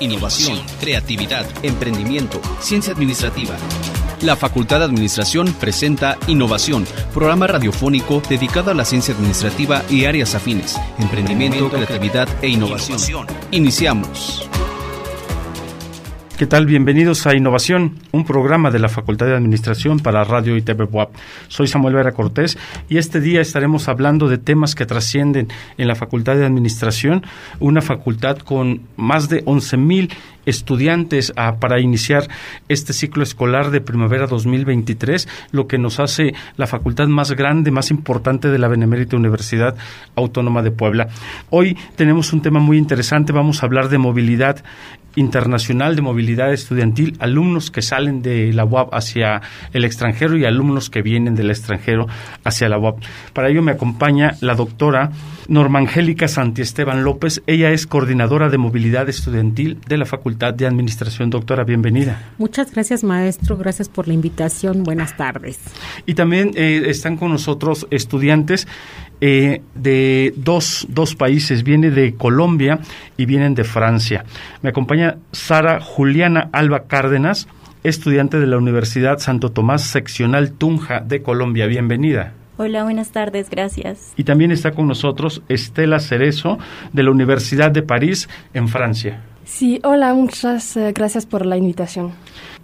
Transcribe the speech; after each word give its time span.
innovación, 0.00 0.58
creatividad, 0.80 1.46
emprendimiento, 1.62 2.40
ciencia 2.60 2.92
administrativa. 2.92 3.54
La 4.22 4.36
Facultad 4.36 4.80
de 4.80 4.86
Administración 4.86 5.54
presenta 5.54 6.18
Innovación, 6.26 6.86
programa 7.14 7.46
radiofónico 7.46 8.22
dedicado 8.28 8.70
a 8.70 8.74
la 8.74 8.84
ciencia 8.84 9.14
administrativa 9.14 9.82
y 9.88 10.06
áreas 10.06 10.34
afines, 10.34 10.78
emprendimiento, 10.98 11.70
creatividad 11.70 12.28
e 12.42 12.48
innovación. 12.48 13.26
Iniciamos. 13.50 14.48
¿Qué 16.40 16.46
tal? 16.46 16.64
Bienvenidos 16.64 17.26
a 17.26 17.36
Innovación, 17.36 17.96
un 18.12 18.24
programa 18.24 18.70
de 18.70 18.78
la 18.78 18.88
Facultad 18.88 19.26
de 19.26 19.36
Administración 19.36 19.98
para 19.98 20.24
Radio 20.24 20.56
y 20.56 20.62
TV. 20.62 20.88
Soy 21.48 21.66
Samuel 21.66 21.96
Vera 21.96 22.12
Cortés 22.12 22.56
y 22.88 22.96
este 22.96 23.20
día 23.20 23.42
estaremos 23.42 23.88
hablando 23.88 24.26
de 24.26 24.38
temas 24.38 24.74
que 24.74 24.86
trascienden 24.86 25.48
en 25.76 25.86
la 25.86 25.96
Facultad 25.96 26.36
de 26.36 26.46
Administración, 26.46 27.26
una 27.58 27.82
facultad 27.82 28.38
con 28.38 28.80
más 28.96 29.28
de 29.28 29.44
11.000 29.44 29.76
mil 29.76 30.10
estudiantes 30.46 31.32
para 31.60 31.80
iniciar 31.80 32.28
este 32.68 32.92
ciclo 32.92 33.22
escolar 33.22 33.70
de 33.70 33.80
primavera 33.80 34.26
2023, 34.26 35.28
lo 35.52 35.66
que 35.66 35.78
nos 35.78 36.00
hace 36.00 36.34
la 36.56 36.66
facultad 36.66 37.06
más 37.08 37.32
grande, 37.32 37.70
más 37.70 37.90
importante 37.90 38.48
de 38.48 38.58
la 38.58 38.68
Benemérita 38.68 39.16
Universidad 39.16 39.76
Autónoma 40.16 40.62
de 40.62 40.70
Puebla. 40.70 41.08
Hoy 41.50 41.76
tenemos 41.96 42.32
un 42.32 42.42
tema 42.42 42.60
muy 42.60 42.78
interesante, 42.78 43.32
vamos 43.32 43.62
a 43.62 43.66
hablar 43.66 43.88
de 43.88 43.98
movilidad 43.98 44.62
internacional 45.16 45.96
de 45.96 46.02
movilidad 46.02 46.52
estudiantil, 46.52 47.16
alumnos 47.18 47.70
que 47.70 47.82
salen 47.82 48.22
de 48.22 48.52
la 48.52 48.64
UAP 48.64 48.94
hacia 48.94 49.42
el 49.72 49.84
extranjero 49.84 50.36
y 50.36 50.44
alumnos 50.44 50.90
que 50.90 51.02
vienen 51.02 51.34
del 51.34 51.50
extranjero 51.50 52.06
hacia 52.44 52.68
la 52.68 52.78
UAP. 52.78 53.02
Para 53.32 53.48
ello 53.48 53.62
me 53.62 53.72
acompaña 53.72 54.36
la 54.40 54.54
doctora 54.54 55.10
Norma 55.48 55.80
Angélica 55.80 56.28
Santiesteban 56.28 57.02
López. 57.02 57.42
Ella 57.46 57.70
es 57.70 57.86
coordinadora 57.86 58.48
de 58.50 58.58
movilidad 58.58 59.08
estudiantil 59.08 59.78
de 59.88 59.98
la 59.98 60.06
Facultad 60.06 60.39
de 60.40 60.66
Administración. 60.66 61.28
Doctora, 61.28 61.64
bienvenida. 61.64 62.32
Muchas 62.38 62.72
gracias, 62.72 63.04
maestro. 63.04 63.58
Gracias 63.58 63.90
por 63.90 64.08
la 64.08 64.14
invitación. 64.14 64.82
Buenas 64.82 65.16
tardes. 65.16 65.58
Y 66.06 66.14
también 66.14 66.52
eh, 66.54 66.84
están 66.86 67.18
con 67.18 67.30
nosotros 67.30 67.86
estudiantes 67.90 68.66
eh, 69.20 69.60
de 69.74 70.32
dos, 70.36 70.86
dos 70.88 71.14
países, 71.14 71.62
viene 71.62 71.90
de 71.90 72.14
Colombia 72.14 72.78
y 73.18 73.26
vienen 73.26 73.54
de 73.54 73.64
Francia. 73.64 74.24
Me 74.62 74.70
acompaña 74.70 75.18
Sara 75.32 75.80
Juliana 75.80 76.48
Alba 76.52 76.84
Cárdenas, 76.84 77.46
estudiante 77.84 78.40
de 78.40 78.46
la 78.46 78.56
Universidad 78.56 79.18
Santo 79.18 79.50
Tomás 79.52 79.82
Seccional 79.82 80.52
Tunja 80.52 81.00
de 81.00 81.22
Colombia. 81.22 81.66
Bienvenida. 81.66 82.32
Hola, 82.56 82.84
buenas 82.84 83.10
tardes, 83.10 83.48
gracias. 83.48 84.12
Y 84.16 84.24
también 84.24 84.52
está 84.52 84.72
con 84.72 84.86
nosotros 84.86 85.42
Estela 85.48 85.98
Cerezo 85.98 86.58
de 86.92 87.02
la 87.02 87.10
Universidad 87.10 87.70
de 87.70 87.82
París 87.82 88.28
en 88.52 88.68
Francia. 88.68 89.22
Sí, 89.50 89.80
hola, 89.82 90.14
muchas 90.14 90.76
eh, 90.76 90.92
gracias 90.94 91.26
por 91.26 91.44
la 91.44 91.56
invitación. 91.56 92.12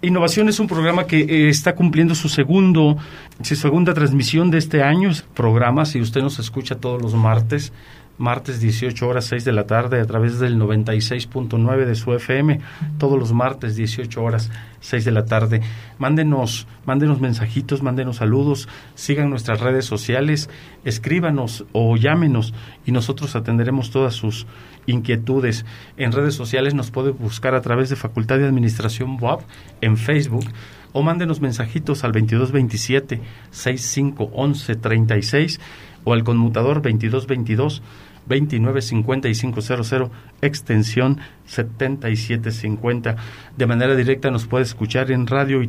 Innovación 0.01 0.47
es 0.47 0.59
un 0.59 0.67
programa 0.67 1.05
que 1.05 1.19
eh, 1.19 1.49
está 1.49 1.75
cumpliendo 1.75 2.15
su 2.15 2.29
segundo, 2.29 2.97
su 3.41 3.55
segunda 3.55 3.93
transmisión 3.93 4.49
de 4.49 4.57
este 4.57 4.81
año. 4.81 5.11
Programa, 5.35 5.85
si 5.85 5.99
usted 5.99 6.21
nos 6.21 6.39
escucha 6.39 6.75
todos 6.75 7.01
los 7.01 7.13
martes, 7.13 7.73
martes 8.17 8.59
18 8.59 9.07
horas 9.07 9.25
6 9.25 9.45
de 9.45 9.51
la 9.51 9.67
tarde 9.67 10.01
a 10.01 10.05
través 10.05 10.39
del 10.39 10.59
96.9 10.59 11.85
de 11.85 11.95
su 11.95 12.13
FM, 12.13 12.59
todos 12.97 13.19
los 13.19 13.33
martes 13.33 13.75
18 13.75 14.23
horas 14.23 14.49
6 14.79 15.05
de 15.05 15.11
la 15.11 15.25
tarde. 15.25 15.61
Mándenos, 15.99 16.67
mándenos 16.85 17.21
mensajitos, 17.21 17.83
mándenos 17.83 18.17
saludos, 18.17 18.67
sigan 18.95 19.29
nuestras 19.29 19.59
redes 19.59 19.85
sociales, 19.85 20.49
escríbanos 20.83 21.65
o 21.73 21.95
llámenos 21.95 22.55
y 22.85 22.91
nosotros 22.91 23.35
atenderemos 23.35 23.91
todas 23.91 24.15
sus 24.15 24.47
inquietudes. 24.87 25.65
En 25.97 26.11
redes 26.11 26.33
sociales 26.35 26.73
nos 26.73 26.89
puede 26.91 27.11
buscar 27.11 27.55
a 27.55 27.61
través 27.61 27.89
de 27.89 27.95
Facultad 27.95 28.39
de 28.39 28.47
Administración 28.47 29.17
WAP 29.19 29.41
en 29.81 29.97
Facebook 29.97 30.45
o 30.93 31.03
mándenos 31.03 31.41
mensajitos 31.41 32.03
al 32.03 32.13
2227 32.13 33.21
651136 33.51 35.59
o 36.03 36.13
al 36.13 36.23
conmutador 36.23 36.81
2222 36.81 37.83
295500 38.27 40.11
extensión 40.41 41.19
7750. 41.45 43.15
De 43.55 43.65
manera 43.65 43.95
directa 43.95 44.31
nos 44.31 44.45
puede 44.47 44.63
escuchar 44.63 45.11
en 45.11 45.27
radio 45.27 45.61
y 45.61 45.67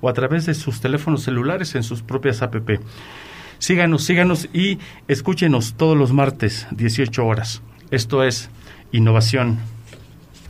o 0.00 0.08
a 0.08 0.12
través 0.12 0.46
de 0.46 0.54
sus 0.54 0.80
teléfonos 0.80 1.22
celulares 1.22 1.74
en 1.74 1.82
sus 1.82 2.02
propias 2.02 2.42
app. 2.42 2.56
Síganos, 3.58 4.04
síganos 4.04 4.48
y 4.52 4.78
escúchenos 5.06 5.74
todos 5.74 5.96
los 5.96 6.12
martes, 6.12 6.66
18 6.70 7.26
horas. 7.26 7.62
Esto 7.90 8.24
es 8.24 8.50
Innovación. 8.92 9.79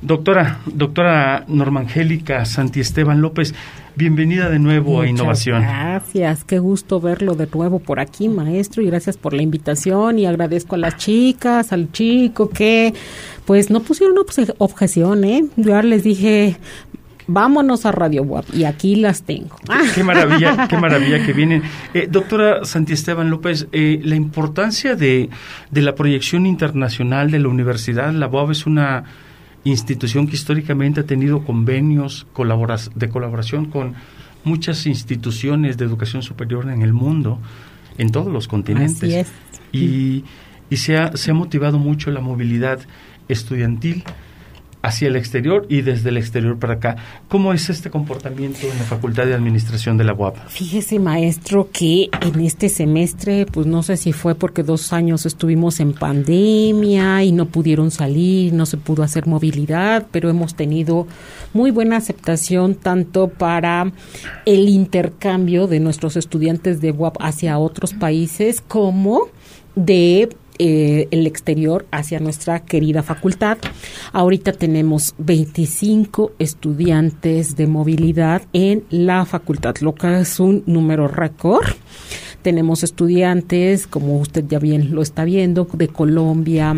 Doctora, 0.03 0.61
doctora 0.65 1.44
Norma 1.47 1.81
Angélica 1.81 2.47
Santi 2.47 2.81
Esteban 2.81 3.21
López, 3.21 3.55
bienvenida 3.97 4.49
de 4.49 4.59
nuevo 4.59 5.03
a 5.03 5.06
Innovación. 5.06 5.61
Gracias, 5.61 6.43
qué 6.44 6.59
gusto 6.59 7.03
verlo 7.03 7.34
de 7.34 7.47
nuevo 7.53 7.81
por 7.81 8.00
aquí, 8.00 8.31
maestro, 8.31 8.83
y 8.83 8.87
gracias 8.87 9.19
por 9.19 9.34
la 9.34 9.43
invitación 9.43 10.19
y 10.19 10.25
agradezco 10.25 10.77
a 10.77 10.78
las 10.78 10.97
chicas, 10.97 11.75
al 11.75 11.93
chico 11.93 12.49
que 12.49 12.94
pues 13.44 13.69
no 13.69 13.81
pusieron 13.81 14.16
objeción, 14.56 15.25
¿eh? 15.25 15.44
Yo 15.56 15.83
les 15.83 16.03
dije, 16.03 16.56
vámonos 17.27 17.84
a 17.84 17.93
Radio 17.93 18.22
WAP 18.22 18.55
y 18.55 18.65
aquí 18.65 18.97
las 18.97 19.25
tengo. 19.25 19.55
Qué, 19.94 20.03
maravilla, 20.03 20.66
qué 20.66 20.78
maravilla 20.78 21.27
que 21.27 21.34
vienen. 21.34 21.62
Eh, 21.93 22.09
doctora 22.10 22.65
Santiesteban 22.65 23.28
López, 23.28 23.69
eh, 23.72 24.00
la 24.03 24.16
importancia 24.16 24.97
de, 24.97 25.28
de 25.71 25.83
la 25.83 25.94
proyección 25.94 26.47
internacional 26.47 27.31
de 27.31 27.39
la 27.39 27.49
universidad, 27.49 28.15
la 28.15 28.28
UAP 28.28 28.53
es 28.53 28.65
una 28.65 29.05
institución 29.65 30.26
que 30.26 30.34
históricamente 30.34 31.00
ha 31.00 31.04
tenido 31.04 31.44
convenios 31.44 32.26
de 32.94 33.09
colaboración 33.09 33.66
con 33.66 33.94
muchas 34.44 34.87
instituciones 34.87 35.76
de 35.76 35.84
educación 35.84 36.22
superior 36.22 36.71
en 36.71 36.82
el 36.82 36.93
mundo, 36.93 37.38
en 37.98 38.10
todos 38.10 38.32
los 38.32 38.48
continentes. 38.48 39.31
Y, 39.72 40.25
y 40.71 40.76
se, 40.76 40.97
ha, 40.97 41.16
se 41.16 41.31
ha 41.31 41.34
motivado 41.34 41.78
mucho 41.78 42.10
la 42.10 42.21
movilidad 42.21 42.81
estudiantil 43.28 44.04
hacia 44.83 45.09
el 45.09 45.17
exterior 45.17 45.67
y 45.69 45.83
desde 45.83 46.09
el 46.09 46.17
exterior 46.17 46.59
para 46.59 46.75
acá. 46.75 46.97
¿Cómo 47.29 47.53
es 47.53 47.69
este 47.71 47.91
comportamiento 47.91 48.61
en 48.63 48.79
la 48.79 48.85
Facultad 48.85 49.27
de 49.27 49.35
Administración 49.35 49.97
de 49.97 50.05
la 50.05 50.15
UAP? 50.15 50.37
Fíjese, 50.49 50.99
maestro, 50.99 51.69
que 51.73 52.09
en 52.21 52.41
este 52.41 52.69
semestre, 52.69 53.47
pues 53.47 53.67
no 53.67 53.83
sé 53.83 53.97
si 53.97 54.13
fue 54.13 54.35
porque 54.35 54.63
dos 54.63 54.93
años 54.93 55.27
estuvimos 55.27 55.81
en 55.81 55.93
pandemia 55.93 57.23
y 57.25 57.33
no 57.33 57.47
pudieron 57.47 57.91
salir, 57.91 58.53
no 58.53 58.67
se 58.67 58.77
pudo 58.77 59.03
hacer 59.03 59.27
movilidad, 59.27 60.07
pero 60.11 60.31
hemos 60.31 60.55
tenido 60.55 61.07
muy 61.53 61.71
buena 61.71 61.97
aceptación 61.97 62.75
tanto 62.75 63.29
para 63.29 63.93
el 64.47 64.69
intercambio 64.69 65.67
de 65.67 65.81
nuestros 65.81 66.17
estudiantes 66.17 66.81
de 66.81 66.93
UAP 66.93 67.17
hacia 67.21 67.59
otros 67.59 67.93
países 67.93 68.61
como 68.61 69.29
de 69.75 70.31
eh, 70.62 71.09
el 71.10 71.26
exterior 71.26 71.87
hacia 71.91 72.21
nuestra 72.21 72.66
querida 72.66 73.03
facultad. 73.03 73.56
Ahorita 74.12 74.53
tenemos 74.53 75.15
25 75.16 76.32
estudiantes 76.38 77.56
de 77.56 77.66
movilidad 77.66 78.43
en 78.53 78.84
la 78.91 79.25
facultad, 79.25 79.76
lo 79.81 79.94
que 79.94 80.21
es 80.21 80.38
un 80.38 80.62
número 80.66 81.09
récord. 81.09 81.66
Tenemos 82.43 82.83
estudiantes, 82.83 83.87
como 83.87 84.19
usted 84.19 84.45
ya 84.49 84.59
bien 84.59 84.95
lo 84.95 85.03
está 85.03 85.25
viendo, 85.25 85.67
de 85.73 85.89
Colombia, 85.89 86.75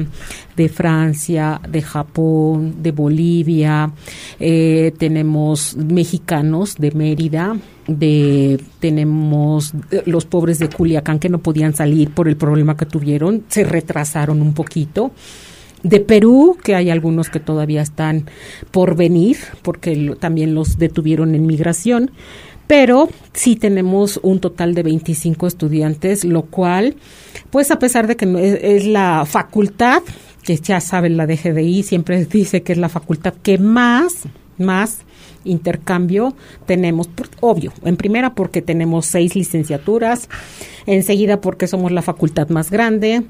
de 0.57 0.69
Francia, 0.69 1.61
de 1.69 1.83
Japón, 1.83 2.83
de 2.83 2.93
Bolivia. 2.93 3.93
Eh, 4.41 4.93
tenemos 4.99 5.77
mexicanos 5.77 6.77
de 6.77 6.91
Mérida, 6.91 7.57
de 7.87 8.61
tenemos 8.81 9.73
los 10.07 10.25
pobres 10.25 10.59
de 10.59 10.69
Culiacán 10.69 11.19
que 11.19 11.29
no 11.29 11.39
podían 11.39 11.75
salir 11.75 12.11
por 12.11 12.29
el 12.29 12.37
problema 12.37 12.77
que 12.77 12.87
tuvieron, 12.87 13.45
se 13.49 13.65
retrasaron 13.65 14.43
un 14.43 14.55
poquito 14.55 15.13
de 15.83 16.01
Perú, 16.01 16.57
que 16.63 16.75
hay 16.75 16.91
algunos 16.91 17.29
que 17.29 17.41
todavía 17.41 17.83
están 17.83 18.27
por 18.71 18.97
venir, 18.97 19.37
porque 19.63 20.15
también 20.19 20.55
los 20.55 20.79
detuvieron 20.79 21.35
en 21.35 21.47
migración 21.47 22.11
pero 22.67 23.09
sí 23.33 23.57
tenemos 23.57 24.21
un 24.23 24.41
total 24.41 24.75
de 24.75 24.83
25 24.83 25.47
estudiantes, 25.47 26.25
lo 26.25 26.43
cual, 26.43 26.97
pues 27.51 27.71
a 27.71 27.79
pesar 27.79 28.07
de 28.07 28.17
que 28.17 28.61
es, 28.77 28.87
la 28.87 29.25
facultad, 29.27 30.03
que 30.43 30.57
ya 30.57 30.81
saben 30.81 31.17
la 31.17 31.27
DGDI, 31.27 31.83
siempre 31.83 32.25
dice 32.31 32.63
que 32.63 32.73
es 32.73 32.79
la 32.79 32.89
facultad 32.89 33.35
que 33.43 33.59
más, 33.59 34.23
más 34.59 35.01
intercambio 35.45 36.35
tenemos, 36.67 37.11
obvio, 37.41 37.73
en 37.85 37.97
primera 37.97 38.35
porque 38.35 38.63
tenemos 38.63 39.07
seis 39.07 39.35
licenciaturas, 39.35 40.29
enseguida 40.87 41.41
porque 41.41 41.67
somos 41.67 41.93
la 41.93 42.03
facultad 42.03 42.49
más 42.49 42.71
grande, 42.71 43.25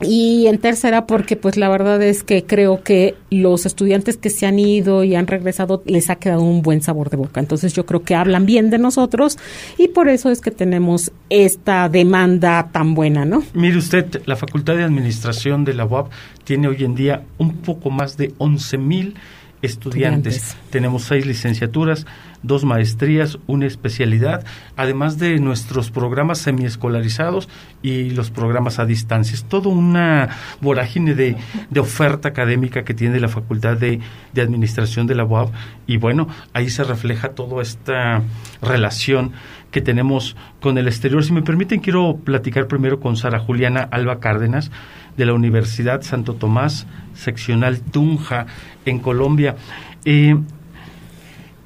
y 0.00 0.46
en 0.46 0.58
tercera 0.58 1.06
porque 1.06 1.36
pues 1.36 1.56
la 1.56 1.68
verdad 1.68 2.02
es 2.02 2.22
que 2.22 2.44
creo 2.44 2.82
que 2.82 3.16
los 3.30 3.66
estudiantes 3.66 4.16
que 4.16 4.30
se 4.30 4.46
han 4.46 4.58
ido 4.58 5.04
y 5.04 5.14
han 5.14 5.26
regresado 5.26 5.82
les 5.86 6.10
ha 6.10 6.16
quedado 6.16 6.42
un 6.42 6.62
buen 6.62 6.80
sabor 6.82 7.10
de 7.10 7.16
boca. 7.16 7.40
Entonces 7.40 7.72
yo 7.74 7.86
creo 7.86 8.02
que 8.02 8.14
hablan 8.14 8.46
bien 8.46 8.70
de 8.70 8.78
nosotros 8.78 9.38
y 9.78 9.88
por 9.88 10.08
eso 10.08 10.30
es 10.30 10.40
que 10.40 10.50
tenemos 10.50 11.12
esta 11.28 11.88
demanda 11.88 12.70
tan 12.72 12.94
buena, 12.94 13.24
¿no? 13.24 13.42
Mire 13.54 13.78
usted, 13.78 14.22
la 14.26 14.36
Facultad 14.36 14.76
de 14.76 14.84
Administración 14.84 15.64
de 15.64 15.74
la 15.74 15.84
UAP 15.84 16.10
tiene 16.44 16.68
hoy 16.68 16.84
en 16.84 16.94
día 16.94 17.24
un 17.38 17.58
poco 17.58 17.90
más 17.90 18.16
de 18.16 18.32
11 18.38 18.78
mil 18.78 19.14
estudiantes. 19.62 20.56
Tenemos 20.70 21.02
seis 21.04 21.26
licenciaturas, 21.26 22.06
dos 22.42 22.64
maestrías, 22.64 23.38
una 23.46 23.66
especialidad, 23.66 24.44
además 24.76 25.18
de 25.18 25.38
nuestros 25.38 25.90
programas 25.90 26.38
semiescolarizados 26.38 27.48
y 27.82 28.10
los 28.10 28.30
programas 28.30 28.78
a 28.78 28.86
distancia. 28.86 29.34
Es 29.34 29.44
toda 29.44 29.68
una 29.68 30.28
vorágine 30.60 31.14
de, 31.14 31.36
de 31.70 31.80
oferta 31.80 32.28
académica 32.28 32.84
que 32.84 32.94
tiene 32.94 33.20
la 33.20 33.28
Facultad 33.28 33.76
de, 33.76 34.00
de 34.32 34.42
Administración 34.42 35.06
de 35.06 35.14
la 35.14 35.24
UAB 35.24 35.50
y 35.86 35.96
bueno, 35.96 36.28
ahí 36.52 36.70
se 36.70 36.84
refleja 36.84 37.30
toda 37.30 37.62
esta 37.62 38.22
relación 38.62 39.32
que 39.70 39.80
tenemos 39.80 40.36
con 40.60 40.78
el 40.78 40.88
exterior. 40.88 41.24
Si 41.24 41.32
me 41.32 41.42
permiten, 41.42 41.80
quiero 41.80 42.16
platicar 42.16 42.66
primero 42.66 43.00
con 43.00 43.16
Sara 43.16 43.38
Juliana 43.38 43.88
Alba 43.90 44.20
Cárdenas 44.20 44.70
de 45.16 45.26
la 45.26 45.34
Universidad 45.34 46.02
Santo 46.02 46.34
Tomás, 46.34 46.86
seccional 47.14 47.80
Tunja, 47.80 48.46
en 48.84 48.98
Colombia. 48.98 49.56
Eh, 50.04 50.36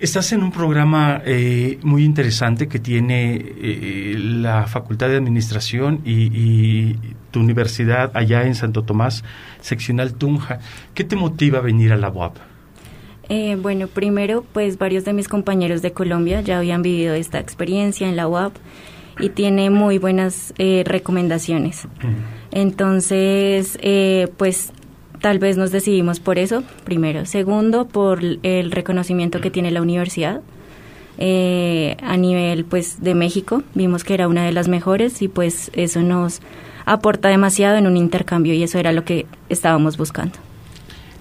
Estás 0.01 0.33
en 0.33 0.43
un 0.43 0.51
programa 0.51 1.23
eh, 1.25 1.79
muy 1.83 2.05
interesante 2.05 2.67
que 2.67 2.81
tiene 2.81 3.37
eh, 3.37 4.17
la 4.19 4.67
Facultad 4.67 5.09
de 5.09 5.17
Administración 5.17 6.01
y, 6.05 6.97
tu 7.31 7.41
universidad 7.41 8.13
allá 8.15 8.45
en 8.45 8.55
Santo 8.55 8.83
Tomás, 8.83 9.25
seccional 9.61 10.15
Tunja. 10.15 10.61
¿Qué 10.95 11.03
te 11.03 11.17
motiva 11.17 11.59
a 11.59 11.63
venir 11.63 11.93
a 11.93 11.97
la 11.97 12.09
UAP? 12.09 12.37
Eh, 13.29 13.57
bueno, 13.61 13.89
primero, 13.89 14.45
pues 14.53 14.79
varios 14.79 15.05
de 15.05 15.15
mis 15.15 15.27
compañeros 15.27 15.83
de 15.83 15.93
Colombia 15.93 16.43
ya 16.43 16.59
habían 16.59 16.83
vivido 16.83 17.15
esta 17.15 17.41
experiencia 17.41 18.09
en 18.09 18.15
la 18.15 18.29
UAP 18.29 18.55
y 19.19 19.31
tiene 19.31 19.69
muy 19.71 19.99
buenas 19.99 20.55
recomendaciones. 20.59 21.89
Entonces, 22.53 23.79
pues 24.37 24.73
Tal 25.25 25.39
vez 25.39 25.57
nos 25.57 25.73
decidimos 25.73 26.21
por 26.21 26.39
eso, 26.39 26.63
primero. 26.85 27.25
Segundo, 27.25 27.89
por 27.89 28.21
el 28.43 28.71
reconocimiento 28.71 29.41
que 29.41 29.51
tiene 29.51 29.71
la 29.71 29.81
universidad. 29.81 30.43
Eh, 31.17 31.97
a 32.03 32.19
nivel 32.19 32.67
pues 32.67 33.03
de 33.03 33.15
México 33.15 33.63
vimos 33.75 34.05
que 34.05 34.13
era 34.13 34.29
una 34.29 34.45
de 34.45 34.53
las 34.53 34.69
mejores 34.69 35.23
y 35.23 35.29
pues 35.29 35.71
eso 35.73 36.03
nos 36.03 36.43
aporta 36.85 37.31
demasiado 37.31 37.79
en 37.79 37.87
un 37.87 37.97
intercambio 37.97 38.53
y 38.53 38.65
eso 38.65 38.79
era 38.79 38.93
lo 38.93 39.07
que 39.07 39.25
estábamos 39.49 39.97
buscando. 39.97 40.35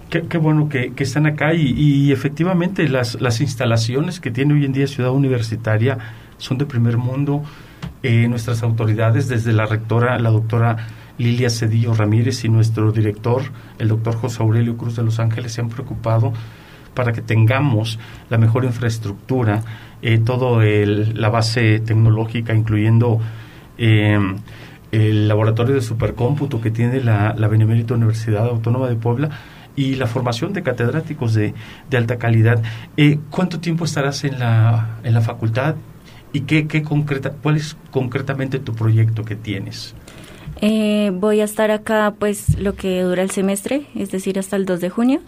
Qué, 0.09 0.38
bueno 0.38 0.67
que, 0.67 0.91
están 0.97 1.25
acá 1.25 1.53
y, 1.53 2.11
efectivamente 2.11 2.89
las, 2.89 3.21
las 3.21 3.39
instalaciones 3.39 4.19
que 4.19 4.31
tiene 4.31 4.53
hoy 4.56 4.65
en 4.65 4.73
día 4.73 4.85
Ciudad 4.88 5.11
Universitaria 5.11 5.97
son 6.39 6.57
de 6.57 6.65
primer 6.65 6.97
mundo. 6.97 7.41
Eh, 8.01 8.27
nuestras 8.27 8.63
autoridades, 8.63 9.29
desde 9.29 9.53
la 9.53 9.65
rectora, 9.65 10.19
la 10.19 10.29
doctora 10.29 10.75
Lilia 11.18 11.50
Cedillo 11.50 11.94
Ramírez 11.94 12.44
y 12.44 12.50
nuestro 12.50 12.92
director, 12.92 13.44
el 13.80 13.88
doctor 13.88 14.15
José 14.15 14.42
Aurelio 14.42 14.77
Cruz 14.77 14.95
de 14.95 15.04
Los 15.04 15.19
Ángeles, 15.19 15.54
se 15.54 15.62
han 15.62 15.69
preocupado 15.69 16.33
para 16.94 17.12
que 17.12 17.21
tengamos 17.21 18.00
la 18.30 18.38
mejor 18.38 18.65
infraestructura, 18.65 19.63
eh, 20.01 20.19
todo 20.19 20.62
la 20.62 21.30
base 21.30 21.80
tecnológica, 21.80 22.54
incluyendo 22.54 23.19
eh, 23.77 24.19
el 24.92 25.27
laboratorio 25.27 25.74
de 25.75 25.81
supercómputo 25.81 26.62
que 26.62 26.69
tiene 26.69 27.01
la, 27.01 27.33
la 27.36 27.48
Benemérita 27.48 27.95
Universidad 27.95 28.48
Autónoma 28.48 28.88
de 28.89 28.95
Puebla 28.95 29.30
y 29.75 29.95
la 29.95 30.06
formación 30.06 30.54
de 30.54 30.62
catedráticos 30.62 31.33
de, 31.33 31.56
de 31.89 31.98
alta 31.98 32.18
calidad. 32.18 32.62
Eh, 32.95 33.18
¿Cuánto 33.31 33.59
tiempo 33.59 33.86
estarás 33.86 34.24
en 34.24 34.38
la, 34.39 35.00
en 35.04 35.16
la 35.16 35.21
facultad 35.21 35.75
y 36.31 36.42
qué, 36.42 36.68
qué 36.68 36.83
concreta, 36.83 37.31
cuál 37.31 37.57
es 37.57 37.75
concretamente 37.89 38.59
tu 38.59 38.75
proyecto 38.75 39.25
que 39.25 39.36
tienes? 39.36 39.95
Eh, 40.65 41.12
voy 41.13 41.42
a 41.42 41.44
estar 41.44 41.71
acá 41.71 42.15
pues 42.18 42.57
lo 42.57 42.74
que 42.74 43.01
dura 43.01 43.21
el 43.21 43.31
semestre, 43.31 43.86
es 43.95 44.12
decir, 44.12 44.39
hasta 44.39 44.56
el 44.56 44.65
2 44.65 44.80
de 44.80 44.89
junio. 44.89 45.19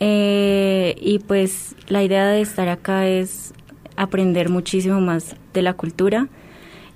Eh, 0.00 0.96
y 1.00 1.20
pues 1.20 1.76
la 1.86 2.02
idea 2.02 2.26
de 2.26 2.40
estar 2.40 2.68
acá 2.68 3.06
es 3.06 3.54
aprender 3.94 4.48
muchísimo 4.48 5.00
más 5.00 5.36
de 5.52 5.62
la 5.62 5.74
cultura 5.74 6.26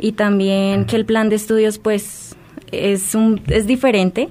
y 0.00 0.12
también 0.12 0.84
que 0.84 0.96
el 0.96 1.04
plan 1.04 1.28
de 1.28 1.36
estudios 1.36 1.78
pues 1.78 2.34
es, 2.72 3.14
un, 3.14 3.40
es 3.46 3.68
diferente 3.68 4.30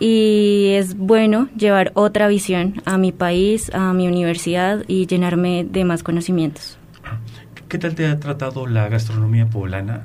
y 0.00 0.68
es 0.70 0.96
bueno 0.96 1.50
llevar 1.54 1.92
otra 1.92 2.28
visión 2.28 2.80
a 2.86 2.96
mi 2.96 3.12
país, 3.12 3.70
a 3.74 3.92
mi 3.92 4.08
universidad 4.08 4.84
y 4.88 5.06
llenarme 5.06 5.66
de 5.68 5.84
más 5.84 6.02
conocimientos. 6.02 6.78
¿Qué 7.72 7.78
tal 7.78 7.94
te 7.94 8.04
ha 8.06 8.20
tratado 8.20 8.66
la 8.66 8.90
gastronomía 8.90 9.46
poblana? 9.46 10.04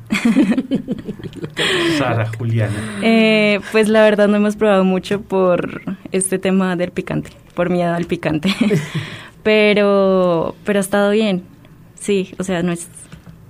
Sara, 1.98 2.32
Juliana. 2.38 2.74
Eh, 3.02 3.60
pues 3.74 3.90
la 3.90 4.04
verdad 4.04 4.30
no 4.30 4.38
hemos 4.38 4.56
probado 4.56 4.86
mucho 4.86 5.20
por 5.20 5.82
este 6.14 6.40
tema 6.40 6.78
del 6.78 6.92
picante, 6.92 7.32
por 7.56 7.70
miedo 7.70 7.94
al 7.94 8.06
picante. 8.06 8.56
pero, 9.44 10.56
pero 10.64 10.80
ha 10.80 10.82
estado 10.82 11.12
bien. 11.12 11.44
Sí, 11.96 12.34
o 12.40 12.46
sea, 12.46 12.64
no 12.64 12.72
es, 12.72 12.88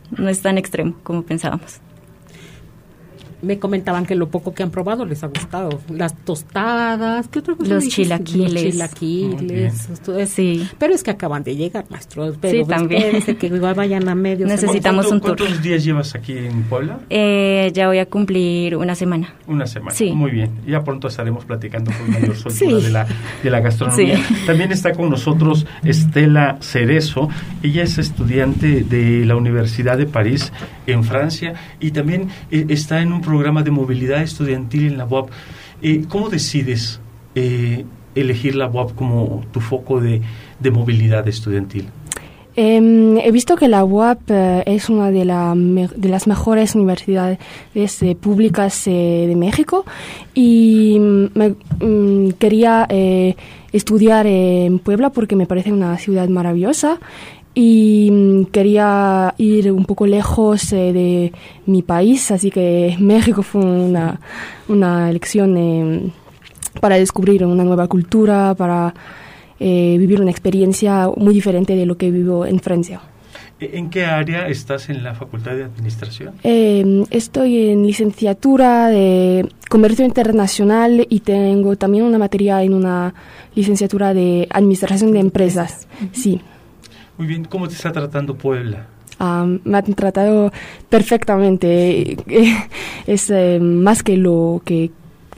no 0.09 0.29
es 0.29 0.41
tan 0.41 0.57
extremo 0.57 0.95
como 1.03 1.21
pensábamos 1.21 1.79
me 3.41 3.59
comentaban 3.59 4.05
que 4.05 4.15
lo 4.15 4.29
poco 4.29 4.53
que 4.53 4.63
han 4.63 4.71
probado 4.71 5.05
les 5.05 5.23
ha 5.23 5.27
gustado. 5.27 5.79
Las 5.89 6.15
tostadas, 6.15 7.27
¿qué 7.27 7.39
otra 7.39 7.55
cosa? 7.55 7.75
Los 7.75 7.87
chilaquiles. 7.87 8.53
Los 8.53 8.63
chilaquiles. 8.63 9.89
Sí. 10.27 10.67
Pero 10.77 10.93
es 10.93 11.03
que 11.03 11.11
acaban 11.11 11.43
de 11.43 11.55
llegar, 11.55 11.85
maestros. 11.89 12.37
Pero 12.41 12.63
sí, 12.63 12.69
también. 12.69 13.21
que 13.21 13.47
igual 13.47 13.75
vayan 13.75 14.07
a 14.09 14.15
medio. 14.15 14.47
Necesitamos 14.47 15.11
un 15.11 15.21
tour. 15.21 15.37
¿Cuántos 15.37 15.61
días 15.61 15.83
llevas 15.83 16.15
aquí 16.15 16.37
en 16.37 16.63
Puebla? 16.63 16.99
Eh, 17.09 17.71
ya 17.73 17.87
voy 17.87 17.99
a 17.99 18.07
cumplir 18.07 18.75
una 18.75 18.95
semana. 18.95 19.35
Una 19.47 19.67
semana. 19.67 19.91
Sí. 19.91 20.11
Muy 20.11 20.31
bien. 20.31 20.51
Ya 20.65 20.83
pronto 20.83 21.07
estaremos 21.07 21.45
platicando 21.45 21.91
con 21.91 22.11
mayor 22.11 22.35
soltura 22.35 22.77
de, 22.77 22.89
la, 22.89 23.07
de 23.43 23.49
la 23.49 23.59
gastronomía. 23.59 24.19
También 24.45 24.71
está 24.71 24.93
con 24.93 25.09
nosotros 25.09 25.65
Estela 25.83 26.57
Cerezo. 26.61 27.29
Ella 27.61 27.83
es 27.83 27.97
estudiante 27.97 28.83
de 28.83 29.25
la 29.25 29.35
Universidad 29.35 29.97
de 29.97 30.05
París 30.05 30.51
en 30.87 31.03
Francia 31.03 31.53
y 31.79 31.91
también 31.91 32.29
eh, 32.51 32.65
está 32.69 33.01
en 33.01 33.13
un 33.13 33.21
programa 33.27 33.61
de 33.61 33.71
movilidad 33.71 34.21
estudiantil 34.21 34.87
en 34.87 34.97
la 34.97 35.05
UAP. 35.05 35.27
Eh, 35.81 36.05
¿Cómo 36.07 36.29
decides 36.29 37.01
eh, 37.35 37.83
elegir 38.15 38.55
la 38.55 38.67
UAP 38.67 38.95
como 38.95 39.43
tu 39.51 39.59
foco 39.59 39.99
de, 39.99 40.21
movilidad 40.71 41.27
estudiantil? 41.27 41.85
Em, 42.55 43.17
he 43.17 43.31
visto 43.31 43.55
que 43.55 43.67
la 43.67 43.83
UAP 43.83 44.31
es 44.65 44.89
una 44.89 45.11
de, 45.11 45.25
de, 45.95 46.09
las 46.09 46.25
mejores 46.25 46.73
universidades 46.73 47.37
públicas 48.19 48.85
de 48.85 49.35
México 49.37 49.85
y 50.33 50.97
me, 50.99 51.53
mm, 51.79 52.31
quería 52.39 52.87
estudiar 53.71 54.25
en 54.25 54.79
Puebla 54.79 55.11
porque 55.11 55.35
me 55.35 55.45
parece 55.45 55.71
una 55.71 55.97
ciudad 55.97 56.27
maravillosa 56.29 56.99
y 57.59 58.11
mm, 58.11 58.45
quería 58.51 59.33
ir 59.39 59.71
un 59.71 59.85
poco 59.85 60.05
lejos 60.05 60.71
eh, 60.73 60.93
de 60.93 61.33
mi 61.65 61.81
país, 61.81 62.29
así 62.29 62.51
que 62.51 62.95
México 62.99 63.41
fue 63.41 63.63
una, 63.65 64.19
una 64.67 65.09
elección 65.09 65.57
eh, 65.57 66.11
para 66.79 66.97
descubrir 66.97 67.43
una 67.43 67.63
nueva 67.63 67.87
cultura, 67.87 68.53
para 68.53 68.93
eh, 69.59 69.95
vivir 69.97 70.21
una 70.21 70.29
experiencia 70.29 71.09
muy 71.17 71.33
diferente 71.33 71.75
de 71.75 71.87
lo 71.87 71.97
que 71.97 72.11
vivo 72.11 72.45
en 72.45 72.59
Francia. 72.59 73.01
¿En 73.59 73.89
qué 73.89 74.05
área 74.05 74.47
estás 74.47 74.89
en 74.89 75.03
la 75.03 75.15
Facultad 75.15 75.55
de 75.55 75.63
Administración? 75.63 76.35
estoy 77.09 77.71
en 77.71 77.87
licenciatura 77.87 78.87
de 78.89 79.49
Comercio 79.67 80.05
Internacional 80.05 81.07
y 81.09 81.21
tengo 81.21 81.75
también 81.75 82.03
una 82.03 82.19
materia 82.19 82.61
en 82.61 82.75
una 82.75 83.15
licenciatura 83.55 84.13
de 84.13 84.47
Administración 84.51 85.11
de 85.11 85.21
Empresas. 85.21 85.87
Sí. 86.11 86.39
Muy 87.17 87.27
bien, 87.27 87.45
¿cómo 87.45 87.67
te 87.67 87.73
está 87.73 87.91
tratando 87.91 88.35
Puebla? 88.35 88.87
me 89.19 89.77
han 89.77 89.93
tratado 89.95 90.51
perfectamente. 90.89 92.17
es 93.07 93.29
eh, 93.29 93.59
más 93.59 94.03
que 94.03 94.17
lo 94.17 94.61
que 94.63 94.91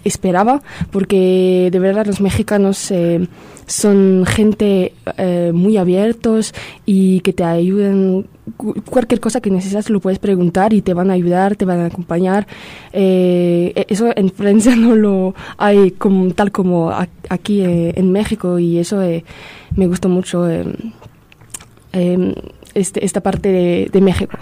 esperaba, 0.04 0.62
porque 0.92 1.70
de 1.72 1.80
verdad 1.80 2.06
los 2.06 2.22
mexicanos 2.22 2.90
eh, 2.92 3.28
son 3.66 4.26
gente 4.26 4.94
eh, 5.18 5.52
muy 5.54 5.78
abiertos 5.78 6.54
y 6.86 7.20
que 7.22 7.34
te 7.34 7.44
ayudan. 7.44 8.28
Cualquier 8.58 9.20
cosa 9.20 9.42
que 9.42 9.52
necesitas 9.52 9.92
lo 9.92 10.00
puedes 10.00 10.18
preguntar 10.18 10.74
y 10.74 10.82
te 10.82 10.96
van 10.96 11.12
a 11.12 11.14
ayudar, 11.14 11.56
te 11.56 11.66
van 11.66 11.82
a 11.82 11.86
acompañar. 11.86 12.48
E-, 12.92 13.86
eso 13.90 14.12
en 14.16 14.32
Francia 14.32 14.76
no 14.78 14.96
lo 14.96 15.36
hay 15.58 15.92
como, 15.92 16.34
tal 16.34 16.52
como 16.52 16.92
aquí 17.30 17.62
en 17.64 18.12
México 18.12 18.58
y 18.58 18.80
eso 18.80 19.02
me 19.76 19.88
gustó 19.88 20.10
mucho. 20.10 20.48
Em, 21.91 22.34
este, 22.75 23.03
esta 23.03 23.22
parte 23.22 23.50
de, 23.91 24.01
México. 24.01 24.38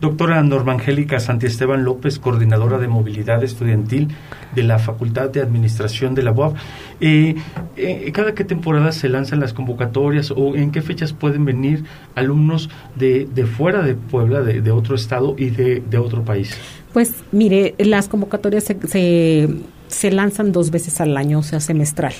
Doctora 0.00 0.42
Norma 0.42 0.72
Angélica 0.72 1.20
Santiesteban 1.20 1.84
López, 1.84 2.18
coordinadora 2.18 2.78
de 2.78 2.88
movilidad 2.88 3.44
estudiantil 3.44 4.08
de 4.54 4.62
la 4.62 4.78
Facultad 4.78 5.30
de 5.30 5.40
Administración 5.40 6.14
de 6.14 6.22
la 6.22 6.32
UAB. 6.32 6.54
Eh, 7.00 7.36
eh, 7.76 8.10
¿Cada 8.12 8.34
qué 8.34 8.44
temporada 8.44 8.90
se 8.90 9.08
lanzan 9.08 9.38
las 9.38 9.52
convocatorias 9.52 10.32
o 10.32 10.56
en 10.56 10.72
qué 10.72 10.82
fechas 10.82 11.12
pueden 11.12 11.44
venir 11.44 11.84
alumnos 12.14 12.70
de, 12.96 13.28
de 13.32 13.46
fuera 13.46 13.82
de 13.82 13.94
Puebla, 13.94 14.40
de, 14.40 14.70
otro 14.72 14.96
estado 14.96 15.36
y 15.38 15.50
de, 15.50 15.82
de, 15.88 15.98
otro 15.98 16.24
país? 16.24 16.56
Pues 16.92 17.14
mire, 17.30 17.74
las 17.78 18.08
convocatorias 18.08 18.64
se, 18.64 18.76
se, 18.88 19.48
se 19.88 20.10
lanzan 20.10 20.52
dos 20.52 20.70
veces 20.70 21.00
al 21.00 21.16
año, 21.16 21.40
o 21.40 21.42
sea, 21.42 21.60
semestral. 21.60 22.14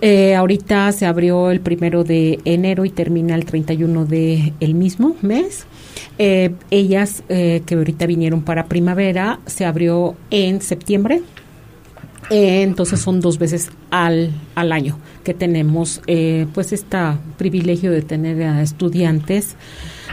Eh, 0.00 0.34
ahorita 0.34 0.90
se 0.92 1.06
abrió 1.06 1.50
el 1.50 1.60
primero 1.60 2.04
de 2.04 2.40
enero 2.44 2.84
y 2.84 2.90
termina 2.90 3.34
el 3.34 3.44
31 3.44 4.04
de 4.06 4.52
el 4.60 4.74
mismo 4.74 5.16
mes. 5.22 5.66
Eh, 6.18 6.54
ellas 6.70 7.22
eh, 7.28 7.62
que 7.66 7.74
ahorita 7.74 8.06
vinieron 8.06 8.42
para 8.42 8.66
primavera 8.66 9.40
se 9.46 9.64
abrió 9.64 10.16
en 10.30 10.60
septiembre. 10.60 11.22
entonces 12.30 13.00
son 13.00 13.20
dos 13.20 13.38
veces 13.38 13.70
al, 13.90 14.30
al 14.54 14.72
año 14.72 14.96
que 15.22 15.34
tenemos 15.34 16.00
pues 16.54 16.72
este 16.72 16.98
privilegio 17.36 17.90
de 17.90 18.00
tener 18.00 18.42
a 18.42 18.62
estudiantes 18.62 19.56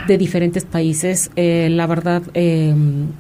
de 0.08 0.18
diferentes 0.18 0.66
países. 0.66 1.32
la 1.36 1.88
verdad 1.88 2.24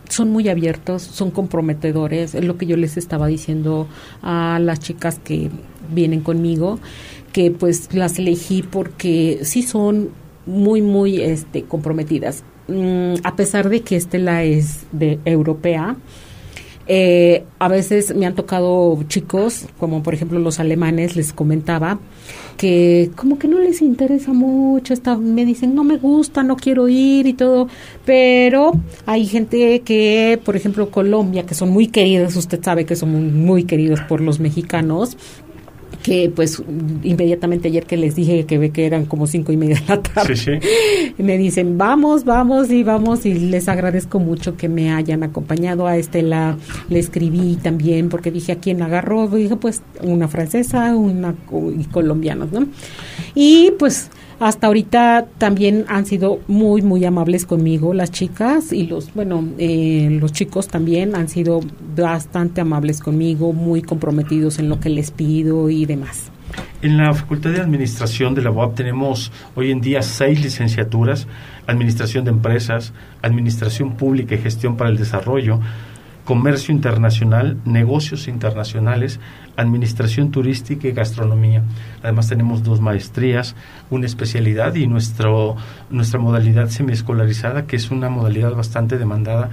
son 0.09 0.31
muy 0.31 0.49
abiertos, 0.49 1.03
son 1.03 1.31
comprometedores. 1.31 2.35
Es 2.35 2.43
lo 2.43 2.57
que 2.57 2.65
yo 2.65 2.77
les 2.77 2.97
estaba 2.97 3.27
diciendo 3.27 3.87
a 4.21 4.59
las 4.61 4.79
chicas 4.79 5.19
que 5.23 5.49
vienen 5.91 6.21
conmigo, 6.21 6.79
que 7.33 7.51
pues 7.51 7.93
las 7.93 8.19
elegí 8.19 8.63
porque 8.63 9.39
sí 9.43 9.63
son 9.63 10.09
muy, 10.45 10.81
muy 10.81 11.21
este, 11.21 11.63
comprometidas. 11.63 12.43
Mm, 12.67 13.15
a 13.23 13.35
pesar 13.35 13.69
de 13.69 13.81
que 13.81 13.95
Estela 13.95 14.43
es 14.43 14.85
de 14.91 15.19
europea, 15.25 15.95
eh, 16.87 17.43
a 17.59 17.67
veces 17.67 18.15
me 18.15 18.25
han 18.25 18.35
tocado 18.35 19.03
chicos, 19.07 19.67
como 19.79 20.01
por 20.01 20.13
ejemplo 20.13 20.39
los 20.39 20.59
alemanes, 20.59 21.15
les 21.15 21.33
comentaba, 21.33 21.99
que 22.59 23.09
como 23.15 23.39
que 23.39 23.47
no 23.47 23.57
les 23.57 23.81
interesa 23.81 24.33
mucho, 24.33 24.93
está, 24.93 25.15
me 25.15 25.45
dicen 25.45 25.73
no 25.73 25.85
me 25.85 25.95
gusta, 25.95 26.43
no 26.43 26.57
quiero 26.57 26.89
ir 26.89 27.25
y 27.25 27.31
todo, 27.31 27.69
pero 28.03 28.73
hay 29.05 29.25
gente 29.25 29.79
que, 29.79 30.37
por 30.43 30.57
ejemplo 30.57 30.91
Colombia, 30.91 31.45
que 31.45 31.55
son 31.55 31.69
muy 31.69 31.87
queridos, 31.87 32.35
usted 32.35 32.61
sabe 32.61 32.85
que 32.85 32.97
son 32.97 33.45
muy 33.45 33.63
queridos 33.63 34.01
por 34.01 34.19
los 34.19 34.41
mexicanos, 34.41 35.15
que 36.03 36.31
pues 36.33 36.61
inmediatamente 37.03 37.67
ayer 37.67 37.85
que 37.85 37.97
les 37.97 38.15
dije 38.15 38.45
que 38.45 38.57
ve 38.57 38.71
que 38.71 38.85
eran 38.85 39.05
como 39.05 39.27
cinco 39.27 39.51
y 39.51 39.57
media 39.57 39.75
de 39.75 39.85
la 39.87 40.01
tarde, 40.01 40.61
me 41.17 41.37
dicen 41.37 41.77
vamos, 41.77 42.23
vamos 42.23 42.71
y 42.71 42.83
vamos 42.83 43.25
y 43.25 43.33
les 43.33 43.67
agradezco 43.67 44.19
mucho 44.19 44.55
que 44.55 44.69
me 44.69 44.91
hayan 44.93 45.23
acompañado. 45.23 45.87
A 45.87 45.97
Estela, 45.97 46.57
le 46.89 46.99
escribí 46.99 47.57
también 47.61 48.09
porque 48.09 48.31
dije 48.31 48.53
a 48.53 48.55
quién 48.55 48.81
agarró, 48.81 49.27
dije 49.27 49.55
pues 49.55 49.81
una 50.01 50.27
francesa, 50.27 50.95
una 50.95 51.35
y 51.77 51.83
colombianos, 51.85 52.51
¿no? 52.51 52.67
Y 53.35 53.71
pues 53.77 54.09
hasta 54.39 54.67
ahorita 54.67 55.27
también 55.37 55.85
han 55.87 56.05
sido 56.05 56.39
muy, 56.47 56.81
muy 56.81 57.03
amables 57.05 57.45
conmigo 57.45 57.93
las 57.93 58.11
chicas 58.11 58.71
y 58.71 58.87
los, 58.87 59.13
bueno, 59.13 59.43
eh, 59.57 60.07
los 60.19 60.31
chicos 60.31 60.67
también 60.67 61.15
han 61.15 61.27
sido 61.27 61.59
bastante 61.95 62.61
amables 62.61 63.01
conmigo, 63.01 63.53
muy 63.53 63.81
comprometidos 63.81 64.59
en 64.59 64.69
lo 64.69 64.79
que 64.79 64.89
les 64.89 65.11
pido 65.11 65.69
y 65.69 65.85
demás. 65.85 66.31
En 66.81 66.97
la 66.97 67.13
Facultad 67.13 67.51
de 67.51 67.59
Administración 67.59 68.33
de 68.33 68.41
la 68.41 68.51
UAP 68.51 68.75
tenemos 68.75 69.31
hoy 69.55 69.71
en 69.71 69.81
día 69.81 70.01
seis 70.01 70.41
licenciaturas, 70.41 71.27
Administración 71.67 72.23
de 72.23 72.31
Empresas, 72.31 72.93
Administración 73.21 73.97
Pública 73.97 74.35
y 74.35 74.39
Gestión 74.39 74.77
para 74.77 74.89
el 74.89 74.97
Desarrollo, 74.97 75.59
Comercio 76.23 76.73
Internacional, 76.73 77.57
Negocios 77.65 78.27
Internacionales, 78.27 79.19
Administración 79.59 80.31
Turística 80.31 80.87
y 80.87 80.91
Gastronomía. 80.91 81.63
Además 82.01 82.27
tenemos 82.27 82.63
dos 82.63 82.81
maestrías, 82.81 83.55
una 83.89 84.05
especialidad 84.05 84.75
y 84.75 84.87
nuestro, 84.87 85.55
nuestra 85.89 86.19
modalidad 86.19 86.69
semiescolarizada, 86.69 87.65
que 87.65 87.75
es 87.75 87.91
una 87.91 88.09
modalidad 88.09 88.53
bastante 88.53 88.97
demandada 88.97 89.49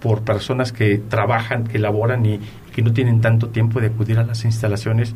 por 0.00 0.22
personas 0.22 0.72
que 0.72 0.98
trabajan, 0.98 1.64
que 1.64 1.78
laboran 1.78 2.24
y 2.24 2.40
que 2.72 2.82
no 2.82 2.92
tienen 2.92 3.20
tanto 3.20 3.48
tiempo 3.48 3.80
de 3.80 3.88
acudir 3.88 4.18
a 4.18 4.24
las 4.24 4.44
instalaciones 4.44 5.14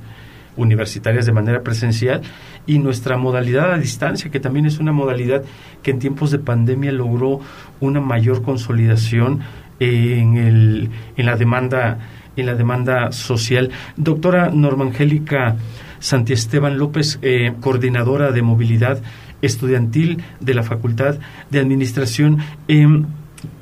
universitarias 0.56 1.24
de 1.24 1.32
manera 1.32 1.62
presencial 1.62 2.22
y 2.66 2.78
nuestra 2.78 3.16
modalidad 3.16 3.72
a 3.72 3.78
distancia, 3.78 4.30
que 4.30 4.40
también 4.40 4.66
es 4.66 4.78
una 4.78 4.92
modalidad 4.92 5.42
que 5.82 5.92
en 5.92 5.98
tiempos 5.98 6.30
de 6.30 6.38
pandemia 6.38 6.92
logró 6.92 7.40
una 7.80 8.00
mayor 8.00 8.42
consolidación 8.42 9.40
en, 9.80 10.36
el, 10.36 10.90
en 11.16 11.26
la 11.26 11.36
demanda 11.36 11.98
en 12.36 12.46
la 12.46 12.54
demanda 12.54 13.12
social. 13.12 13.70
Doctora 13.96 14.50
Norma 14.50 14.84
Angélica 14.84 15.56
Santiesteban 15.98 16.78
López, 16.78 17.18
eh, 17.22 17.52
coordinadora 17.60 18.32
de 18.32 18.42
movilidad 18.42 19.00
estudiantil 19.40 20.22
de 20.40 20.54
la 20.54 20.62
Facultad 20.62 21.16
de 21.50 21.60
Administración, 21.60 22.38
em, 22.68 23.06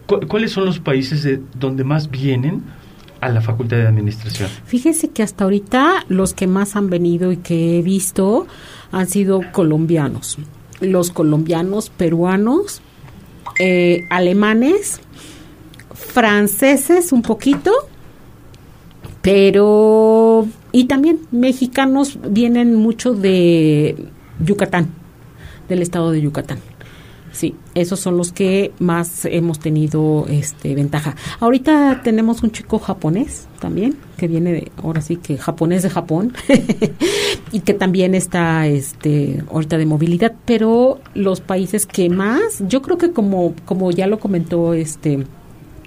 ¿cuáles 0.06 0.52
son 0.52 0.64
los 0.64 0.78
países 0.78 1.22
de 1.22 1.40
donde 1.58 1.84
más 1.84 2.10
vienen 2.10 2.62
a 3.20 3.28
la 3.28 3.40
Facultad 3.40 3.76
de 3.76 3.86
Administración? 3.86 4.48
Fíjese 4.64 5.10
que 5.10 5.22
hasta 5.22 5.44
ahorita 5.44 6.04
los 6.08 6.32
que 6.32 6.46
más 6.46 6.76
han 6.76 6.90
venido 6.90 7.32
y 7.32 7.36
que 7.36 7.78
he 7.78 7.82
visto 7.82 8.46
han 8.92 9.06
sido 9.06 9.42
colombianos. 9.52 10.38
Los 10.80 11.10
colombianos, 11.10 11.90
peruanos, 11.90 12.80
eh, 13.58 14.06
alemanes, 14.08 15.00
franceses 15.94 17.12
un 17.12 17.22
poquito, 17.22 17.72
pero 19.22 20.46
y 20.72 20.84
también 20.84 21.20
mexicanos 21.30 22.18
vienen 22.28 22.74
mucho 22.74 23.12
de 23.14 24.06
Yucatán, 24.44 24.88
del 25.68 25.82
estado 25.82 26.10
de 26.10 26.22
Yucatán. 26.22 26.58
Sí, 27.32 27.54
esos 27.74 28.00
son 28.00 28.16
los 28.16 28.32
que 28.32 28.72
más 28.80 29.24
hemos 29.24 29.60
tenido 29.60 30.26
este 30.28 30.74
ventaja. 30.74 31.14
Ahorita 31.38 32.00
tenemos 32.02 32.42
un 32.42 32.50
chico 32.50 32.80
japonés 32.80 33.46
también 33.60 33.96
que 34.16 34.26
viene 34.26 34.52
de, 34.52 34.72
ahora 34.82 35.00
sí 35.00 35.16
que 35.16 35.38
japonés 35.38 35.84
de 35.84 35.90
Japón 35.90 36.32
y 37.52 37.60
que 37.60 37.72
también 37.72 38.16
está 38.16 38.66
este 38.66 39.44
ahorita 39.50 39.78
de 39.78 39.86
movilidad, 39.86 40.34
pero 40.44 41.00
los 41.14 41.40
países 41.40 41.86
que 41.86 42.10
más, 42.10 42.64
yo 42.68 42.82
creo 42.82 42.98
que 42.98 43.12
como 43.12 43.54
como 43.64 43.92
ya 43.92 44.08
lo 44.08 44.18
comentó 44.18 44.74
este 44.74 45.24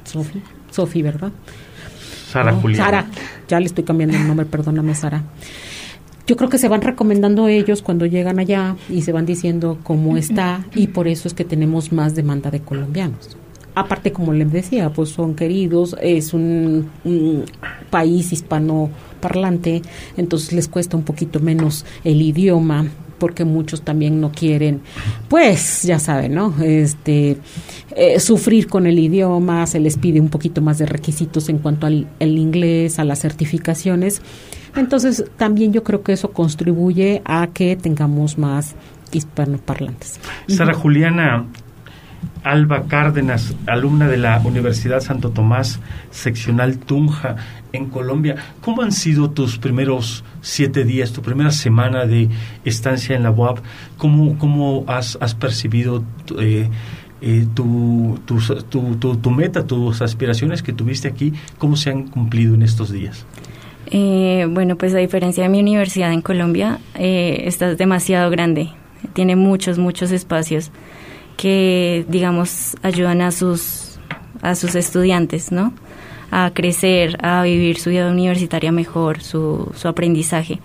Sofi, 0.06 0.42
Sofi, 0.72 1.02
¿verdad? 1.02 1.34
Sara 2.34 2.54
Julián. 2.54 2.84
Sara, 2.84 3.06
ya 3.48 3.60
le 3.60 3.68
estoy 3.68 3.84
cambiando 3.84 4.18
el 4.18 4.28
nombre, 4.28 4.48
perdóname 4.48 4.96
Sara. 4.96 5.24
Yo 6.26 6.36
creo 6.36 6.50
que 6.50 6.58
se 6.58 6.68
van 6.68 6.82
recomendando 6.82 7.48
ellos 7.48 7.82
cuando 7.82 8.06
llegan 8.06 8.40
allá 8.40 8.76
y 8.90 9.02
se 9.02 9.12
van 9.12 9.26
diciendo 9.26 9.78
cómo 9.84 10.18
está 10.18 10.66
y 10.74 10.88
por 10.88 11.08
eso 11.08 11.28
es 11.28 11.34
que 11.34 11.44
tenemos 11.44 11.92
más 11.92 12.16
demanda 12.16 12.50
de 12.50 12.62
colombianos. 12.62 13.38
Aparte, 13.76 14.12
como 14.12 14.34
les 14.34 14.52
decía, 14.52 14.90
pues 14.92 15.10
son 15.10 15.36
queridos, 15.36 15.96
es 16.02 16.34
un, 16.34 16.90
un 17.04 17.46
país 17.90 18.32
hispano 18.32 18.90
parlante, 19.20 19.82
entonces 20.16 20.54
les 20.54 20.68
cuesta 20.68 20.96
un 20.96 21.04
poquito 21.04 21.40
menos 21.40 21.86
el 22.04 22.22
idioma, 22.22 22.86
porque 23.18 23.46
muchos 23.46 23.82
también 23.84 24.20
no 24.22 24.32
quieren, 24.32 24.82
pues 25.30 25.84
ya 25.84 26.00
saben, 26.00 26.34
¿no? 26.34 26.54
Este, 26.62 27.38
eh, 27.96 28.20
sufrir 28.20 28.68
con 28.68 28.88
el 28.88 29.00
idioma, 29.00 29.66
se 29.68 29.80
les 29.80 29.98
pide 29.98 30.20
un 30.20 30.30
poquito 30.30 30.62
más 30.62 30.78
de 30.78 30.86
requisitos 30.86 31.50
en 31.50 31.60
cuanto 31.60 31.88
al 31.88 32.08
el 32.20 32.38
inglés, 32.38 33.00
a 33.00 33.04
las 33.04 33.20
certificaciones. 33.20 34.22
Entonces, 34.76 35.26
también 35.38 35.72
yo 35.72 35.84
creo 35.84 36.02
que 36.04 36.14
eso 36.14 36.32
contribuye 36.32 37.22
a 37.26 37.48
que 37.48 37.76
tengamos 37.76 38.38
más 38.38 38.76
hispanoparlantes. 39.12 40.20
Sara 40.48 40.74
Juliana, 40.74 41.46
Alba 42.44 42.84
Cárdenas, 42.88 43.56
alumna 43.68 44.08
de 44.08 44.18
la 44.18 44.40
Universidad 44.40 45.00
Santo 45.00 45.30
Tomás, 45.30 45.80
seccional 46.12 46.78
Tunja, 46.78 47.38
en 47.74 47.88
Colombia. 47.88 48.36
¿Cómo 48.62 48.82
han 48.82 48.92
sido 48.92 49.32
tus 49.32 49.58
primeros 49.58 50.24
siete 50.42 50.84
días, 50.86 51.12
tu 51.12 51.22
primera 51.22 51.52
semana 51.52 52.06
de 52.06 52.30
estancia 52.64 53.16
en 53.16 53.24
la 53.24 53.32
UAP? 53.32 53.60
¿Cómo, 53.98 54.38
cómo 54.38 54.86
has, 54.88 55.18
has 55.20 55.36
percibido 55.36 56.04
eh, 56.40 56.70
eh, 57.22 57.46
tu, 57.54 58.20
tu, 58.26 59.18
tu, 59.18 59.32
meta, 59.32 59.66
tus 59.66 60.02
aspiraciones 60.02 60.62
que 60.62 60.72
tuviste 60.72 61.08
aquí? 61.08 61.34
¿Cómo 61.58 61.76
se 61.76 61.90
han 61.90 62.08
cumplido 62.08 62.54
en 62.56 62.62
estos 62.62 62.92
días? 62.92 63.26
Eh, 63.88 64.48
bueno, 64.50 64.78
pues 64.78 64.94
a 64.94 65.00
diferencia 65.00 65.44
de 65.44 65.50
mi 65.50 65.60
universidad 65.60 66.14
en 66.14 66.22
Colombia, 66.22 66.80
esta 66.96 67.72
es 67.72 67.78
demasiado 67.78 68.30
grande, 68.30 68.70
tiene 69.14 69.36
muchos, 69.36 69.78
muchos 69.78 70.12
espacios 70.12 70.72
que, 71.38 72.06
digamos, 72.08 72.76
ayudan 72.82 73.22
a 73.22 73.32
sus, 73.32 74.00
a 74.42 74.56
sus 74.56 74.76
estudiantes, 74.76 75.52
¿no? 75.52 75.74
A 76.32 76.52
crecer, 76.54 77.18
a 77.24 77.44
vivir 77.44 77.80
su 77.80 77.90
vida 77.90 78.10
universitaria 78.10 78.72
mejor, 78.72 79.22
su, 79.22 79.72
su 79.76 79.88
aprendizaje. 79.88 80.60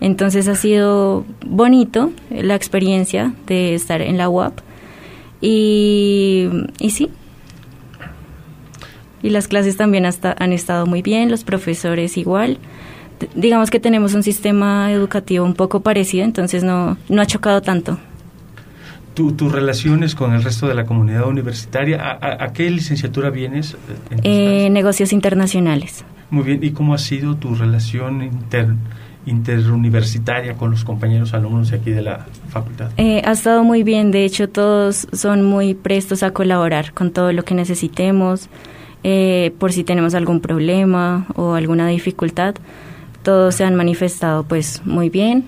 Entonces 0.00 0.48
ha 0.48 0.56
sido 0.56 1.24
bonito 1.46 2.12
la 2.30 2.54
experiencia 2.54 3.34
de 3.46 3.74
estar 3.74 4.02
en 4.02 4.18
la 4.18 4.28
UAP 4.28 4.58
y, 5.40 6.48
y 6.78 6.90
sí, 6.90 7.10
Y 9.22 9.30
las 9.30 9.46
clases 9.46 9.76
también 9.76 10.04
hasta, 10.04 10.34
han 10.38 10.52
estado 10.52 10.86
muy 10.86 11.02
bien, 11.02 11.30
los 11.30 11.44
profesores 11.44 12.16
igual. 12.16 12.58
digamos 13.36 13.70
que 13.70 13.78
tenemos 13.78 14.14
un 14.14 14.22
sistema 14.24 14.90
educativo 14.90 15.44
un 15.44 15.54
poco 15.54 15.80
parecido, 15.80 16.24
entonces 16.24 16.64
no, 16.64 16.96
no 17.08 17.22
ha 17.22 17.26
chocado 17.26 17.62
tanto. 17.62 17.98
¿Tus 19.14 19.52
relaciones 19.52 20.14
con 20.14 20.32
el 20.32 20.42
resto 20.42 20.68
de 20.68 20.74
la 20.74 20.86
comunidad 20.86 21.26
universitaria? 21.28 22.18
¿A, 22.20 22.52
qué 22.52 22.70
licenciatura 22.70 23.30
vienes? 23.30 23.76
Eh, 24.22 24.70
negocios 24.70 25.12
internacionales. 25.12 26.04
Muy 26.30 26.44
bien, 26.44 26.60
¿y 26.62 26.70
cómo 26.70 26.94
ha 26.94 26.98
sido 26.98 27.36
tu 27.36 27.54
relación 27.54 28.22
inter, 28.22 28.68
interuniversitaria 29.26 30.54
con 30.54 30.70
los 30.70 30.82
compañeros 30.82 31.34
alumnos 31.34 31.70
de 31.70 31.76
aquí 31.76 31.90
de 31.90 32.00
la 32.00 32.26
facultad? 32.48 32.90
Eh, 32.96 33.20
ha 33.24 33.32
estado 33.32 33.64
muy 33.64 33.82
bien, 33.82 34.10
de 34.12 34.24
hecho 34.24 34.48
todos 34.48 35.06
son 35.12 35.44
muy 35.44 35.74
prestos 35.74 36.22
a 36.22 36.30
colaborar 36.30 36.94
con 36.94 37.10
todo 37.10 37.32
lo 37.32 37.44
que 37.44 37.54
necesitemos, 37.54 38.48
eh, 39.04 39.52
por 39.58 39.72
si 39.72 39.84
tenemos 39.84 40.14
algún 40.14 40.40
problema 40.40 41.26
o 41.34 41.52
alguna 41.52 41.86
dificultad, 41.88 42.54
todos 43.22 43.56
se 43.56 43.64
han 43.64 43.74
manifestado 43.74 44.44
pues 44.44 44.80
muy 44.86 45.10
bien 45.10 45.44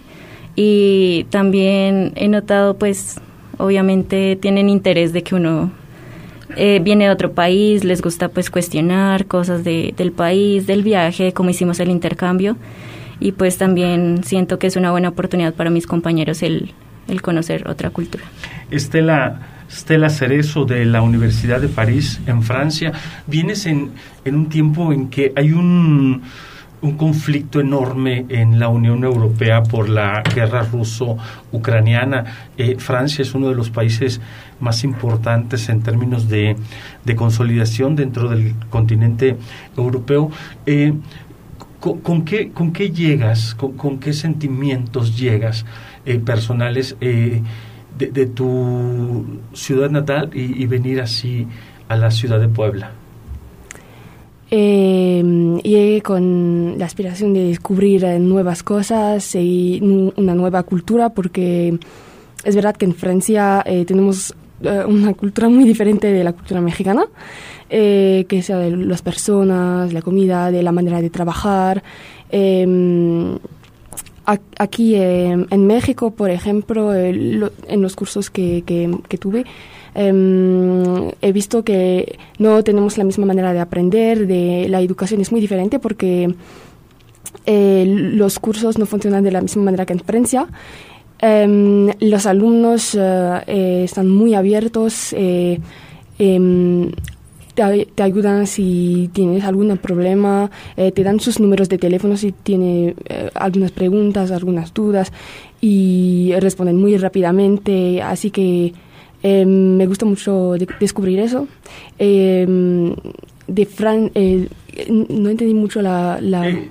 y 0.54 1.26
también 1.30 2.12
he 2.16 2.28
notado 2.28 2.76
pues 2.76 3.20
obviamente 3.58 4.36
tienen 4.36 4.68
interés 4.68 5.12
de 5.12 5.22
que 5.22 5.34
uno 5.34 5.70
eh, 6.56 6.80
viene 6.82 7.04
de 7.04 7.10
otro 7.10 7.32
país, 7.32 7.84
les 7.84 8.02
gusta 8.02 8.28
pues 8.28 8.50
cuestionar 8.50 9.26
cosas 9.26 9.64
de, 9.64 9.94
del 9.96 10.12
país, 10.12 10.66
del 10.66 10.82
viaje, 10.82 11.32
como 11.32 11.50
hicimos 11.50 11.80
el 11.80 11.90
intercambio 11.90 12.56
y 13.20 13.32
pues 13.32 13.58
también 13.58 14.22
siento 14.24 14.58
que 14.58 14.66
es 14.66 14.76
una 14.76 14.90
buena 14.90 15.08
oportunidad 15.10 15.54
para 15.54 15.70
mis 15.70 15.86
compañeros 15.86 16.42
el, 16.42 16.72
el 17.08 17.22
conocer 17.22 17.68
otra 17.68 17.90
cultura. 17.90 18.24
Estela, 18.70 19.40
Estela 19.68 20.10
Cerezo 20.10 20.64
de 20.64 20.84
la 20.84 21.02
Universidad 21.02 21.60
de 21.60 21.68
París 21.68 22.20
en 22.26 22.42
Francia, 22.42 22.92
vienes 23.26 23.66
en, 23.66 23.90
en 24.24 24.34
un 24.34 24.48
tiempo 24.48 24.92
en 24.92 25.08
que 25.08 25.32
hay 25.36 25.52
un 25.52 26.22
un 26.84 26.98
conflicto 26.98 27.60
enorme 27.60 28.26
en 28.28 28.58
la 28.60 28.68
Unión 28.68 29.04
Europea 29.04 29.62
por 29.62 29.88
la 29.88 30.22
guerra 30.22 30.64
ruso-ucraniana. 30.64 32.50
Eh, 32.58 32.76
Francia 32.78 33.22
es 33.22 33.34
uno 33.34 33.48
de 33.48 33.54
los 33.54 33.70
países 33.70 34.20
más 34.60 34.84
importantes 34.84 35.70
en 35.70 35.80
términos 35.80 36.28
de, 36.28 36.56
consolidación 37.16 37.96
dentro 37.96 38.28
del 38.28 38.54
continente 38.68 39.38
europeo. 39.78 40.30
Eh, 40.66 40.92
con, 41.80 42.24
qué, 42.26 42.50
¿Con 42.50 42.72
qué 42.74 42.90
llegas, 42.90 43.54
con, 43.54 43.98
qué 43.98 44.12
sentimientos 44.12 45.18
llegas 45.18 45.64
eh, 46.04 46.18
personales 46.18 46.96
de, 47.00 48.26
tu 48.26 49.40
ciudad 49.54 49.90
natal 49.90 50.30
y 50.34 50.66
venir 50.66 51.00
así 51.00 51.46
a 51.88 51.96
la 51.96 52.10
ciudad 52.10 52.40
de 52.40 52.48
Puebla? 52.48 53.03
Eh, 54.56 55.20
llegué 55.64 56.00
con 56.00 56.78
la 56.78 56.84
aspiración 56.84 57.34
de 57.34 57.42
descubrir 57.42 58.04
eh, 58.04 58.20
nuevas 58.20 58.62
cosas 58.62 59.34
y 59.34 59.80
una 59.82 60.36
nueva 60.36 60.62
cultura 60.62 61.08
porque 61.08 61.76
es 62.44 62.54
verdad 62.54 62.76
que 62.76 62.84
en 62.84 62.94
Francia 62.94 63.64
eh, 63.66 63.84
tenemos 63.84 64.32
eh, 64.62 64.84
una 64.86 65.12
cultura 65.14 65.48
muy 65.48 65.64
diferente 65.64 66.12
de 66.12 66.22
la 66.22 66.32
cultura 66.34 66.60
mexicana, 66.60 67.04
que 67.68 68.42
sea 68.44 68.58
de 68.58 68.76
las 68.76 69.02
personas, 69.02 69.92
la 69.92 70.02
comida, 70.02 70.52
de 70.52 70.62
la 70.62 70.70
manera 70.70 71.02
de 71.02 71.10
trabajar. 71.10 71.82
Em, 72.30 73.36
aquí 74.56 74.94
en 74.94 75.66
México, 75.66 76.12
por 76.12 76.30
ejemplo, 76.30 76.94
en 76.94 77.82
los 77.82 77.96
cursos 77.96 78.30
que 78.30 78.62
tuve, 79.18 79.44
Em, 79.94 81.12
he 81.22 81.32
visto 81.32 81.62
que 81.62 82.18
no 82.38 82.64
tenemos 82.64 82.98
la 82.98 83.04
misma 83.04 83.26
manera 83.26 83.52
de 83.52 83.60
aprender, 83.60 84.26
de 84.26 84.66
la 84.68 84.80
educación 84.80 85.20
es 85.20 85.30
muy 85.30 85.40
diferente 85.40 85.78
porque 85.78 86.34
eh, 87.46 87.84
los 87.86 88.38
cursos 88.40 88.76
no 88.76 88.86
funcionan 88.86 89.22
de 89.22 89.30
la 89.30 89.40
misma 89.40 89.62
manera 89.62 89.86
que 89.86 89.92
en 89.92 90.00
Francia. 90.00 90.48
Em, 91.20 91.90
los 92.00 92.26
alumnos 92.26 92.94
eh, 92.96 93.40
eh, 93.46 93.82
están 93.84 94.08
muy 94.08 94.34
abiertos, 94.34 95.14
em, 96.18 96.90
te, 97.54 98.02
ayudan 98.02 98.48
si 98.48 99.10
tienes 99.12 99.44
algún 99.44 99.78
problema, 99.78 100.50
te 100.74 101.04
dan 101.04 101.20
sus 101.20 101.38
números 101.38 101.68
de 101.68 101.78
teléfono 101.78 102.16
si 102.16 102.32
tienes 102.32 102.96
algunas 103.34 103.70
preguntas, 103.70 104.32
algunas 104.32 104.74
dudas 104.74 105.12
y 105.60 106.32
responden 106.40 106.76
muy 106.76 106.96
rápidamente, 106.96 108.02
así 108.02 108.32
que 108.32 108.72
Em, 109.26 109.76
me 109.78 109.86
gusta 109.86 110.04
mucho 110.04 110.52
descubrir 110.78 111.18
eso. 111.18 111.48
Em, 111.98 112.94
de 113.46 113.64
Fran, 113.64 114.10
eh, 114.14 114.48
no 114.90 115.30
entendí 115.30 115.54
mucho 115.54 115.80
la, 115.80 116.18
la, 116.20 116.46
eh, 116.46 116.68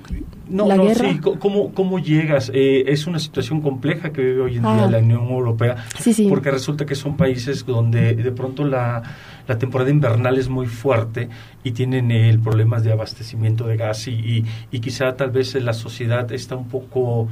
no, 0.49 0.67
no, 0.67 0.83
guerra. 0.83 1.09
Sí, 1.09 1.19
¿cómo, 1.39 1.73
cómo 1.73 1.97
llegas? 1.97 2.51
Eh, 2.53 2.83
es 2.85 3.07
una 3.07 3.17
situación 3.17 3.59
compleja 3.59 4.11
que 4.11 4.21
vive 4.21 4.41
hoy 4.41 4.57
en 4.57 4.61
día 4.61 4.83
ah. 4.83 4.87
la 4.91 4.99
Unión 4.99 5.29
Europea, 5.29 5.77
sí, 5.99 6.13
sí. 6.13 6.27
porque 6.29 6.51
resulta 6.51 6.85
que 6.85 6.93
son 6.93 7.17
países 7.17 7.65
donde 7.65 8.13
de 8.13 8.31
pronto 8.31 8.63
la, 8.65 9.01
la 9.47 9.57
temporada 9.57 9.89
invernal 9.89 10.37
es 10.37 10.47
muy 10.47 10.67
fuerte 10.67 11.29
y 11.63 11.71
tienen 11.71 12.11
el 12.11 12.39
problemas 12.39 12.83
de 12.83 12.91
abastecimiento 12.91 13.65
de 13.65 13.77
gas 13.77 14.07
y, 14.07 14.11
y, 14.11 14.45
y 14.69 14.79
quizá 14.79 15.15
tal 15.15 15.31
vez 15.31 15.55
la 15.55 15.73
sociedad 15.73 16.31
está 16.31 16.55
un 16.55 16.67
poco 16.67 17.29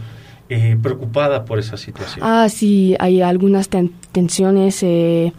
eh, 0.53 0.75
preocupada 0.75 1.45
por 1.45 1.59
esa 1.59 1.77
situación. 1.77 2.19
Ah, 2.21 2.49
sí, 2.49 2.93
hay 2.99 3.21
algunas 3.21 3.69
tensiones 3.69 4.83
eh, 4.83 5.31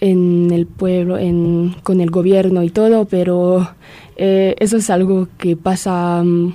en 0.00 0.50
el 0.50 0.66
pueblo, 0.66 1.18
en, 1.18 1.76
con 1.82 2.00
el 2.00 2.10
gobierno 2.10 2.62
y 2.62 2.70
todo, 2.70 3.04
pero 3.04 3.68
eh, 4.16 4.54
eso 4.58 4.78
es 4.78 4.88
algo 4.88 5.28
que 5.36 5.54
pasa, 5.54 6.22
mm, 6.24 6.54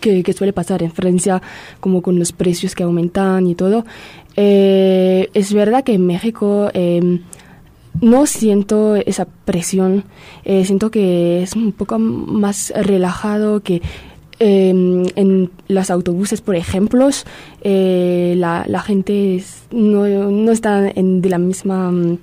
que, 0.00 0.32
suele 0.32 0.52
pasar 0.52 0.82
en 0.82 0.90
Francia, 0.90 1.40
como 1.78 2.02
con 2.02 2.18
los 2.18 2.32
precios 2.32 2.74
que 2.74 2.82
aumentan 2.82 3.46
y 3.46 3.54
todo. 3.54 3.84
es 4.34 5.52
verdad 5.54 5.84
que 5.84 5.94
en 5.94 6.04
México 6.04 6.68
em, 6.74 7.20
no 8.00 8.26
siento 8.26 8.96
esa 8.96 9.28
presión, 9.44 10.02
siento 10.44 10.90
que 10.90 11.44
es 11.44 11.54
un 11.54 11.70
poco 11.70 12.00
más 12.00 12.72
relajado, 12.74 13.60
que 13.60 13.82
Em, 14.40 15.04
en 15.16 15.50
los 15.66 15.90
autobuses, 15.90 16.40
por 16.42 16.54
ejemplo, 16.54 17.08
eh, 17.62 18.34
la, 18.36 18.64
la, 18.68 18.80
gente 18.82 19.42
no, 19.72 20.06
no 20.30 20.52
está 20.52 20.88
en, 20.88 21.20
de 21.20 21.28
la 21.28 21.38
misma 21.38 21.90
mm, 21.90 22.18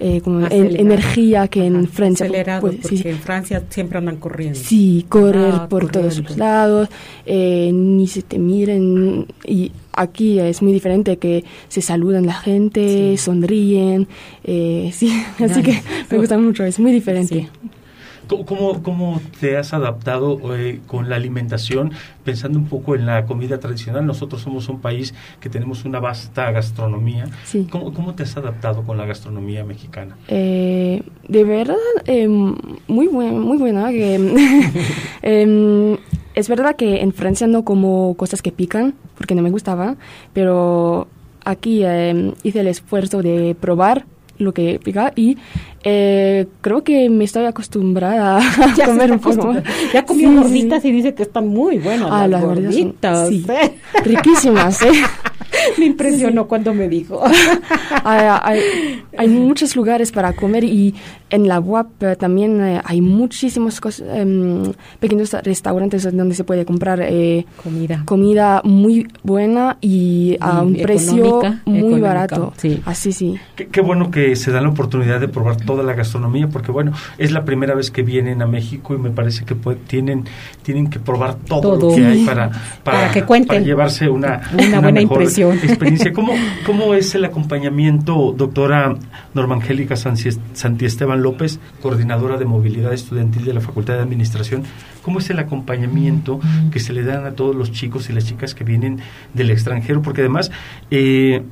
eh, 0.00 0.20
como 0.20 0.46
energía 0.50 1.48
que 1.48 1.64
en 1.64 1.88
Francia. 1.88 2.28
Pues, 2.60 2.76
porque 2.82 3.08
en 3.08 3.18
Francia 3.18 3.62
siempre 3.70 3.96
andan 3.96 4.16
corriendo. 4.16 4.58
Sí, 4.58 5.06
correr 5.08 5.54
ah, 5.54 5.66
por 5.66 5.90
todos 5.90 6.18
los 6.18 6.36
lados, 6.36 6.90
eh, 7.24 7.70
ni 7.72 8.06
se 8.06 8.20
te 8.20 8.38
miren. 8.38 9.26
Y 9.46 9.72
aquí 9.94 10.38
es 10.38 10.60
muy 10.60 10.74
diferente 10.74 11.16
que 11.16 11.42
se 11.68 11.80
saludan 11.80 12.26
la 12.26 12.34
gente, 12.34 13.16
sonríen. 13.16 14.08
sí, 14.44 15.24
así 15.42 15.62
que 15.62 15.80
me 16.10 16.18
gusta 16.18 16.36
mucho, 16.36 16.64
es 16.64 16.78
muy 16.78 16.92
diferente. 16.92 17.48
¿Cómo, 18.26 18.82
¿Cómo, 18.82 19.20
te 19.40 19.56
has 19.56 19.72
adaptado 19.72 20.56
eh, 20.56 20.80
con 20.86 21.08
la 21.08 21.16
alimentación, 21.16 21.92
pensando 22.24 22.58
un 22.58 22.66
poco 22.66 22.94
en 22.94 23.06
la 23.06 23.24
comida 23.26 23.58
tradicional? 23.58 24.04
Nosotros 24.04 24.42
somos 24.42 24.68
un 24.68 24.80
país 24.80 25.14
que 25.40 25.48
tenemos 25.48 25.84
una 25.84 26.00
vasta 26.00 26.50
gastronomía. 26.50 27.28
¿Cómo, 27.70 27.92
¿Cómo, 27.92 28.14
te 28.14 28.24
has 28.24 28.36
adaptado 28.36 28.82
con 28.82 28.96
la 28.96 29.06
gastronomía 29.06 29.64
mexicana? 29.64 30.16
Eh, 30.28 31.02
de 31.28 31.44
verdad, 31.44 31.76
em, 32.06 32.56
muy, 32.88 33.06
buen, 33.06 33.38
muy 33.40 33.58
buena. 33.58 33.90
Em, 35.22 35.96
es 36.34 36.48
verdad 36.48 36.76
que 36.76 37.00
en 37.00 37.12
Francia 37.12 37.46
no 37.46 37.64
como 37.64 38.14
cosas 38.16 38.42
que 38.42 38.52
pican, 38.52 38.94
porque 39.16 39.34
no 39.34 39.42
me 39.42 39.50
gustaba, 39.50 39.96
pero 40.32 41.08
aquí 41.44 41.84
em, 41.84 42.32
hice 42.42 42.60
el 42.60 42.68
esfuerzo 42.68 43.22
de 43.22 43.56
probar 43.58 44.04
lo 44.38 44.52
que 44.52 44.80
pica 44.82 45.12
y 45.16 45.38
eh, 45.88 46.48
creo 46.62 46.82
que 46.82 47.08
me 47.08 47.22
estoy 47.22 47.44
acostumbrada 47.44 48.38
a 48.38 48.84
comer 48.86 49.12
un 49.12 49.20
poco. 49.20 49.54
Ya 49.94 50.04
comió 50.04 50.32
gorditas 50.32 50.84
y 50.84 50.90
dice 50.90 51.14
que 51.14 51.22
están 51.22 51.46
muy 51.46 51.78
buenas 51.78 52.08
ah, 52.10 52.26
las, 52.26 52.42
gorditas. 52.42 53.28
sí, 53.28 53.46
riquísimas, 54.02 54.82
¿eh? 54.82 54.90
me 55.78 55.86
impresionó 55.86 56.46
cuando 56.46 56.74
me 56.74 56.88
dijo. 56.88 57.22
hay, 58.04 58.60
hay, 59.16 59.28
muchos 59.28 59.76
lugares 59.76 60.12
para 60.12 60.34
comer 60.34 60.64
y 60.64 60.94
en 61.30 61.48
la 61.48 61.60
UAP 61.60 62.02
eh, 62.02 62.16
también 62.16 62.60
eh, 62.60 62.80
hay 62.84 63.00
muchísimos 63.00 63.80
em, 64.00 64.72
pequeños 65.00 65.32
restaurantes 65.42 66.04
donde 66.16 66.34
se 66.34 66.44
puede 66.44 66.64
comprar 66.64 67.00
comida. 67.62 68.02
comida 68.04 68.60
muy 68.64 69.06
buena 69.22 69.78
y 69.80 70.36
a 70.40 70.62
un 70.62 70.74
precio 70.74 71.42
muy 71.64 72.00
barato. 72.00 72.52
Sí. 72.56 72.80
Así 72.84 73.12
sí. 73.12 73.36
Qué, 73.54 73.68
qué 73.68 73.80
bueno 73.80 74.10
que 74.10 74.36
se 74.36 74.50
da 74.50 74.60
la 74.60 74.68
oportunidad 74.68 75.20
de 75.20 75.28
probar 75.28 75.56
todo 75.56 75.75
la 75.82 75.94
gastronomía, 75.94 76.48
porque 76.48 76.70
bueno, 76.72 76.92
es 77.18 77.32
la 77.32 77.44
primera 77.44 77.74
vez 77.74 77.90
que 77.90 78.02
vienen 78.02 78.42
a 78.42 78.46
México 78.46 78.94
y 78.94 78.98
me 78.98 79.10
parece 79.10 79.44
que 79.44 79.54
tienen, 79.86 80.24
tienen 80.62 80.88
que 80.88 80.98
probar 80.98 81.36
todo, 81.36 81.76
lo 81.76 81.94
que 81.94 82.06
hay 82.06 82.24
para, 82.24 82.50
para, 82.82 83.10
que 83.10 83.24
cuenten. 83.24 83.64
llevarse 83.64 84.08
una, 84.08 84.40
buena 84.80 85.00
impresión. 85.00 85.52
experiencia. 85.52 85.66
experiencia. 85.66 86.12
¿Cómo, 86.12 86.32
¿Cómo 86.66 86.94
es 86.94 87.14
el 87.14 87.24
acompañamiento, 87.24 88.34
doctora 88.36 88.96
Norma 89.34 89.56
Angélica 89.56 89.96
Santiesteban 89.96 91.22
López, 91.22 91.58
coordinadora 91.82 92.36
de 92.36 92.44
movilidad 92.44 92.92
estudiantil 92.92 93.44
de 93.44 93.54
la 93.54 93.60
Facultad 93.60 93.94
de 93.94 94.00
Administración? 94.00 94.64
¿Cómo 95.02 95.20
es 95.20 95.30
el 95.30 95.38
acompañamiento 95.38 96.40
que 96.70 96.80
se 96.80 96.92
le 96.92 97.04
dan 97.04 97.26
a 97.26 97.32
todos 97.32 97.54
los 97.54 97.72
chicos 97.72 98.10
y 98.10 98.12
las 98.12 98.24
chicas 98.24 98.54
que 98.54 98.64
vienen 98.64 99.00
del 99.34 99.50
extranjero? 99.50 100.02
Porque 100.02 100.22
además... 100.22 100.50
Eh, 100.90 101.42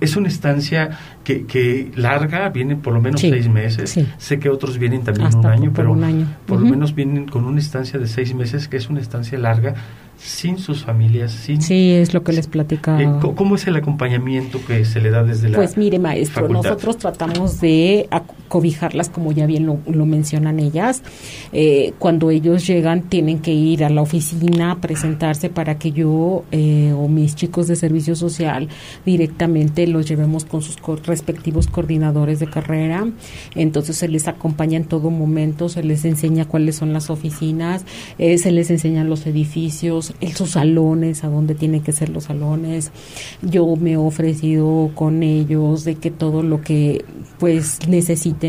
es 0.00 0.16
una 0.16 0.28
estancia 0.28 0.98
que, 1.28 1.44
que 1.44 1.90
larga, 1.94 2.48
vienen 2.48 2.80
por 2.80 2.94
lo 2.94 3.02
menos 3.02 3.20
seis 3.20 3.50
meses. 3.50 4.00
Sé 4.16 4.38
que 4.38 4.48
otros 4.48 4.78
vienen 4.78 5.02
también 5.02 5.34
un 5.34 5.44
año, 5.44 5.72
pero 5.74 5.92
un 5.92 6.02
año. 6.02 6.26
por 6.46 6.58
lo 6.58 6.66
menos 6.66 6.94
vienen 6.94 7.26
con 7.26 7.44
una 7.44 7.58
estancia 7.58 7.98
de 7.98 8.06
seis 8.06 8.34
meses, 8.34 8.66
que 8.66 8.78
es 8.78 8.88
una 8.88 9.00
estancia 9.00 9.36
larga 9.36 9.74
sin 10.16 10.58
sus 10.58 10.84
familias, 10.84 11.32
sin... 11.32 11.60
Sí, 11.60 11.92
es 11.92 12.14
lo 12.14 12.24
que 12.24 12.32
les 12.32 12.46
platicaba. 12.46 13.02
Eh, 13.02 13.10
¿Cómo 13.36 13.56
es 13.56 13.66
el 13.66 13.76
acompañamiento 13.76 14.58
que 14.66 14.86
se 14.86 15.02
le 15.02 15.10
da 15.10 15.22
desde 15.22 15.50
la 15.50 15.58
Pues 15.58 15.76
mire, 15.76 15.98
maestro, 15.98 16.48
nosotros 16.48 16.96
tratamos 16.96 17.60
de 17.60 18.08
cobijarlas, 18.48 19.08
como 19.08 19.32
ya 19.32 19.46
bien 19.46 19.66
lo, 19.66 20.06
mencionan 20.06 20.58
ellas. 20.58 21.02
Eh, 21.52 21.92
cuando 21.98 22.30
ellos 22.30 22.66
llegan, 22.66 23.02
tienen 23.02 23.40
que 23.40 23.52
ir 23.52 23.84
a 23.84 23.90
la 23.90 24.02
oficina 24.02 24.72
a 24.72 24.80
presentarse 24.80 25.50
para 25.50 25.78
que 25.78 25.92
yo 25.92 26.44
eh, 26.50 26.92
o 26.96 27.08
mis 27.08 27.34
chicos 27.36 27.68
de 27.68 27.76
servicio 27.76 28.16
social 28.16 28.68
directamente 29.04 29.86
los 29.86 30.08
llevemos 30.08 30.44
con 30.44 30.62
sus 30.62 30.76
respectivos 31.04 31.66
coordinadores 31.66 32.40
de 32.40 32.48
carrera. 32.48 33.06
Entonces 33.54 33.96
se 33.96 34.08
les 34.08 34.28
acompaña 34.28 34.76
en 34.78 34.84
todo 34.84 35.10
momento, 35.10 35.68
se 35.68 35.82
les 35.82 36.04
enseña 36.04 36.46
cuáles 36.46 36.76
son 36.76 36.92
las 36.92 37.10
oficinas, 37.10 37.84
se 38.18 38.50
les 38.50 38.70
enseñan 38.70 39.08
los 39.08 39.26
edificios, 39.26 40.14
sus 40.34 40.50
salones, 40.50 41.24
a 41.24 41.28
dónde 41.28 41.54
tienen 41.54 41.82
que 41.82 41.92
ser 41.92 42.08
los 42.08 42.24
salones. 42.24 42.90
Yo 43.42 43.76
me 43.76 43.92
he 43.92 43.96
ofrecido 43.96 44.90
con 44.94 45.22
ellos 45.22 45.84
de 45.84 45.96
que 45.96 46.10
todo 46.10 46.42
lo 46.42 46.60
que 46.62 47.04
pues 47.38 47.78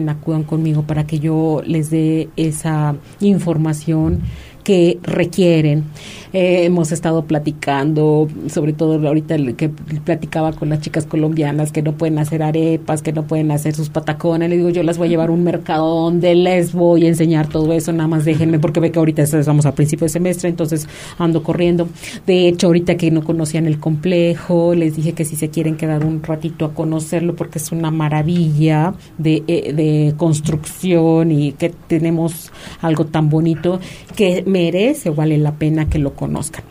acudan 0.10 0.44
conmigo 0.44 0.84
para 0.84 1.06
que 1.06 1.20
yo 1.20 1.62
les 1.66 1.90
dé 1.90 2.30
esa 2.36 2.96
información 3.20 4.22
que 4.64 5.00
requieren. 5.04 5.86
Eh, 6.32 6.66
hemos 6.66 6.92
estado 6.92 7.24
platicando, 7.26 8.28
sobre 8.50 8.74
todo 8.74 9.08
ahorita 9.08 9.36
que 9.58 9.70
platicaba 9.70 10.54
con 10.54 10.70
las 10.70 10.80
chicas 10.82 11.06
colombianas 11.06 11.72
que 11.72 11.82
no 11.82 11.94
pueden 11.94 12.20
hacer 12.20 12.44
arepas, 12.44 13.02
que 13.02 13.12
no 13.12 13.24
pueden 13.24 13.50
hacer 13.52 13.74
sus 13.74 13.90
patacones. 13.90 14.50
Le 14.50 14.58
digo, 14.58 14.70
yo 14.70 14.84
las 14.84 14.98
voy 14.98 15.08
a 15.08 15.10
llevar 15.12 15.30
a 15.30 15.32
un 15.32 15.44
mercado 15.44 16.04
donde 16.04 16.36
les 16.36 16.74
voy 16.74 17.06
a 17.06 17.08
enseñar 17.08 17.48
todo 17.48 17.74
eso, 17.74 17.92
nada 17.94 18.08
más 18.08 18.26
déjenme, 18.26 18.60
porque 18.60 18.80
ve 18.80 18.92
que 18.92 19.00
ahorita 19.00 19.24
estamos 19.24 19.66
a 19.66 19.74
principio 19.74 20.06
de 20.06 20.10
semestre, 20.10 20.50
entonces 20.50 20.88
ando 21.18 21.42
corriendo. 21.42 21.90
De 22.28 22.48
hecho, 22.48 22.68
ahorita 22.68 22.96
que 22.98 23.10
no 23.10 23.24
conocían 23.24 23.66
el 23.66 23.80
complejo, 23.80 24.76
les 24.76 24.96
dije 24.96 25.14
que 25.14 25.26
si 25.26 25.36
se 25.36 25.50
quieren 25.50 25.78
quedar 25.78 26.06
un 26.06 26.22
ratito 26.22 26.66
a 26.66 26.74
conocerlo, 26.74 27.36
porque 27.36 27.58
es 27.58 27.72
una 27.72 27.90
maravilla 27.90 28.94
de, 29.18 29.44
eh, 29.48 29.74
de 29.74 30.14
construcción 30.16 31.32
y 31.32 31.54
que 31.54 31.70
tenemos 31.70 32.52
algo 32.82 33.06
tan 33.06 33.30
bonito 33.30 33.80
que 34.16 34.44
merece 34.46 35.10
vale 35.10 35.38
la 35.38 35.54
pena 35.54 35.90
que 35.90 35.98
lo 35.98 36.14
conozcan. 36.20 36.64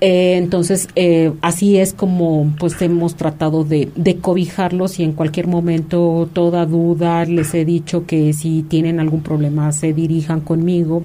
Eh, 0.00 0.36
entonces, 0.36 0.88
eh, 0.94 1.32
así 1.42 1.76
es 1.78 1.92
como 1.92 2.52
pues 2.60 2.80
hemos 2.82 3.16
tratado 3.16 3.64
de, 3.64 3.90
de, 3.96 4.18
cobijarlos 4.18 5.00
y 5.00 5.02
en 5.02 5.12
cualquier 5.12 5.48
momento, 5.48 6.28
toda 6.32 6.66
duda, 6.66 7.24
les 7.24 7.52
he 7.54 7.64
dicho 7.64 8.06
que 8.06 8.32
si 8.32 8.62
tienen 8.62 9.00
algún 9.00 9.22
problema 9.22 9.72
se 9.72 9.92
dirijan 9.92 10.40
conmigo. 10.40 11.02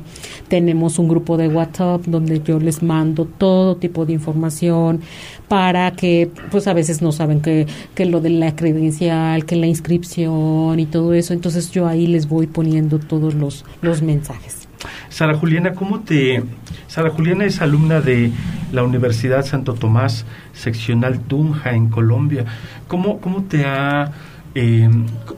Tenemos 0.47 0.99
un 0.99 1.07
grupo 1.07 1.38
de 1.38 1.47
WhatsApp 1.47 2.05
donde 2.05 2.43
yo 2.43 2.59
les 2.59 2.83
mando 2.83 3.25
todo 3.25 3.77
tipo 3.77 4.05
de 4.05 4.13
información 4.13 5.01
para 5.47 5.91
que 5.95 6.29
pues 6.51 6.67
a 6.67 6.73
veces 6.73 7.01
no 7.01 7.12
saben 7.12 7.41
que, 7.41 7.65
que 7.95 8.05
lo 8.05 8.21
de 8.21 8.29
la 8.29 8.55
credencial, 8.55 9.45
que 9.45 9.55
la 9.55 9.65
inscripción 9.65 10.79
y 10.79 10.86
todo 10.86 11.13
eso. 11.15 11.33
Entonces 11.33 11.71
yo 11.71 11.88
ahí 11.88 12.05
les 12.05 12.27
voy 12.29 12.45
poniendo 12.45 12.99
todos 12.99 13.33
los, 13.33 13.65
los 13.81 14.03
mensajes. 14.03 14.62
Sara 15.10 15.36
Juliana, 15.36 15.74
¿cómo 15.74 16.02
te... 16.02 16.43
Sara 16.88 17.10
Juliana 17.10 17.46
es 17.46 17.62
alumna 17.62 18.02
de 18.02 18.32
la 18.72 18.84
Universidad 18.84 19.46
Santo 19.46 19.74
Tomás, 19.74 20.26
seccional 20.54 21.19
Tunja, 21.19 21.74
en 21.74 21.89
Colombia. 21.89 22.46
¿Cómo, 22.88 23.19
cómo, 23.19 23.43
te, 23.43 23.65
ha, 23.65 24.12
eh, 24.56 24.89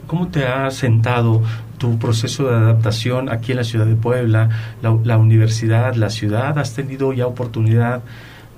¿cómo 0.06 0.28
te 0.28 0.46
ha 0.46 0.70
sentado 0.70 1.42
tu 1.78 1.98
proceso 1.98 2.48
de 2.48 2.56
adaptación 2.56 3.28
aquí 3.28 3.52
en 3.52 3.58
la 3.58 3.64
ciudad 3.64 3.86
de 3.86 3.94
Puebla, 3.94 4.48
la, 4.82 5.18
universidad, 5.18 5.94
la 5.94 6.10
ciudad? 6.10 6.58
¿Has 6.58 6.74
tenido 6.74 7.12
ya 7.12 7.26
oportunidad 7.26 8.02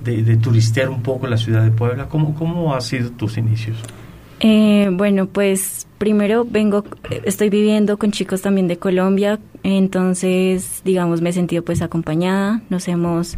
de, 0.03 0.23
de, 0.23 0.37
turistear 0.37 0.89
un 0.89 1.03
poco 1.03 1.27
la 1.27 1.37
ciudad 1.37 1.63
de 1.63 1.71
Puebla? 1.71 2.07
¿Cómo, 2.07 2.33
cómo 2.35 2.73
han 2.73 2.81
sido 2.81 3.11
tus 3.11 3.37
inicios? 3.37 3.77
Eh, 4.39 4.89
bueno, 4.91 5.27
pues 5.27 5.87
primero 5.97 6.45
vengo, 6.49 6.85
estoy 7.25 7.49
viviendo 7.49 7.97
con 7.97 8.11
chicos 8.11 8.41
también 8.41 8.67
de 8.67 8.77
Colombia, 8.77 9.39
entonces, 9.63 10.81
digamos, 10.85 11.21
me 11.21 11.29
he 11.29 11.33
sentido 11.33 11.63
pues 11.63 11.81
acompañada, 11.81 12.61
nos 12.69 12.87
hemos 12.87 13.37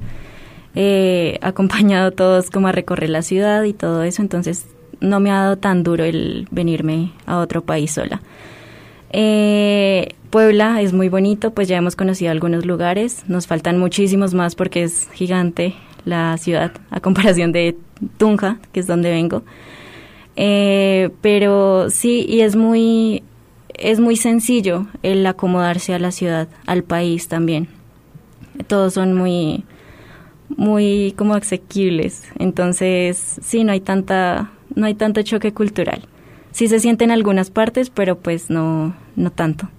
eh, 0.75 1.39
acompañado 1.41 2.11
todos 2.11 2.51
como 2.51 2.67
a 2.67 2.71
recorrer 2.71 3.09
la 3.09 3.23
ciudad 3.23 3.63
y 3.63 3.73
todo 3.73 4.03
eso, 4.03 4.21
entonces 4.21 4.67
no 4.99 5.19
me 5.19 5.31
ha 5.31 5.41
dado 5.41 5.57
tan 5.57 5.83
duro 5.83 6.03
el 6.03 6.47
venirme 6.51 7.11
a 7.25 7.39
otro 7.39 7.63
país 7.63 7.91
sola. 7.91 8.21
Eh, 9.09 10.09
Puebla 10.29 10.81
es 10.81 10.93
muy 10.93 11.09
bonito, 11.09 11.51
pues 11.51 11.67
ya 11.67 11.77
hemos 11.77 11.95
conocido 11.95 12.31
algunos 12.31 12.65
lugares, 12.65 13.23
nos 13.27 13.47
faltan 13.47 13.79
muchísimos 13.79 14.35
más 14.35 14.55
porque 14.55 14.83
es 14.83 15.09
gigante 15.13 15.73
la 16.05 16.37
ciudad 16.37 16.71
a 16.91 16.99
comparación 16.99 17.51
de 17.51 17.75
Tunja, 18.17 18.59
que 18.71 18.79
es 18.79 18.87
donde 18.87 19.09
vengo. 19.09 19.43
Eh, 20.35 21.09
pero 21.21 21.89
sí, 21.89 22.25
y 22.27 22.41
es 22.41 22.55
muy, 22.55 23.23
es 23.73 23.99
muy 23.99 24.15
sencillo 24.15 24.87
el 25.03 25.25
acomodarse 25.25 25.93
a 25.93 25.99
la 25.99 26.11
ciudad, 26.11 26.47
al 26.65 26.83
país 26.83 27.27
también. 27.27 27.67
Todos 28.67 28.93
son 28.93 29.13
muy, 29.13 29.63
muy 30.49 31.13
como 31.17 31.33
asequibles. 31.33 32.23
Entonces, 32.37 33.39
sí, 33.41 33.63
no 33.63 33.71
hay 33.71 33.81
tanta, 33.81 34.51
no 34.75 34.85
hay 34.85 34.95
tanto 34.95 35.21
choque 35.21 35.53
cultural. 35.53 36.07
Sí 36.51 36.67
se 36.67 36.79
siente 36.79 37.03
en 37.03 37.11
algunas 37.11 37.49
partes, 37.49 37.89
pero 37.89 38.17
pues 38.19 38.49
no, 38.49 38.95
no 39.15 39.31
tanto. 39.31 39.69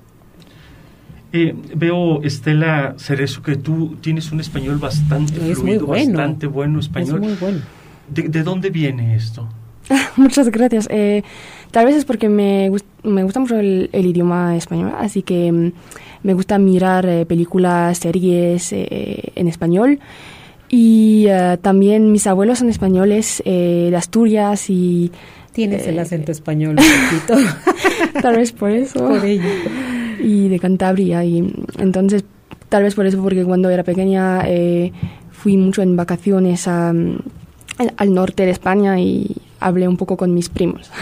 Eh, 1.35 1.55
veo, 1.75 2.23
Estela 2.23 2.95
Cerezo, 2.99 3.43
que 3.43 3.57
tú 3.57 3.97
tienes 4.01 4.33
un 4.33 4.41
español 4.41 4.77
bastante 4.77 5.35
fluido, 5.55 5.87
bastante 5.87 6.47
bueno 6.47 6.79
español. 6.79 7.21
muy 7.21 7.35
bueno. 7.35 7.61
¿De 8.09 8.43
dónde 8.43 8.69
viene 8.69 9.15
esto? 9.17 9.49
Muchas 10.17 10.49
gracias. 10.51 10.89
Eh, 10.91 11.23
tal 11.71 11.87
vez 11.87 11.97
es 11.97 12.05
porque 12.05 12.29
me, 12.29 12.71
me 13.03 13.25
gusta 13.25 13.41
mucho 13.41 13.59
el, 13.59 13.91
idioma 13.93 14.57
español, 14.57 14.93
así 14.99 15.23
que 15.23 15.51
mm, 15.51 15.73
me 16.23 16.35
gusta 16.35 16.59
mirar 16.59 17.07
eh, 17.07 17.27
películas, 17.27 17.99
series 17.99 18.73
eh, 18.73 19.33
en 19.35 19.49
español. 19.49 20.01
Y 20.75 21.27
también 21.61 22.13
mis 22.13 22.27
abuelos 22.27 22.61
son 22.61 22.71
españoles 22.71 23.43
de 23.45 23.95
Asturias 23.95 24.71
y... 24.71 25.13
Tienes 25.53 25.87
el 25.87 25.99
acento 25.99 26.33
español 26.33 26.79
un 26.79 27.27
poquito. 27.27 27.51
tal 28.23 28.37
vez 28.37 28.53
por 28.53 28.71
eso. 28.71 29.07
Por 29.07 29.23
ello. 29.23 29.51
Y 30.19 30.49
de 30.49 30.59
Cantabria. 30.59 31.27
Y 31.27 31.67
entonces, 31.77 32.25
tal 32.71 32.85
vez 32.85 32.95
por 32.95 33.05
eso, 33.05 33.23
porque 33.23 33.45
cuando 33.45 33.69
era 33.69 33.83
pequeña 33.83 34.47
fui 35.31 35.59
mucho 35.59 35.83
en 35.83 35.95
vacaciones 35.95 36.67
mm, 36.67 37.17
al 37.97 38.15
norte 38.15 38.47
de 38.47 38.53
España 38.53 38.99
y 38.99 39.37
hablé 39.67 39.89
un 39.89 39.97
poco 39.97 40.17
con 40.17 40.35
mis 40.35 40.49
primos. 40.49 40.91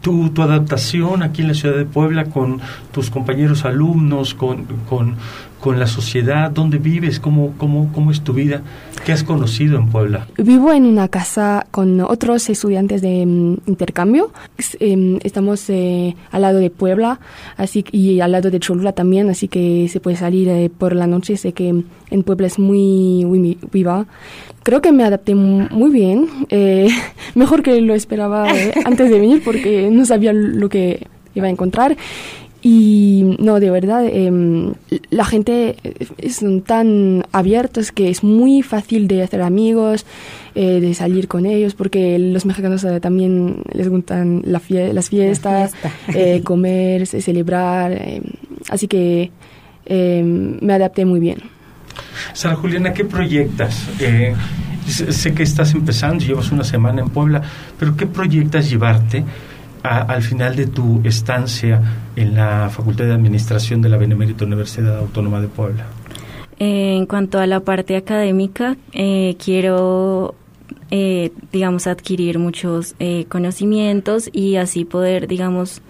Tu, 0.00 0.30
tu, 0.30 0.42
adaptación 0.42 1.24
aquí 1.24 1.42
en 1.42 1.48
la 1.48 1.54
ciudad 1.54 1.74
de 1.74 1.84
Puebla 1.84 2.26
con 2.26 2.60
tus 2.92 3.10
compañeros 3.10 3.64
alumnos, 3.64 4.32
con, 4.32 4.64
con, 4.88 5.16
con 5.60 5.78
la 5.78 5.86
sociedad, 5.86 6.50
dónde 6.50 6.78
vives, 6.78 7.18
cómo, 7.18 7.54
cómo, 7.58 7.90
cómo 7.92 8.10
es 8.10 8.20
tu 8.20 8.32
vida, 8.32 8.62
qué 9.04 9.12
has 9.12 9.24
conocido 9.24 9.78
en 9.78 9.88
Puebla. 9.88 10.26
Vivo 10.36 10.72
en 10.72 10.84
una 10.84 11.08
casa 11.08 11.66
con 11.70 12.00
otros 12.00 12.48
estudiantes 12.48 13.02
de 13.02 13.26
mm, 13.26 13.56
intercambio. 13.66 14.32
Em, 14.78 15.18
estamos 15.24 15.68
eh, 15.70 16.14
al 16.30 16.42
lado 16.42 16.58
de 16.58 16.70
Puebla 16.70 17.18
así 17.56 17.84
y 17.90 18.20
al 18.20 18.32
lado 18.32 18.50
de 18.50 18.60
Cholula 18.60 18.92
también, 18.92 19.30
así 19.30 19.48
que 19.48 19.88
se 19.90 20.00
puede 20.00 20.16
salir 20.16 20.48
eh, 20.48 20.70
por 20.70 20.94
la 20.94 21.06
noche. 21.06 21.36
Sé 21.36 21.52
que 21.52 21.68
en 22.10 22.22
Puebla 22.22 22.46
es 22.46 22.58
muy, 22.58 23.24
muy 23.24 23.58
viva. 23.72 24.06
Creo 24.62 24.80
que 24.80 24.92
me 24.92 25.04
adapté 25.04 25.34
muy 25.34 25.90
bien, 25.90 26.28
eh, 26.50 26.88
mejor 27.34 27.62
que 27.62 27.80
lo 27.80 27.94
esperaba 27.94 28.46
antes 28.84 29.10
de 29.10 29.18
venir 29.18 29.42
porque 29.44 29.88
no 29.90 30.04
sabía 30.04 30.32
lo 30.32 30.68
que 30.68 31.06
iba 31.34 31.46
a 31.46 31.50
encontrar 31.50 31.96
y 32.60 33.36
no, 33.38 33.60
de 33.60 33.70
verdad, 33.70 34.04
em, 34.06 34.74
la 35.10 35.24
gente 35.24 35.76
son 36.28 36.62
tan 36.62 37.24
abiertos 37.30 37.92
que 37.92 38.08
es 38.08 38.24
muy 38.24 38.62
fácil 38.62 39.06
de 39.06 39.22
hacer 39.22 39.42
amigos, 39.42 40.06
eh, 40.56 40.80
de 40.80 40.92
salir 40.94 41.28
con 41.28 41.46
ellos, 41.46 41.74
porque 41.74 42.18
los 42.18 42.46
mexicanos 42.46 42.82
eh, 42.82 42.98
también 42.98 43.62
les 43.72 43.88
gustan 43.88 44.42
las 44.44 45.08
fiestas, 45.08 45.72
eh, 46.14 46.42
comer, 46.42 47.06
celebrar. 47.06 47.92
Em, 47.92 48.24
así 48.68 48.88
que 48.88 49.30
em, 49.86 50.58
me 50.60 50.72
adapté 50.72 51.04
muy 51.04 51.20
bien. 51.20 51.38
Sara 52.32 52.56
Juliana, 52.56 52.92
¿qué 52.92 53.04
proyectas? 53.04 53.88
Sé 54.86 55.32
que 55.32 55.42
estás 55.44 55.74
empezando, 55.74 56.24
llevas 56.24 56.50
una 56.50 56.64
semana 56.64 57.02
en 57.02 57.08
Puebla, 57.10 57.42
pero 57.78 57.96
¿qué 57.96 58.06
proyectas 58.06 58.68
llevarte 58.68 59.24
al 59.82 60.22
final 60.22 60.56
de 60.56 60.66
tu 60.66 61.00
estancia 61.04 61.80
en 62.16 62.34
la 62.34 62.68
Facultad 62.70 63.04
de 63.04 63.12
Administración 63.12 63.80
de 63.82 63.88
la 63.88 63.96
Benemérita 63.96 64.44
Universidad 64.44 64.98
Autónoma 64.98 65.40
de 65.40 65.48
Puebla? 65.48 65.86
Eh, 66.58 66.96
en 66.96 67.06
cuanto 67.06 67.38
a 67.38 67.46
la 67.46 67.60
parte 67.60 67.96
académica, 67.96 68.76
eh, 68.92 69.36
quiero, 69.42 70.34
eh, 70.90 71.30
digamos, 71.52 71.86
adquirir 71.86 72.38
muchos 72.38 72.94
conocimientos 73.28 74.28
y 74.32 74.56
así 74.56 74.84
poder, 74.84 75.28
digamos, 75.28 75.82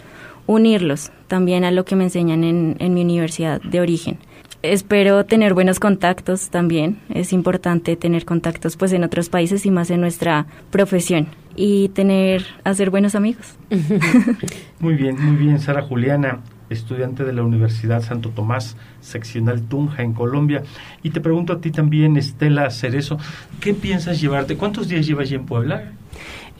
unirlos 0.46 1.10
también 1.26 1.64
a 1.64 1.70
lo 1.70 1.84
que 1.84 1.96
me 1.96 2.04
enseñan 2.04 2.44
en, 2.44 2.76
en 2.78 2.94
mi 2.94 3.02
universidad 3.02 3.60
de 3.62 3.80
origen 3.80 4.18
espero 4.62 5.24
tener 5.24 5.54
buenos 5.54 5.78
contactos 5.78 6.50
también. 6.50 6.98
Es 7.14 7.32
importante 7.32 7.94
tener 7.96 8.24
contactos 8.24 8.76
pues 8.76 8.92
en 8.92 9.04
otros 9.04 9.28
países 9.28 9.64
y 9.66 9.70
más 9.70 9.90
en 9.90 10.00
nuestra 10.00 10.46
profesión 10.70 11.28
y 11.58 11.88
tener 11.88 12.44
hacer 12.62 12.90
buenos 12.90 13.16
amigos. 13.16 13.56
muy 14.78 14.94
bien, 14.94 15.16
muy 15.20 15.34
bien, 15.34 15.58
Sara 15.58 15.82
Juliana, 15.82 16.38
estudiante 16.70 17.24
de 17.24 17.32
la 17.32 17.42
Universidad 17.42 18.00
Santo 18.00 18.30
Tomás, 18.30 18.76
seccional 19.00 19.62
Tunja 19.62 20.04
en 20.04 20.12
Colombia. 20.12 20.62
Y 21.02 21.10
te 21.10 21.20
pregunto 21.20 21.52
a 21.52 21.60
ti 21.60 21.72
también, 21.72 22.16
Estela 22.16 22.70
Cerezo, 22.70 23.18
¿qué 23.60 23.74
piensas 23.74 24.20
llevarte? 24.20 24.56
¿Cuántos 24.56 24.88
días 24.88 25.04
llevas 25.04 25.26
allí 25.26 25.34
en 25.34 25.46
Puebla? 25.46 25.92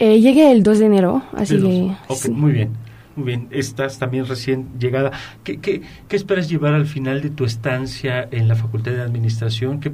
Eh, 0.01 0.21
llegué 0.21 0.51
el 0.51 0.65
2 0.65 0.79
de 0.81 0.87
enero, 0.87 1.23
así 1.33 1.57
que... 1.57 2.31
Muy 2.31 2.53
bien. 2.53 2.71
Muy 3.15 3.27
bien, 3.27 3.49
estás 3.51 3.99
también 3.99 4.27
recién 4.27 4.69
llegada. 4.79 5.11
¿Qué, 5.43 5.59
qué, 5.59 5.83
qué 6.09 6.17
esperas 6.17 6.49
llevar 6.49 6.75
al 6.75 6.87
final 6.87 7.21
de 7.21 7.31
tu 7.31 7.45
estancia 7.45 8.29
en 8.31 8.47
la 8.47 8.55
Facultad 8.55 8.93
de 8.93 9.03
Administración? 9.03 9.81
¿Qué, 9.81 9.91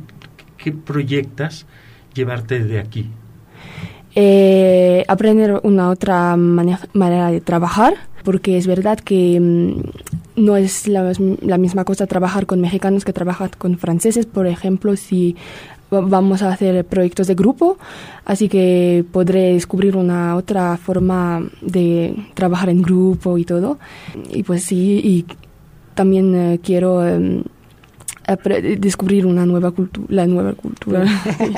qué 0.59 0.73
proyectas 0.73 1.67
llevarte 2.13 2.63
de 2.63 2.79
aquí? 2.79 3.11
Eh, 4.17 5.05
aprender 5.09 5.61
una 5.65 5.91
otra 5.91 6.37
manera 6.37 7.31
de 7.31 7.41
trabajar, 7.41 7.95
porque 8.23 8.57
es 8.57 8.67
verdad 8.67 8.99
que 8.99 9.41
mm, 9.41 10.43
no 10.45 10.57
es 10.57 10.87
la, 10.87 11.13
la, 11.41 11.59
misma 11.59 11.85
cosa 11.85 12.07
trabajar 12.07 12.47
con 12.47 12.61
mexicanos 12.61 13.05
que 13.05 13.13
trabajar 13.13 13.57
con 13.57 13.77
franceses. 13.77 14.27
Por 14.27 14.47
ejemplo, 14.47 14.97
si 14.97 15.37
vamos 15.91 16.43
a 16.43 16.53
hacer 16.53 16.85
proyectos 16.85 17.27
de 17.27 17.35
grupo, 17.35 17.79
así 18.25 18.49
que 18.49 19.05
podré 19.11 19.55
descubrir 19.55 19.97
una 19.97 20.37
otra 20.37 20.77
forma 20.77 21.43
de 21.61 22.15
trabajar 22.35 22.69
en 22.69 22.83
grupo 22.83 23.39
y 23.39 23.45
todo. 23.45 23.79
Y 24.31 24.43
pues 24.43 24.63
sí, 24.63 25.01
y 25.03 25.27
también 25.95 26.35
eh, 26.35 26.61
quiero 26.63 27.07
em, 27.07 27.43
descubrir 28.79 29.27
una 29.27 29.47
nueva 29.47 29.71
cultura, 29.71 30.07
la 30.09 30.27
nueva 30.27 30.53
cultura, 30.55 31.05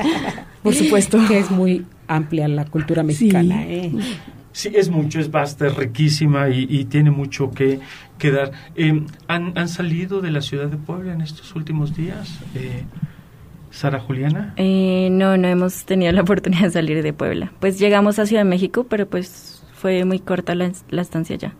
por 0.63 0.73
supuesto. 0.73 1.19
Que 1.27 1.39
es 1.39 1.51
muy 1.51 1.85
amplia 2.07 2.47
la 2.47 2.65
cultura 2.65 3.03
mexicana. 3.03 3.63
Sí. 3.63 3.73
¿eh? 3.73 3.91
Sí, 4.51 4.71
es 4.73 4.89
mucho, 4.89 5.19
es 5.19 5.29
vasta, 5.29 5.67
es 5.67 5.75
riquísima 5.75 6.49
y, 6.49 6.85
tiene 6.85 7.11
mucho 7.11 7.51
que, 7.51 7.79
que 8.17 8.31
dar. 8.31 8.51
Em, 8.75 9.05
¿han, 9.27 9.55
¿han, 9.55 9.69
salido 9.69 10.19
de 10.19 10.31
la 10.31 10.41
ciudad 10.41 10.67
de 10.67 10.77
Puebla 10.77 11.13
en 11.13 11.21
estos 11.21 11.55
últimos 11.55 11.95
días? 11.95 12.39
Eh, 12.55 12.83
Sara 13.69 13.99
Juliana? 13.99 14.53
Eh, 14.57 15.09
no, 15.11 15.37
no 15.37 15.47
hemos 15.47 15.85
tenido 15.85 16.11
la 16.11 16.21
oportunidad 16.21 16.63
de 16.63 16.71
salir 16.71 17.03
de 17.03 17.13
Puebla. 17.13 17.51
Pues 17.59 17.77
llegamos 17.77 18.17
a 18.17 18.25
Ciudad 18.25 18.41
de 18.41 18.49
México, 18.49 18.87
pero 18.89 19.07
pues 19.07 19.63
fue 19.73 20.03
muy 20.05 20.17
corta 20.17 20.55
la, 20.55 20.71
estancia 20.89 21.35
ya. 21.35 21.53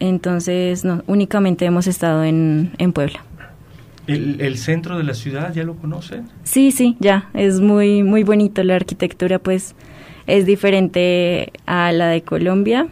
Entonces, 0.00 0.84
no, 0.84 1.04
únicamente 1.06 1.64
hemos 1.64 1.86
estado 1.86 2.24
en, 2.24 2.72
en 2.78 2.92
Puebla. 2.92 3.24
¿El, 4.06 4.40
¿El, 4.40 4.58
centro 4.58 4.98
de 4.98 5.04
la 5.04 5.14
ciudad 5.14 5.52
ya 5.54 5.64
lo 5.64 5.76
conocen? 5.76 6.28
Sí, 6.42 6.72
sí, 6.72 6.96
ya. 7.00 7.30
Es 7.32 7.60
muy, 7.60 8.02
muy 8.02 8.22
bonito. 8.22 8.62
La 8.62 8.76
arquitectura, 8.76 9.38
pues, 9.38 9.74
es 10.26 10.46
diferente 10.46 11.52
a 11.66 11.92
la 11.92 12.08
de 12.08 12.22
Colombia 12.22 12.88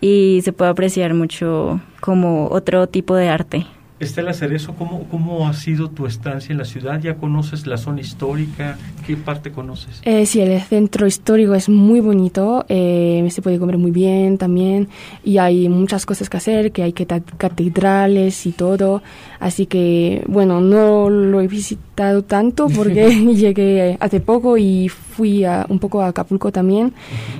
y 0.00 0.40
se 0.42 0.52
puede 0.52 0.70
apreciar 0.70 1.14
mucho 1.14 1.80
como 2.00 2.48
otro 2.48 2.86
tipo 2.88 3.14
de 3.14 3.28
arte. 3.28 3.66
Estela 4.02 4.34
Cerezo, 4.34 4.74
¿cómo, 4.74 5.04
¿cómo 5.08 5.46
ha 5.46 5.52
sido 5.52 5.88
tu 5.88 6.06
estancia 6.06 6.50
en 6.50 6.58
la 6.58 6.64
ciudad? 6.64 7.00
¿Ya 7.00 7.14
conoces 7.14 7.68
la 7.68 7.76
zona 7.76 8.00
histórica? 8.00 8.76
¿Qué 9.06 9.16
parte 9.16 9.52
conoces? 9.52 10.00
Eh, 10.02 10.26
sí, 10.26 10.40
el 10.40 10.60
centro 10.60 11.06
histórico 11.06 11.54
es 11.54 11.68
muy 11.68 12.00
bonito, 12.00 12.66
eh, 12.68 13.24
se 13.30 13.42
puede 13.42 13.60
comer 13.60 13.78
muy 13.78 13.92
bien 13.92 14.38
también 14.38 14.88
y 15.22 15.38
hay 15.38 15.68
muchas 15.68 16.04
cosas 16.04 16.28
que 16.28 16.36
hacer, 16.36 16.72
que 16.72 16.82
hay 16.82 16.92
que 16.92 17.06
catedrales 17.06 18.44
y 18.44 18.50
todo, 18.50 19.04
así 19.38 19.66
que 19.66 20.24
bueno, 20.26 20.60
no 20.60 21.08
lo 21.08 21.40
he 21.40 21.46
visitado 21.46 22.22
tanto 22.24 22.66
porque 22.66 23.08
llegué 23.36 23.96
hace 24.00 24.18
poco 24.18 24.58
y 24.58 24.88
fui 24.88 25.44
a, 25.44 25.64
un 25.68 25.78
poco 25.78 26.02
a 26.02 26.08
Acapulco 26.08 26.50
también, 26.50 26.92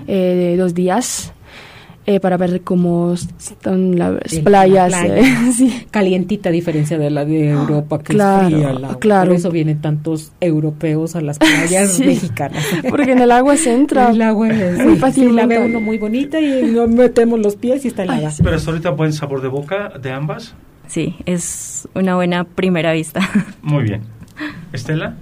eh, 0.07 0.55
dos 0.57 0.75
días 0.75 1.33
eh, 2.05 2.19
para 2.19 2.37
ver 2.37 2.63
cómo 2.63 3.13
están 3.13 3.97
las 3.97 4.17
playas. 4.43 4.93
Eh, 5.05 5.87
Calientita 5.91 6.49
a 6.49 6.53
diferencia 6.53 6.99
de 6.99 7.11
la 7.11 7.25
de 7.25 7.51
Europa, 7.51 7.99
que 8.01 8.15
claro, 8.15 8.49
es 8.49 8.55
fría 8.55 8.97
Claro. 8.99 9.31
Por 9.31 9.37
eso 9.37 9.51
vienen 9.51 9.81
tantos 9.81 10.33
europeos 10.41 11.15
a 11.15 11.21
las 11.21 11.39
playas 11.39 12.01
mexicanas. 12.05 12.65
Porque 12.91 13.13
en 13.13 13.21
el 13.21 13.31
agua 13.31 13.57
se 13.57 13.73
entra. 13.73 14.11
el 14.11 14.23
agua 14.23 14.49
es 14.49 14.85
muy 14.85 14.97
fácil. 14.97 15.35
la 15.37 15.47
ve 15.47 15.59
uno 15.61 15.81
muy 15.81 15.99
bonita 15.99 16.41
y 16.41 16.73
nos 16.73 16.89
metemos 16.89 17.39
los 17.39 17.55
pies 17.55 17.85
y 17.85 17.89
está 17.89 18.03
helada. 18.03 18.33
Pero 18.43 18.57
hasta 18.57 18.71
ahorita 18.71 18.91
buen 18.91 19.13
sabor 19.13 19.41
de 19.41 19.49
boca 19.49 19.91
de 20.01 20.11
ambas. 20.11 20.55
Sí, 20.89 21.15
es 21.25 21.89
una 21.95 22.17
buena 22.17 22.45
primera 22.45 22.93
vista. 22.93 23.21
Muy 23.63 23.85
bien. 23.85 24.03
¿Estela? 24.73 25.15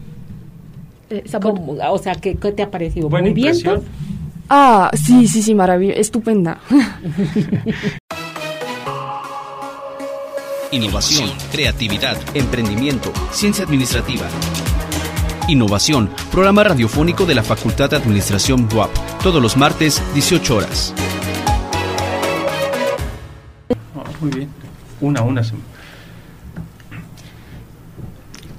Eh, 1.11 1.25
o 1.91 1.99
sea, 1.99 2.15
¿qué, 2.15 2.37
¿qué, 2.37 2.53
te 2.53 2.63
ha 2.63 2.71
parecido? 2.71 3.11
Muy 3.11 3.33
bien. 3.33 3.55
Ah, 4.53 4.91
sí, 4.95 5.29
sí, 5.29 5.43
sí, 5.45 5.55
maravilloso, 5.55 6.01
estupenda. 6.01 6.59
Innovación, 10.73 11.31
creatividad, 11.53 12.17
emprendimiento, 12.35 13.13
ciencia 13.31 13.65
administrativa. 13.65 14.27
Innovación, 15.47 16.11
programa 16.33 16.65
radiofónico 16.65 17.27
de 17.27 17.37
la 17.37 17.45
Facultad 17.45 17.91
de 17.91 17.97
Administración 17.99 18.69
BUAP, 18.69 18.91
todos 19.23 19.41
los 19.41 19.57
martes, 19.57 20.03
18 20.15 20.57
horas. 20.57 20.95
Ah, 23.95 24.03
muy 24.21 24.33
bien. 24.33 24.49
Una, 25.01 25.23
una. 25.23 25.43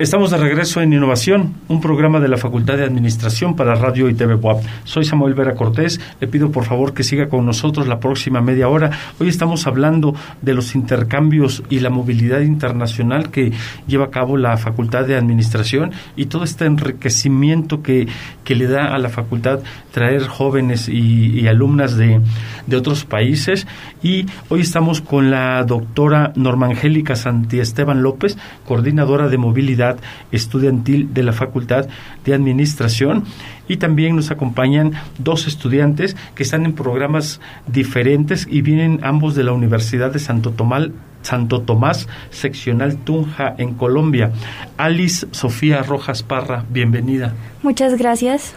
Estamos 0.01 0.31
de 0.31 0.37
regreso 0.37 0.81
en 0.81 0.93
Innovación, 0.93 1.53
un 1.67 1.79
programa 1.79 2.19
de 2.19 2.27
la 2.27 2.37
Facultad 2.37 2.75
de 2.75 2.83
Administración 2.83 3.55
para 3.55 3.75
Radio 3.75 4.09
y 4.09 4.15
TV 4.15 4.33
WAP. 4.33 4.63
Soy 4.83 5.05
Samuel 5.05 5.35
Vera 5.35 5.53
Cortés. 5.53 5.99
Le 6.19 6.27
pido 6.27 6.51
por 6.51 6.63
favor 6.63 6.95
que 6.95 7.03
siga 7.03 7.29
con 7.29 7.45
nosotros 7.45 7.87
la 7.87 7.99
próxima 7.99 8.41
media 8.41 8.67
hora. 8.67 8.89
Hoy 9.19 9.29
estamos 9.29 9.67
hablando 9.67 10.15
de 10.41 10.55
los 10.55 10.73
intercambios 10.73 11.61
y 11.69 11.81
la 11.81 11.91
movilidad 11.91 12.39
internacional 12.39 13.29
que 13.29 13.51
lleva 13.85 14.05
a 14.05 14.09
cabo 14.09 14.37
la 14.37 14.57
Facultad 14.57 15.05
de 15.05 15.15
Administración 15.15 15.91
y 16.15 16.25
todo 16.25 16.45
este 16.45 16.65
enriquecimiento 16.65 17.83
que, 17.83 18.07
que 18.43 18.55
le 18.55 18.65
da 18.65 18.95
a 18.95 18.97
la 18.97 19.09
facultad 19.09 19.59
traer 19.91 20.25
jóvenes 20.25 20.89
y, 20.89 21.47
alumnas 21.47 21.95
de, 21.95 22.21
de, 22.65 22.75
otros 22.75 23.05
países. 23.05 23.67
Y 24.01 24.25
hoy 24.49 24.61
estamos 24.61 25.01
con 25.01 25.29
la 25.29 25.63
doctora 25.63 26.33
Norma 26.35 26.65
Angélica 26.65 27.15
Santiesteban 27.15 28.01
López, 28.01 28.35
coordinadora 28.65 29.27
de 29.27 29.37
movilidad 29.37 29.90
estudiantil 30.31 31.13
de 31.13 31.23
la 31.23 31.33
Facultad 31.33 31.87
de 32.25 32.33
Administración 32.33 33.25
y 33.67 33.77
también 33.77 34.15
nos 34.15 34.31
acompañan 34.31 34.93
dos 35.17 35.47
estudiantes 35.47 36.15
que 36.35 36.43
están 36.43 36.65
en 36.65 36.73
programas 36.73 37.39
diferentes 37.67 38.47
y 38.49 38.61
vienen 38.61 38.99
ambos 39.03 39.35
de 39.35 39.43
la 39.43 39.53
Universidad 39.53 40.11
de 40.11 40.19
Santo 40.19 40.51
Tomás, 40.51 40.89
Santo 41.21 41.61
Tomás, 41.61 42.07
seccional 42.31 42.97
Tunja 42.97 43.55
en 43.57 43.75
Colombia. 43.75 44.31
Alice 44.77 45.27
Sofía 45.31 45.83
Rojas 45.83 46.23
Parra, 46.23 46.65
bienvenida. 46.69 47.33
Muchas 47.63 47.97
gracias. 47.97 48.53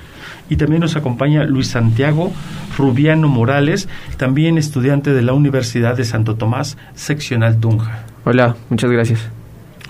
Y 0.48 0.56
también 0.56 0.80
nos 0.80 0.96
acompaña 0.96 1.44
Luis 1.44 1.68
Santiago 1.68 2.32
Rubiano 2.76 3.28
Morales, 3.28 3.88
también 4.16 4.58
estudiante 4.58 5.12
de 5.12 5.22
la 5.22 5.32
Universidad 5.32 5.96
de 5.96 6.04
Santo 6.04 6.36
Tomás, 6.36 6.76
seccional 6.94 7.58
Tunja. 7.60 8.04
Hola, 8.24 8.56
muchas 8.68 8.90
gracias. 8.90 9.20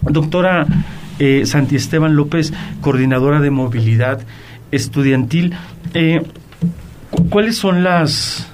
Doctora 0.02 0.66
eh, 1.18 1.46
Santi 1.46 1.77
Esteban 1.77 2.16
López, 2.16 2.53
coordinadora 2.81 3.40
de 3.40 3.50
movilidad 3.50 4.20
estudiantil. 4.70 5.55
Eh, 5.94 6.22
¿Cuáles 7.31 7.57
son 7.57 7.85
las, 7.85 8.48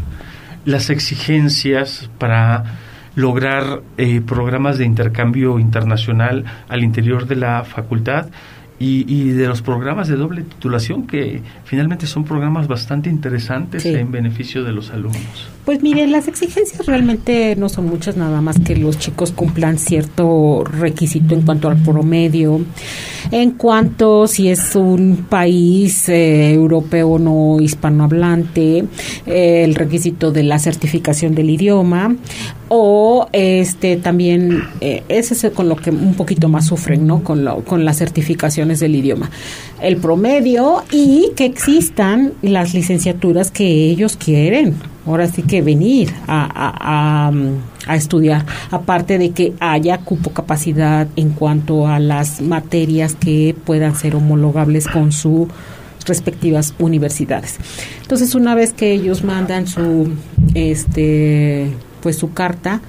las 0.64 0.90
exigencias 0.90 2.10
para 2.18 2.78
lograr 3.14 3.82
eh, 3.96 4.20
programas 4.20 4.78
de 4.78 4.84
intercambio 4.84 5.58
internacional 5.58 6.44
al 6.68 6.84
interior 6.84 7.26
de 7.26 7.36
la 7.36 7.64
facultad? 7.64 8.26
Y, 8.82 9.28
de 9.32 9.46
los 9.46 9.60
programas 9.60 10.08
de 10.08 10.16
doble 10.16 10.42
titulación 10.42 11.06
que 11.06 11.42
finalmente 11.64 12.06
son 12.06 12.24
programas 12.24 12.66
bastante 12.66 13.10
interesantes 13.10 13.84
en 13.84 14.10
beneficio 14.10 14.64
de 14.64 14.72
los 14.72 14.90
alumnos. 14.90 15.50
Pues 15.66 15.82
miren, 15.82 16.10
las 16.10 16.26
exigencias 16.28 16.86
realmente 16.86 17.54
no 17.56 17.68
son 17.68 17.86
muchas, 17.86 18.16
nada 18.16 18.40
más 18.40 18.58
que 18.58 18.74
los 18.76 18.98
chicos 18.98 19.32
cumplan 19.32 19.78
cierto 19.78 20.64
requisito 20.64 21.34
en 21.34 21.42
cuanto 21.42 21.68
al 21.68 21.76
promedio, 21.76 22.62
en 23.30 23.50
cuanto 23.52 24.26
si 24.26 24.48
es 24.48 24.74
un 24.74 25.26
país 25.28 26.08
eh, 26.08 26.54
europeo 26.54 27.18
no 27.18 27.58
hispanohablante, 27.60 28.84
eh, 29.26 29.64
el 29.64 29.74
requisito 29.74 30.32
de 30.32 30.44
la 30.44 30.58
certificación 30.58 31.34
del 31.34 31.50
idioma, 31.50 32.16
o 32.68 33.28
este 33.32 33.96
también 33.96 34.62
eh, 34.80 35.02
ese 35.08 35.34
es 35.34 35.52
con 35.52 35.68
lo 35.68 35.76
que 35.76 35.90
un 35.90 36.14
poquito 36.14 36.48
más 36.48 36.68
sufren, 36.68 37.06
¿no? 37.06 37.22
Con, 37.22 37.44
lo, 37.44 37.64
con 37.64 37.84
las 37.84 38.00
del 38.78 38.94
idioma. 38.94 39.30
El 39.82 39.96
promedio 39.96 40.84
y 40.92 41.32
que 41.34 41.46
existan 41.46 42.34
las 42.42 42.74
licenciaturas 42.74 43.50
que 43.50 43.66
ellos 43.66 44.16
quieren. 44.16 44.76
Ahora 45.06 45.26
sí 45.26 45.42
que 45.42 45.62
venir 45.62 46.12
a, 46.28 46.46
a, 46.54 47.32
a, 47.86 47.96
estudiar, 47.96 48.44
aparte 48.70 49.18
de 49.18 49.30
que 49.30 49.54
haya 49.58 49.98
cupo 49.98 50.30
capacidad 50.30 51.08
en 51.16 51.30
cuanto 51.30 51.88
a 51.88 51.98
las 51.98 52.40
materias 52.40 53.16
que 53.16 53.56
puedan 53.64 53.96
ser 53.96 54.14
homologables 54.14 54.86
con 54.86 55.10
sus 55.10 55.48
respectivas 56.06 56.74
universidades. 56.78 57.58
Entonces, 58.02 58.34
una 58.34 58.54
vez 58.54 58.72
que 58.72 58.92
ellos 58.92 59.24
mandan 59.24 59.66
su 59.66 60.12
este 60.54 61.72
pues 62.00 62.16
su 62.16 62.32
carta 62.32 62.80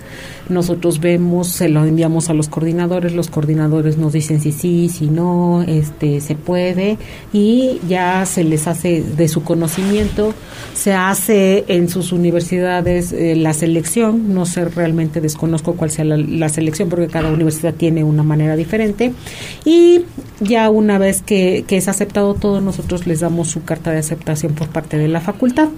nosotros 0.49 0.99
vemos, 0.99 1.47
se 1.47 1.69
lo 1.69 1.85
enviamos 1.85 2.29
a 2.29 2.33
los 2.33 2.49
coordinadores, 2.49 3.13
los 3.13 3.29
coordinadores 3.29 3.97
nos 3.97 4.13
dicen 4.13 4.41
si 4.41 4.51
sí, 4.51 4.89
si 4.89 5.09
no, 5.09 5.63
este 5.67 6.21
se 6.21 6.35
puede 6.35 6.97
y 7.33 7.79
ya 7.87 8.25
se 8.25 8.43
les 8.43 8.67
hace 8.67 9.01
de 9.01 9.27
su 9.27 9.43
conocimiento, 9.43 10.33
se 10.73 10.93
hace 10.93 11.65
en 11.67 11.89
sus 11.89 12.11
universidades 12.11 13.11
eh, 13.11 13.35
la 13.35 13.53
selección, 13.53 14.33
no 14.33 14.45
sé 14.45 14.65
realmente 14.65 15.21
desconozco 15.21 15.73
cuál 15.73 15.91
sea 15.91 16.05
la, 16.05 16.49
selección 16.49 16.89
porque 16.89 17.07
cada 17.07 17.31
universidad 17.31 17.73
tiene 17.73 18.03
una 18.03 18.23
manera 18.23 18.55
diferente 18.55 19.13
y 19.63 20.01
ya 20.39 20.69
una 20.69 20.97
vez 20.97 21.21
que, 21.21 21.63
que 21.67 21.77
es 21.77 21.87
aceptado 21.87 22.33
todo, 22.33 22.61
nosotros 22.61 23.07
les 23.07 23.21
damos 23.21 23.49
su 23.49 23.63
carta 23.63 23.91
de 23.91 23.99
aceptación 23.99 24.53
por 24.53 24.67
parte 24.69 24.97
de 24.97 25.07
la 25.07 25.21
facultad, 25.21 25.69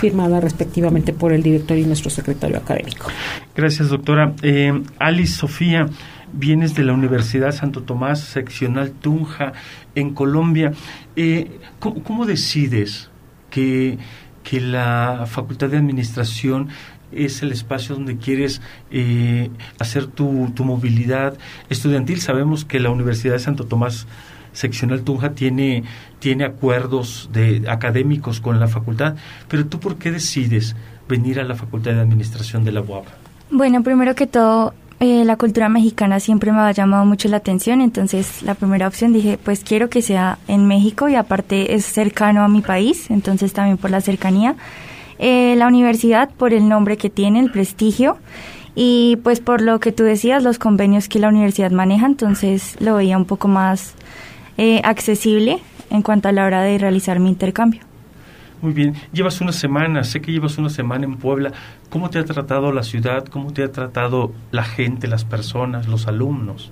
firmada 0.00 0.40
respectivamente 0.40 1.12
por 1.12 1.32
el 1.32 1.42
director 1.42 1.76
y 1.78 1.84
nuestro 1.84 2.10
secretario 2.10 2.58
académico. 2.58 3.06
Gracias, 3.54 3.88
doctora. 4.10 4.34
Eh, 4.42 4.82
Alice 4.98 5.36
Sofía, 5.36 5.88
vienes 6.32 6.74
de 6.74 6.84
la 6.84 6.92
Universidad 6.92 7.52
Santo 7.52 7.82
Tomás, 7.82 8.20
seccional 8.20 8.90
Tunja, 8.90 9.52
en 9.94 10.14
Colombia. 10.14 10.72
Eh, 11.16 11.58
¿cómo, 11.78 12.26
decides 12.26 13.10
que, 13.50 13.98
que 14.42 14.60
la 14.60 15.26
Facultad 15.26 15.68
de 15.68 15.78
Administración 15.78 16.68
es 17.12 17.42
el 17.42 17.52
espacio 17.52 17.96
donde 17.96 18.16
quieres 18.16 18.62
eh, 18.90 19.50
hacer 19.78 20.06
tu, 20.06 20.52
tu, 20.54 20.64
movilidad 20.64 21.36
estudiantil. 21.68 22.20
Sabemos 22.20 22.64
que 22.64 22.78
la 22.78 22.90
Universidad 22.90 23.34
de 23.34 23.40
Santo 23.40 23.64
Tomás 23.64 24.06
seccional 24.52 25.02
Tunja 25.02 25.32
tiene, 25.32 25.82
tiene 26.20 26.44
acuerdos 26.44 27.30
de, 27.32 27.64
académicos 27.68 28.40
con 28.40 28.60
la 28.60 28.68
facultad, 28.68 29.16
pero 29.48 29.66
tú 29.66 29.80
por 29.80 29.96
qué 29.96 30.12
decides 30.12 30.76
venir 31.08 31.40
a 31.40 31.44
la 31.44 31.56
Facultad 31.56 31.92
de 31.92 32.00
Administración 32.00 32.64
de 32.64 32.72
la 32.72 32.80
UAP? 32.80 33.19
Bueno, 33.52 33.82
primero 33.82 34.14
que 34.14 34.28
todo, 34.28 34.74
eh, 35.00 35.24
la 35.24 35.36
cultura 35.36 35.68
mexicana 35.68 36.20
siempre 36.20 36.52
me 36.52 36.60
ha 36.60 36.70
llamado 36.70 37.04
mucho 37.04 37.28
la 37.28 37.38
atención, 37.38 37.80
entonces 37.80 38.42
la 38.44 38.54
primera 38.54 38.86
opción 38.86 39.12
dije, 39.12 39.38
pues 39.42 39.64
quiero 39.64 39.90
que 39.90 40.02
sea 40.02 40.38
en 40.46 40.68
México 40.68 41.08
y 41.08 41.16
aparte 41.16 41.74
es 41.74 41.84
cercano 41.84 42.44
a 42.44 42.48
mi 42.48 42.60
país, 42.60 43.10
entonces 43.10 43.52
también 43.52 43.76
por 43.76 43.90
la 43.90 44.00
cercanía. 44.00 44.54
Eh, 45.18 45.54
la 45.56 45.66
universidad 45.66 46.30
por 46.30 46.54
el 46.54 46.68
nombre 46.68 46.96
que 46.96 47.10
tiene, 47.10 47.40
el 47.40 47.50
prestigio 47.50 48.18
y 48.76 49.18
pues 49.24 49.40
por 49.40 49.62
lo 49.62 49.80
que 49.80 49.90
tú 49.90 50.04
decías, 50.04 50.44
los 50.44 50.60
convenios 50.60 51.08
que 51.08 51.18
la 51.18 51.28
universidad 51.28 51.72
maneja, 51.72 52.06
entonces 52.06 52.76
lo 52.78 52.94
veía 52.94 53.16
un 53.16 53.24
poco 53.24 53.48
más 53.48 53.94
eh, 54.58 54.80
accesible 54.84 55.58
en 55.90 56.02
cuanto 56.02 56.28
a 56.28 56.32
la 56.32 56.44
hora 56.44 56.62
de 56.62 56.78
realizar 56.78 57.18
mi 57.18 57.30
intercambio. 57.30 57.89
Muy 58.62 58.72
bien, 58.72 58.94
llevas 59.12 59.40
una 59.40 59.52
semana, 59.52 60.04
sé 60.04 60.20
que 60.20 60.32
llevas 60.32 60.58
una 60.58 60.68
semana 60.68 61.06
en 61.06 61.16
Puebla. 61.16 61.52
¿Cómo 61.88 62.10
te 62.10 62.18
ha 62.18 62.24
tratado 62.24 62.72
la 62.72 62.82
ciudad? 62.82 63.24
¿Cómo 63.24 63.52
te 63.52 63.62
ha 63.62 63.72
tratado 63.72 64.32
la 64.50 64.64
gente, 64.64 65.08
las 65.08 65.24
personas, 65.24 65.88
los 65.88 66.06
alumnos? 66.06 66.70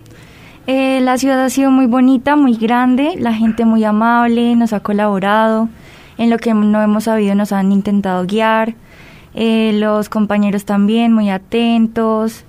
Eh, 0.66 1.00
la 1.00 1.16
ciudad 1.16 1.42
ha 1.42 1.48
sido 1.48 1.70
muy 1.70 1.86
bonita, 1.86 2.36
muy 2.36 2.54
grande, 2.54 3.14
la 3.18 3.32
gente 3.32 3.64
muy 3.64 3.84
amable, 3.84 4.54
nos 4.54 4.74
ha 4.74 4.80
colaborado. 4.80 5.70
En 6.18 6.28
lo 6.28 6.36
que 6.36 6.52
no 6.52 6.82
hemos 6.82 7.04
sabido 7.04 7.34
nos 7.34 7.52
han 7.52 7.72
intentado 7.72 8.26
guiar. 8.26 8.74
Eh, 9.34 9.72
los 9.74 10.10
compañeros 10.10 10.66
también 10.66 11.12
muy 11.12 11.30
atentos. 11.30 12.44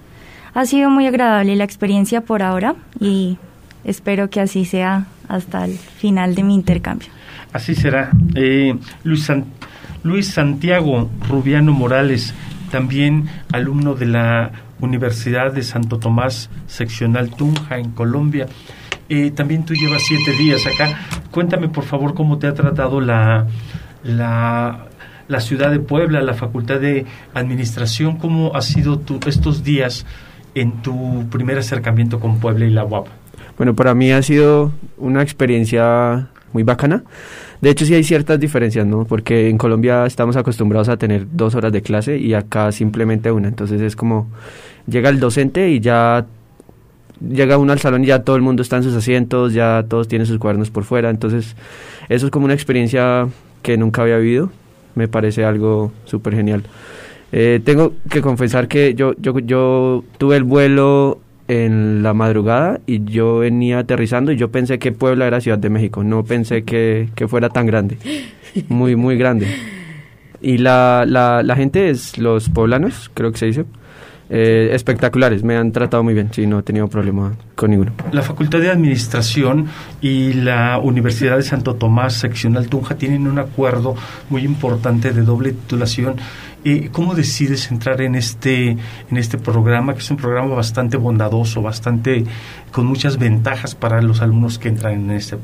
Ha 0.53 0.65
sido 0.65 0.89
muy 0.89 1.05
agradable 1.05 1.55
la 1.55 1.63
experiencia 1.63 2.19
por 2.21 2.43
ahora 2.43 2.75
y 2.99 3.37
espero 3.85 4.29
que 4.29 4.41
así 4.41 4.65
sea 4.65 5.05
hasta 5.29 5.63
el 5.63 5.77
final 5.77 6.35
de 6.35 6.43
mi 6.43 6.55
intercambio. 6.55 7.09
Así 7.53 7.75
será. 7.75 8.11
Eh, 8.35 8.75
Luis, 9.03 9.31
Luis 10.03 10.27
Santiago 10.27 11.09
Rubiano 11.27 11.71
Morales, 11.73 12.33
también 12.71 13.29
alumno 13.51 13.95
de 13.95 14.05
la 14.05 14.51
Universidad 14.79 15.51
de 15.51 15.63
Santo 15.63 15.99
Tomás, 15.99 16.49
seccional 16.67 17.31
Tunja, 17.31 17.77
en 17.77 17.91
Colombia. 17.91 18.47
Eh, 19.09 19.31
también 19.31 19.65
tú 19.65 19.73
llevas 19.73 20.03
siete 20.03 20.31
días 20.33 20.65
acá. 20.67 20.99
Cuéntame, 21.31 21.67
por 21.67 21.83
favor, 21.83 22.13
cómo 22.13 22.37
te 22.37 22.47
ha 22.47 22.53
tratado 22.53 23.01
la, 23.01 23.47
la, 24.03 24.85
la 25.27 25.39
ciudad 25.39 25.71
de 25.71 25.79
Puebla, 25.79 26.21
la 26.21 26.35
Facultad 26.35 26.79
de 26.79 27.05
Administración, 27.33 28.17
cómo 28.17 28.55
ha 28.55 28.61
sido 28.61 28.99
tu, 28.99 29.19
estos 29.27 29.63
días 29.63 30.05
en 30.55 30.81
tu 30.81 31.27
primer 31.29 31.57
acercamiento 31.57 32.19
con 32.19 32.39
Puebla 32.39 32.65
y 32.65 32.69
la 32.69 32.85
UAP. 32.85 33.07
Bueno, 33.57 33.75
para 33.75 33.93
mí 33.93 34.11
ha 34.11 34.21
sido 34.21 34.71
una 34.97 35.21
experiencia 35.21 36.29
muy 36.53 36.63
bacana. 36.63 37.03
De 37.61 37.69
hecho, 37.69 37.85
sí 37.85 37.93
hay 37.93 38.03
ciertas 38.03 38.39
diferencias, 38.39 38.85
¿no? 38.85 39.05
Porque 39.05 39.49
en 39.49 39.57
Colombia 39.57 40.05
estamos 40.05 40.35
acostumbrados 40.35 40.89
a 40.89 40.97
tener 40.97 41.27
dos 41.31 41.55
horas 41.55 41.71
de 41.71 41.81
clase 41.81 42.17
y 42.17 42.33
acá 42.33 42.71
simplemente 42.71 43.31
una. 43.31 43.47
Entonces 43.47 43.81
es 43.81 43.95
como 43.95 44.27
llega 44.87 45.09
el 45.09 45.19
docente 45.19 45.69
y 45.69 45.79
ya 45.79 46.25
llega 47.19 47.57
uno 47.57 47.73
al 47.73 47.79
salón 47.79 48.03
y 48.03 48.07
ya 48.07 48.23
todo 48.23 48.35
el 48.35 48.41
mundo 48.41 48.61
está 48.61 48.77
en 48.77 48.83
sus 48.83 48.95
asientos, 48.95 49.53
ya 49.53 49.85
todos 49.87 50.07
tienen 50.07 50.25
sus 50.25 50.39
cuadernos 50.39 50.69
por 50.69 50.83
fuera. 50.83 51.09
Entonces 51.09 51.55
eso 52.07 52.25
es 52.25 52.31
como 52.31 52.45
una 52.45 52.53
experiencia 52.53 53.27
que 53.61 53.77
nunca 53.77 54.01
había 54.01 54.17
vivido. 54.17 54.51
Me 54.95 55.07
parece 55.07 55.45
algo 55.45 55.91
súper 56.05 56.35
genial. 56.35 56.63
Eh, 57.31 57.61
tengo 57.63 57.93
que 58.09 58.21
confesar 58.21 58.67
que 58.67 58.95
yo, 58.95 59.13
yo, 59.19 59.37
yo 59.39 60.03
tuve 60.17 60.37
el 60.37 60.43
vuelo 60.43 61.19
en 61.49 62.03
la 62.03 62.13
madrugada 62.13 62.79
y 62.85 63.03
yo 63.03 63.39
venía 63.39 63.79
aterrizando 63.79 64.31
y 64.31 64.37
yo 64.37 64.51
pensé 64.51 64.77
que 64.77 64.91
Puebla 64.91 65.25
era 65.25 65.41
Ciudad 65.41 65.57
de 65.57 65.69
México, 65.69 66.03
no 66.03 66.23
pensé 66.23 66.63
que, 66.63 67.09
fuera 67.27 67.49
tan 67.49 67.65
grande, 67.65 67.97
muy, 68.69 68.95
muy 68.95 69.17
grande. 69.17 69.47
Y 70.41 70.59
la, 70.59 71.05
la, 71.07 71.43
la 71.43 71.55
gente 71.55 71.89
es, 71.89 72.17
los 72.17 72.49
poblanos, 72.49 73.09
creo 73.13 73.31
que 73.31 73.39
se 73.39 73.45
dice, 73.47 73.65
eh, 74.29 74.69
espectaculares, 74.73 75.43
me 75.43 75.57
han 75.57 75.71
tratado 75.71 76.03
muy 76.03 76.13
bien, 76.13 76.29
sí, 76.31 76.45
no 76.45 76.59
he 76.59 76.63
tenido 76.63 76.87
problema 76.87 77.33
con 77.55 77.71
ninguno. 77.71 77.91
La 78.11 78.21
Facultad 78.21 78.59
de 78.59 78.69
Administración 78.69 79.67
y 80.01 80.33
la 80.33 80.77
Universidad 80.79 81.37
de 81.37 81.43
Santo 81.43 81.75
Tomás, 81.75 82.13
seccional 82.13 82.69
Tunja, 82.69 82.95
tienen 82.95 83.27
un 83.27 83.39
acuerdo 83.39 83.95
muy 84.29 84.43
importante 84.43 85.11
de 85.11 85.23
doble 85.23 85.51
titulación 85.51 86.17
¿Cómo 86.91 87.15
decides 87.15 87.71
entrar 87.71 88.01
en 88.01 88.15
este, 88.15 88.71
en 88.71 89.17
este 89.17 89.37
programa, 89.37 89.93
que 89.93 89.99
es 89.99 90.11
un 90.11 90.17
programa 90.17 90.55
bastante 90.55 90.97
bondadoso, 90.97 91.61
bastante 91.61 92.25
con 92.71 92.85
muchas 92.85 93.17
ventajas 93.17 93.75
para 93.75 94.01
los 94.01 94.21
alumnos 94.21 94.59
que 94.59 94.67
entran 94.67 94.93
en 94.93 95.11
este, 95.11 95.37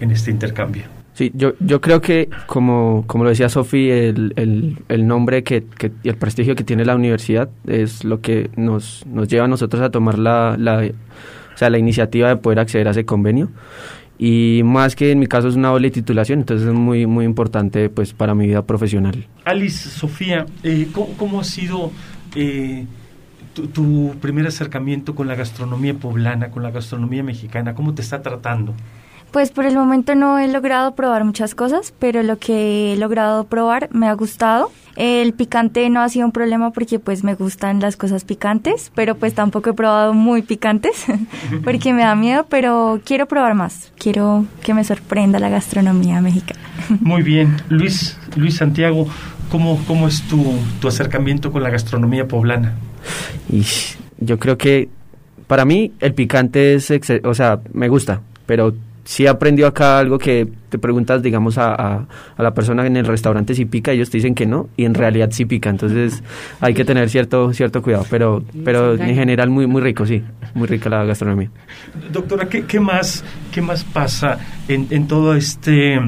en 0.00 0.10
este 0.10 0.30
intercambio? 0.30 0.99
Sí, 1.20 1.30
yo, 1.34 1.52
yo 1.60 1.82
creo 1.82 2.00
que, 2.00 2.30
como, 2.46 3.04
como 3.06 3.24
lo 3.24 3.28
decía 3.28 3.50
Sofi, 3.50 3.90
el, 3.90 4.32
el, 4.36 4.78
el, 4.88 5.06
nombre 5.06 5.44
que, 5.44 5.64
que, 5.66 5.92
y 6.02 6.08
el 6.08 6.16
prestigio 6.16 6.54
que 6.54 6.64
tiene 6.64 6.82
la 6.86 6.96
universidad 6.96 7.50
es 7.66 8.04
lo 8.04 8.22
que 8.22 8.48
nos, 8.56 9.04
nos 9.04 9.28
lleva 9.28 9.44
a 9.44 9.46
nosotros 9.46 9.82
a 9.82 9.90
tomar 9.90 10.18
la, 10.18 10.56
la, 10.58 10.78
o 10.78 11.58
sea, 11.58 11.68
la 11.68 11.76
iniciativa 11.76 12.30
de 12.30 12.36
poder 12.36 12.58
acceder 12.58 12.88
a 12.88 12.92
ese 12.92 13.04
convenio 13.04 13.50
y 14.18 14.62
más 14.64 14.96
que 14.96 15.10
en 15.10 15.18
mi 15.18 15.26
caso 15.26 15.48
es 15.48 15.56
una 15.56 15.68
doble 15.68 15.90
titulación, 15.90 16.38
entonces 16.38 16.66
es 16.66 16.72
muy, 16.72 17.04
muy 17.04 17.26
importante 17.26 17.90
pues 17.90 18.14
para 18.14 18.34
mi 18.34 18.46
vida 18.46 18.62
profesional. 18.62 19.26
Alice, 19.44 19.90
Sofía, 19.90 20.46
eh, 20.62 20.88
¿cómo, 21.18 21.40
ha 21.40 21.44
sido 21.44 21.92
eh, 22.34 22.86
tu, 23.74 24.16
primer 24.22 24.46
acercamiento 24.46 25.14
con 25.14 25.28
la 25.28 25.34
gastronomía 25.34 25.92
poblana, 25.92 26.50
con 26.50 26.62
la 26.62 26.70
gastronomía 26.70 27.22
mexicana? 27.22 27.74
¿Cómo 27.74 27.92
te 27.92 28.00
está 28.00 28.22
tratando? 28.22 28.72
Pues 29.32 29.50
por 29.50 29.64
el 29.64 29.76
momento 29.76 30.14
no 30.14 30.38
he 30.38 30.48
logrado 30.48 30.94
probar 30.94 31.24
muchas 31.24 31.54
cosas, 31.54 31.94
pero 31.98 32.22
lo 32.22 32.38
que 32.38 32.92
he 32.92 32.96
logrado 32.96 33.44
probar 33.44 33.88
me 33.92 34.08
ha 34.08 34.12
gustado 34.14 34.72
El 34.96 35.32
picante 35.34 35.88
no 35.88 36.00
ha 36.00 36.08
sido 36.08 36.26
un 36.26 36.32
problema 36.32 36.72
porque 36.72 36.98
pues 36.98 37.22
me 37.22 37.34
gustan 37.34 37.80
las 37.80 37.96
cosas 37.96 38.24
picantes, 38.24 38.90
pero 38.94 39.14
pues 39.14 39.34
tampoco 39.34 39.70
he 39.70 39.72
probado 39.72 40.14
muy 40.14 40.42
picantes 40.42 41.06
porque 41.64 41.92
me 41.94 42.02
da 42.02 42.14
miedo, 42.16 42.44
pero 42.48 43.00
quiero 43.04 43.26
probar 43.26 43.54
más. 43.54 43.92
Quiero 43.96 44.44
que 44.62 44.74
me 44.74 44.82
sorprenda 44.84 45.38
la 45.38 45.48
gastronomía 45.48 46.20
mexicana. 46.20 46.60
Muy 47.00 47.22
bien. 47.22 47.56
Luis, 47.68 48.18
Luis 48.36 48.56
Santiago, 48.56 49.06
¿cómo, 49.50 49.80
cómo 49.86 50.08
es 50.08 50.22
tu, 50.22 50.54
tu 50.80 50.88
acercamiento 50.88 51.52
con 51.52 51.62
la 51.62 51.70
gastronomía 51.70 52.26
poblana? 52.26 52.74
Y 53.48 53.64
yo 54.18 54.38
creo 54.38 54.58
que 54.58 54.88
para 55.46 55.64
mí 55.64 55.92
el 56.00 56.14
picante 56.14 56.74
es, 56.74 56.92
o 57.24 57.34
sea, 57.34 57.60
me 57.72 57.88
gusta, 57.88 58.20
pero 58.46 58.74
sí 59.04 59.26
aprendió 59.26 59.66
acá 59.66 59.98
algo 59.98 60.18
que 60.18 60.48
te 60.68 60.78
preguntas, 60.78 61.22
digamos, 61.22 61.58
a, 61.58 61.74
a, 61.74 62.06
la 62.38 62.54
persona 62.54 62.86
en 62.86 62.96
el 62.96 63.06
restaurante 63.06 63.54
si 63.54 63.64
pica, 63.64 63.92
ellos 63.92 64.10
te 64.10 64.18
dicen 64.18 64.34
que 64.34 64.46
no, 64.46 64.68
y 64.76 64.84
en 64.84 64.94
realidad 64.94 65.30
sí 65.32 65.44
pica, 65.44 65.70
entonces 65.70 66.22
hay 66.60 66.74
que 66.74 66.84
tener 66.84 67.10
cierto 67.10 67.52
cierto 67.52 67.82
cuidado, 67.82 68.06
pero 68.10 68.42
pero 68.64 68.94
en 68.94 69.14
general 69.14 69.50
muy 69.50 69.66
muy 69.66 69.82
rico, 69.82 70.06
sí, 70.06 70.22
muy 70.54 70.66
rica 70.66 70.88
la 70.88 71.04
gastronomía. 71.04 71.50
Doctora, 72.12 72.48
¿qué, 72.48 72.64
qué 72.64 72.80
más 72.80 73.24
qué 73.52 73.62
más 73.62 73.84
pasa 73.84 74.38
en, 74.68 74.86
en 74.90 75.08
todo 75.08 75.34
este 75.34 75.98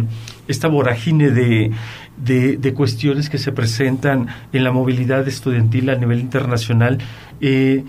esta 0.48 0.68
vorágine 0.68 1.30
de 1.30 1.70
de, 2.16 2.74
cuestiones 2.74 3.28
que 3.28 3.38
se 3.38 3.52
presentan 3.52 4.28
en 4.52 4.64
la 4.64 4.70
movilidad 4.70 5.26
estudiantil 5.26 5.90
a 5.90 5.96
nivel 5.96 6.20
internacional, 6.20 6.98
eh, 7.40 7.84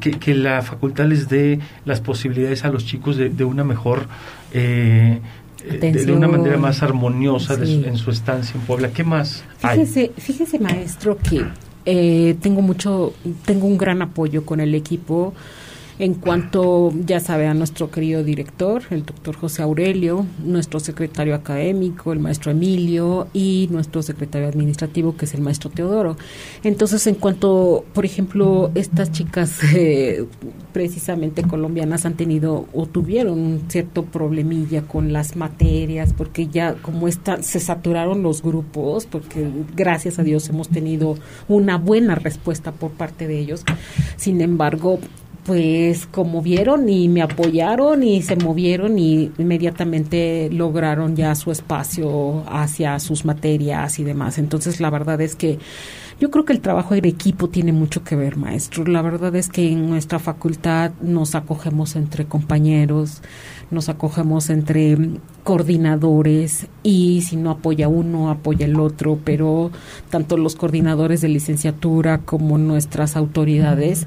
que, 0.00 0.34
la 0.34 0.62
facultad 0.62 1.06
les 1.06 1.28
dé 1.28 1.60
las 1.84 2.00
posibilidades 2.00 2.64
a 2.64 2.68
los 2.68 2.84
chicos 2.86 3.16
de, 3.16 3.44
una 3.44 3.64
mejor... 3.64 4.06
Eh, 4.52 5.20
de, 5.64 6.12
una 6.12 6.28
manera 6.28 6.58
más 6.58 6.82
armoniosa 6.82 7.54
en 7.54 7.96
su 7.96 8.10
estancia 8.10 8.54
en 8.60 8.66
Puebla. 8.66 8.90
¿Qué 8.92 9.02
más? 9.02 9.44
Fíjese, 9.58 10.12
fíjese 10.18 10.58
maestro, 10.58 11.16
que 11.16 11.42
eh, 11.86 12.36
tengo 12.40 12.60
mucho, 12.60 13.14
tengo 13.46 13.66
un 13.66 13.78
gran 13.78 14.02
apoyo 14.02 14.44
con 14.44 14.60
el 14.60 14.74
equipo 14.74 15.32
en 15.98 16.14
cuanto, 16.14 16.92
ya 17.06 17.20
sabe, 17.20 17.46
a 17.46 17.54
nuestro 17.54 17.90
querido 17.90 18.24
director, 18.24 18.82
el 18.90 19.04
doctor 19.04 19.36
José 19.36 19.62
Aurelio, 19.62 20.26
nuestro 20.44 20.80
secretario 20.80 21.34
académico, 21.34 22.12
el 22.12 22.18
maestro 22.18 22.50
Emilio, 22.50 23.28
y 23.32 23.68
nuestro 23.70 24.02
secretario 24.02 24.48
administrativo, 24.48 25.16
que 25.16 25.24
es 25.24 25.34
el 25.34 25.40
maestro 25.40 25.70
Teodoro. 25.70 26.16
Entonces, 26.62 27.06
en 27.06 27.14
cuanto, 27.14 27.84
por 27.92 28.04
ejemplo, 28.04 28.70
estas 28.74 29.12
chicas 29.12 29.60
eh, 29.74 30.26
precisamente 30.72 31.42
colombianas 31.42 32.06
han 32.06 32.14
tenido 32.14 32.66
o 32.72 32.86
tuvieron 32.86 33.38
un 33.38 33.62
cierto 33.68 34.04
problemilla 34.04 34.82
con 34.82 35.12
las 35.12 35.36
materias, 35.36 36.12
porque 36.12 36.48
ya 36.48 36.74
como 36.74 37.08
está, 37.08 37.42
se 37.42 37.60
saturaron 37.60 38.22
los 38.22 38.42
grupos, 38.42 39.06
porque 39.06 39.48
gracias 39.76 40.18
a 40.18 40.22
Dios 40.22 40.48
hemos 40.48 40.68
tenido 40.68 41.16
una 41.48 41.78
buena 41.78 42.14
respuesta 42.14 42.72
por 42.72 42.90
parte 42.90 43.28
de 43.28 43.38
ellos. 43.38 43.64
Sin 44.16 44.40
embargo, 44.40 44.98
pues 45.44 46.06
como 46.06 46.40
vieron 46.42 46.88
y 46.88 47.08
me 47.08 47.22
apoyaron 47.22 48.02
y 48.02 48.22
se 48.22 48.36
movieron 48.36 48.98
y 48.98 49.30
inmediatamente 49.38 50.48
lograron 50.50 51.16
ya 51.16 51.34
su 51.34 51.50
espacio 51.50 52.44
hacia 52.48 52.98
sus 52.98 53.24
materias 53.24 53.98
y 53.98 54.04
demás. 54.04 54.38
Entonces 54.38 54.80
la 54.80 54.90
verdad 54.90 55.20
es 55.20 55.36
que 55.36 55.58
yo 56.20 56.30
creo 56.30 56.44
que 56.44 56.52
el 56.52 56.60
trabajo 56.60 56.94
en 56.94 57.04
equipo 57.04 57.48
tiene 57.48 57.72
mucho 57.72 58.04
que 58.04 58.14
ver, 58.14 58.36
maestro. 58.36 58.84
La 58.84 59.02
verdad 59.02 59.34
es 59.34 59.48
que 59.48 59.72
en 59.72 59.90
nuestra 59.90 60.18
facultad 60.18 60.92
nos 61.02 61.34
acogemos 61.34 61.96
entre 61.96 62.24
compañeros, 62.24 63.20
nos 63.70 63.88
acogemos 63.88 64.48
entre 64.48 64.96
coordinadores 65.42 66.68
y 66.82 67.22
si 67.22 67.36
no 67.36 67.50
apoya 67.50 67.88
uno, 67.88 68.30
apoya 68.30 68.64
el 68.64 68.78
otro, 68.78 69.18
pero 69.24 69.72
tanto 70.08 70.36
los 70.36 70.54
coordinadores 70.54 71.20
de 71.20 71.28
licenciatura 71.28 72.18
como 72.18 72.58
nuestras 72.58 73.16
autoridades 73.16 74.06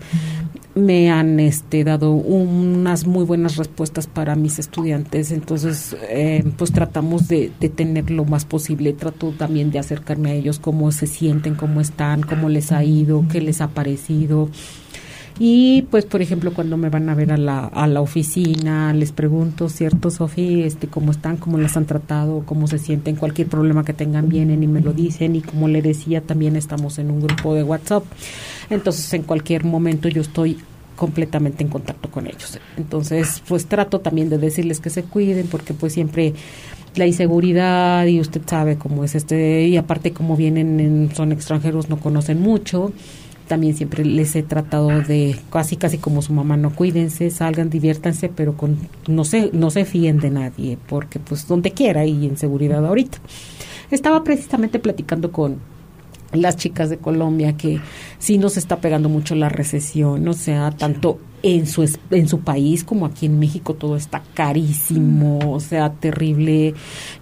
me 0.77 1.11
han 1.11 1.39
este, 1.39 1.83
dado 1.83 2.11
unas 2.11 3.05
muy 3.05 3.25
buenas 3.25 3.57
respuestas 3.57 4.07
para 4.07 4.35
mis 4.35 4.59
estudiantes, 4.59 5.31
entonces 5.31 5.95
eh, 6.09 6.43
pues 6.57 6.71
tratamos 6.71 7.27
de, 7.27 7.51
de, 7.59 7.69
tener 7.69 8.11
lo 8.11 8.25
más 8.25 8.45
posible, 8.45 8.93
trato 8.93 9.31
también 9.31 9.71
de 9.71 9.79
acercarme 9.79 10.31
a 10.31 10.33
ellos, 10.33 10.59
cómo 10.59 10.91
se 10.91 11.07
sienten, 11.07 11.55
cómo 11.55 11.81
están, 11.81 12.21
cómo 12.21 12.49
les 12.49 12.71
ha 12.71 12.83
ido, 12.83 13.25
qué 13.31 13.41
les 13.41 13.61
ha 13.61 13.69
parecido. 13.69 14.49
Y 15.39 15.83
pues, 15.91 16.05
por 16.05 16.21
ejemplo, 16.21 16.51
cuando 16.53 16.77
me 16.77 16.89
van 16.89 17.09
a 17.09 17.15
ver 17.15 17.31
a 17.31 17.37
la, 17.37 17.65
a 17.65 17.85
la 17.85 18.01
oficina, 18.01 18.91
les 18.93 19.11
pregunto, 19.11 19.69
¿cierto, 19.69 20.09
Sofía? 20.09 20.65
Este, 20.65 20.87
¿Cómo 20.87 21.11
están? 21.11 21.37
¿Cómo 21.37 21.59
las 21.59 21.77
han 21.77 21.85
tratado? 21.85 22.41
¿Cómo 22.43 22.65
se 22.67 22.79
sienten? 22.79 23.15
Cualquier 23.15 23.47
problema 23.47 23.85
que 23.85 23.93
tengan, 23.93 24.29
vienen 24.29 24.63
y 24.63 24.67
me 24.67 24.81
lo 24.81 24.93
dicen. 24.93 25.35
Y 25.35 25.41
como 25.41 25.67
le 25.67 25.83
decía, 25.83 26.21
también 26.21 26.55
estamos 26.55 26.97
en 26.97 27.11
un 27.11 27.21
grupo 27.21 27.53
de 27.53 27.63
WhatsApp. 27.63 28.03
Entonces, 28.69 29.13
en 29.13 29.23
cualquier 29.23 29.63
momento 29.63 30.09
yo 30.09 30.21
estoy 30.21 30.57
completamente 30.95 31.63
en 31.63 31.69
contacto 31.69 32.09
con 32.09 32.27
ellos. 32.27 32.59
Entonces, 32.75 33.41
pues 33.47 33.67
trato 33.67 33.99
también 33.99 34.29
de 34.29 34.37
decirles 34.37 34.79
que 34.79 34.89
se 34.89 35.03
cuiden 35.03 35.47
porque 35.47 35.73
pues 35.73 35.93
siempre 35.93 36.33
la 36.95 37.05
inseguridad 37.05 38.05
y 38.07 38.19
usted 38.19 38.41
sabe 38.45 38.77
cómo 38.77 39.03
es 39.03 39.15
este 39.15 39.67
y 39.67 39.77
aparte 39.77 40.11
como 40.11 40.35
vienen 40.35 41.09
son 41.13 41.31
extranjeros 41.31 41.89
no 41.89 41.99
conocen 41.99 42.41
mucho 42.41 42.91
también 43.47 43.75
siempre 43.75 44.03
les 44.03 44.35
he 44.35 44.41
tratado 44.41 44.89
de 45.01 45.35
casi 45.51 45.77
casi 45.77 45.99
como 45.99 46.23
su 46.23 46.33
mamá 46.33 46.57
no 46.57 46.73
cuídense 46.73 47.29
salgan 47.29 47.69
diviértanse 47.69 48.29
pero 48.29 48.57
con 48.57 48.77
no 49.07 49.25
se 49.25 49.51
no 49.53 49.69
se 49.69 49.85
fíen 49.85 50.19
de 50.19 50.31
nadie 50.31 50.77
porque 50.89 51.19
pues 51.19 51.47
donde 51.47 51.71
quiera 51.71 52.05
y 52.05 52.25
en 52.25 52.35
seguridad 52.35 52.83
ahorita 52.83 53.19
estaba 53.91 54.23
precisamente 54.23 54.79
platicando 54.79 55.31
con 55.31 55.57
las 56.33 56.57
chicas 56.57 56.89
de 56.89 56.97
Colombia 56.97 57.55
que 57.55 57.79
sí 58.19 58.37
nos 58.37 58.57
está 58.57 58.77
pegando 58.77 59.09
mucho 59.09 59.35
la 59.35 59.49
recesión, 59.49 60.27
o 60.27 60.33
sea, 60.33 60.71
tanto 60.71 61.19
en 61.43 61.67
su 61.67 61.89
en 62.09 62.27
su 62.27 62.39
país 62.39 62.83
como 62.83 63.05
aquí 63.05 63.27
en 63.27 63.39
México 63.39 63.75
todo 63.75 63.95
está 63.95 64.23
carísimo, 64.33 65.39
o 65.51 65.59
sea, 65.59 65.93
terrible. 65.93 66.73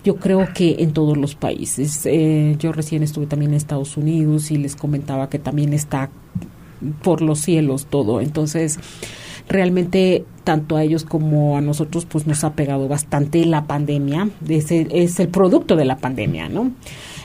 Yo 0.03 0.15
creo 0.15 0.47
que 0.53 0.77
en 0.79 0.93
todos 0.93 1.17
los 1.17 1.35
países. 1.35 2.05
Eh, 2.05 2.55
yo 2.59 2.71
recién 2.71 3.03
estuve 3.03 3.27
también 3.27 3.51
en 3.51 3.57
Estados 3.57 3.97
Unidos 3.97 4.51
y 4.51 4.57
les 4.57 4.75
comentaba 4.75 5.29
que 5.29 5.39
también 5.39 5.73
está 5.73 6.09
por 7.03 7.21
los 7.21 7.39
cielos 7.39 7.87
todo. 7.89 8.21
Entonces, 8.21 8.79
realmente 9.47 10.25
tanto 10.43 10.77
a 10.77 10.83
ellos 10.83 11.03
como 11.03 11.57
a 11.57 11.61
nosotros 11.61 12.05
pues 12.05 12.27
nos 12.27 12.43
ha 12.43 12.53
pegado 12.53 12.87
bastante 12.87 13.45
la 13.45 13.65
pandemia. 13.65 14.29
Es 14.47 14.71
es 14.71 15.19
el 15.19 15.27
producto 15.27 15.75
de 15.75 15.85
la 15.85 15.97
pandemia, 15.97 16.49
¿no? 16.49 16.71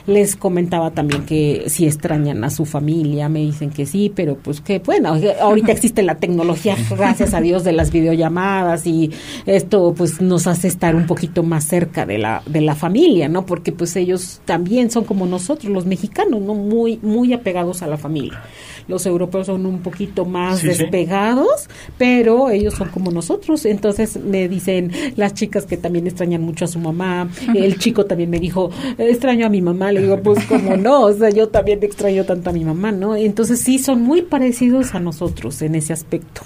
Les 0.07 0.35
comentaba 0.35 0.91
también 0.91 1.25
que 1.25 1.65
si 1.67 1.85
extrañan 1.85 2.43
a 2.43 2.49
su 2.49 2.65
familia, 2.65 3.29
me 3.29 3.39
dicen 3.39 3.69
que 3.69 3.85
sí, 3.85 4.11
pero 4.13 4.35
pues 4.35 4.61
que 4.61 4.79
bueno, 4.79 5.15
ahorita 5.39 5.71
existe 5.71 6.03
la 6.03 6.15
tecnología, 6.15 6.75
gracias 6.89 7.33
a 7.33 7.41
Dios, 7.41 7.63
de 7.63 7.71
las 7.71 7.91
videollamadas 7.91 8.87
y 8.87 9.11
esto 9.45 9.93
pues 9.95 10.21
nos 10.21 10.47
hace 10.47 10.67
estar 10.67 10.95
un 10.95 11.05
poquito 11.05 11.43
más 11.43 11.65
cerca 11.65 12.05
de 12.05 12.17
la, 12.17 12.41
de 12.45 12.61
la 12.61 12.75
familia, 12.75 13.29
¿no? 13.29 13.45
Porque 13.45 13.71
pues 13.71 13.95
ellos 13.95 14.41
también 14.45 14.91
son 14.91 15.03
como 15.03 15.25
nosotros, 15.25 15.71
los 15.71 15.85
mexicanos, 15.85 16.41
¿no? 16.41 16.55
Muy, 16.55 16.99
muy 17.01 17.33
apegados 17.33 17.81
a 17.81 17.87
la 17.87 17.97
familia. 17.97 18.41
Los 18.87 19.05
europeos 19.05 19.47
son 19.47 19.65
un 19.65 19.79
poquito 19.79 20.25
más 20.25 20.63
despegados, 20.63 21.69
pero 21.97 22.49
ellos 22.49 22.73
son 22.73 22.89
como 22.89 23.11
nosotros. 23.11 23.65
Entonces 23.65 24.17
me 24.17 24.47
dicen 24.47 24.91
las 25.15 25.33
chicas 25.33 25.65
que 25.65 25.77
también 25.77 26.07
extrañan 26.07 26.41
mucho 26.41 26.65
a 26.65 26.67
su 26.67 26.79
mamá. 26.79 27.29
El 27.53 27.77
chico 27.77 28.05
también 28.05 28.29
me 28.29 28.39
dijo, 28.39 28.71
extraño 28.97 29.45
a 29.45 29.49
mi 29.49 29.61
mamá. 29.61 29.90
Le 29.91 30.01
digo, 30.01 30.21
pues 30.21 30.45
como 30.45 30.77
no, 30.77 31.01
o 31.01 31.13
sea, 31.13 31.29
yo 31.29 31.49
también 31.49 31.83
extraño 31.83 32.23
tanto 32.25 32.49
a 32.49 32.53
mi 32.53 32.63
mamá, 32.63 32.91
¿no? 32.91 33.15
Entonces 33.15 33.61
sí, 33.61 33.79
son 33.79 34.01
muy 34.01 34.21
parecidos 34.21 34.95
a 34.95 34.99
nosotros 34.99 35.61
en 35.61 35.75
ese 35.75 35.93
aspecto. 35.93 36.41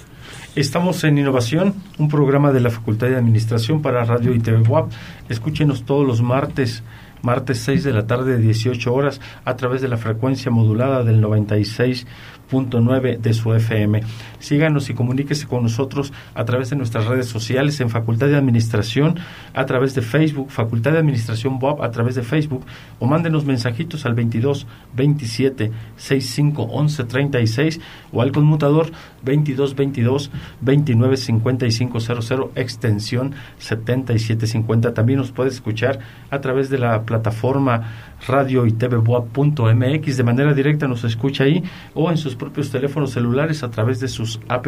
Estamos 0.54 1.04
en 1.04 1.18
Innovación, 1.18 1.74
un 1.98 2.08
programa 2.08 2.50
de 2.50 2.60
la 2.60 2.70
Facultad 2.70 3.08
de 3.08 3.16
Administración 3.16 3.82
para 3.82 4.04
Radio 4.04 4.34
y 4.34 4.38
TV 4.38 4.62
WAP. 4.66 4.90
Escúchenos 5.28 5.84
todos 5.84 6.06
los 6.06 6.22
martes 6.22 6.82
martes 7.22 7.58
6 7.58 7.82
de 7.84 7.92
la 7.92 8.06
tarde, 8.06 8.38
18 8.38 8.94
horas, 8.94 9.20
a 9.44 9.56
través 9.56 9.82
de 9.82 9.88
la 9.88 9.96
frecuencia 9.96 10.50
modulada 10.50 11.02
del 11.02 11.20
96 11.20 12.06
nueve 12.50 13.18
de 13.20 13.34
su 13.34 13.52
FM. 13.52 14.02
Síganos 14.38 14.88
y 14.90 14.94
comuníquese 14.94 15.46
con 15.46 15.62
nosotros 15.62 16.12
a 16.34 16.44
través 16.44 16.70
de 16.70 16.76
nuestras 16.76 17.06
redes 17.06 17.26
sociales 17.26 17.80
en 17.80 17.90
Facultad 17.90 18.28
de 18.28 18.36
Administración, 18.36 19.18
a 19.54 19.66
través 19.66 19.94
de 19.94 20.02
Facebook, 20.02 20.50
Facultad 20.50 20.92
de 20.92 20.98
Administración 20.98 21.58
Bob, 21.58 21.82
a 21.82 21.90
través 21.90 22.14
de 22.14 22.22
Facebook, 22.22 22.64
o 22.98 23.06
mándenos 23.06 23.44
mensajitos 23.44 24.06
al 24.06 24.14
22 24.14 24.66
27 24.94 25.72
65 25.96 26.62
11 26.62 27.04
36 27.04 27.80
o 28.12 28.22
al 28.22 28.32
conmutador 28.32 28.90
22 29.24 29.74
22 29.74 30.30
29 30.60 31.16
55 31.16 32.00
00 32.00 32.52
extensión 32.54 33.34
7750. 33.58 34.94
También 34.94 35.18
nos 35.18 35.32
puede 35.32 35.50
escuchar 35.50 35.98
a 36.30 36.40
través 36.40 36.70
de 36.70 36.78
la 36.78 37.02
plataforma 37.02 38.14
radio 38.26 38.66
y 38.66 38.72
tvboa.mx 38.72 40.16
de 40.16 40.22
manera 40.22 40.54
directa 40.54 40.88
nos 40.88 41.04
escucha 41.04 41.44
ahí 41.44 41.62
o 41.94 42.10
en 42.10 42.16
sus 42.16 42.35
propios 42.36 42.70
teléfonos 42.70 43.12
celulares 43.12 43.62
a 43.62 43.70
través 43.70 44.00
de 44.00 44.08
sus 44.08 44.40
app. 44.48 44.66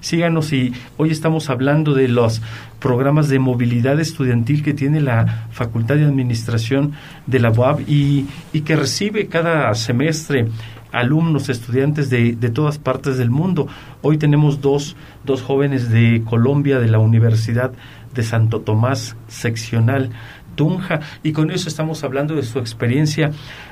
Síganos 0.00 0.52
y 0.52 0.72
hoy 0.96 1.10
estamos 1.10 1.50
hablando 1.50 1.94
de 1.94 2.08
los 2.08 2.42
programas 2.80 3.28
de 3.28 3.38
movilidad 3.38 4.00
estudiantil 4.00 4.62
que 4.62 4.74
tiene 4.74 5.00
la 5.00 5.48
Facultad 5.50 5.96
de 5.96 6.04
Administración 6.04 6.92
de 7.26 7.38
la 7.38 7.50
UAB 7.50 7.88
y, 7.88 8.26
que 8.64 8.76
recibe 8.76 9.26
cada 9.26 9.74
semestre 9.74 10.48
alumnos, 10.92 11.48
estudiantes 11.48 12.08
de, 12.08 12.34
de, 12.34 12.50
todas 12.50 12.78
partes 12.78 13.18
del 13.18 13.30
mundo. 13.30 13.66
Hoy 14.00 14.16
tenemos 14.16 14.60
dos, 14.60 14.96
dos 15.24 15.42
jóvenes 15.42 15.90
de 15.90 16.22
Colombia, 16.24 16.78
de 16.78 16.88
la 16.88 16.98
Universidad 16.98 17.72
de 18.14 18.22
Santo 18.22 18.60
Tomás 18.60 19.16
Seccional 19.28 20.10
Tunja 20.54 21.00
y 21.22 21.32
con 21.32 21.50
eso 21.50 21.68
estamos 21.68 22.04
hablando 22.04 22.34
de 22.34 22.42
su 22.42 22.58
experiencia 22.58 23.30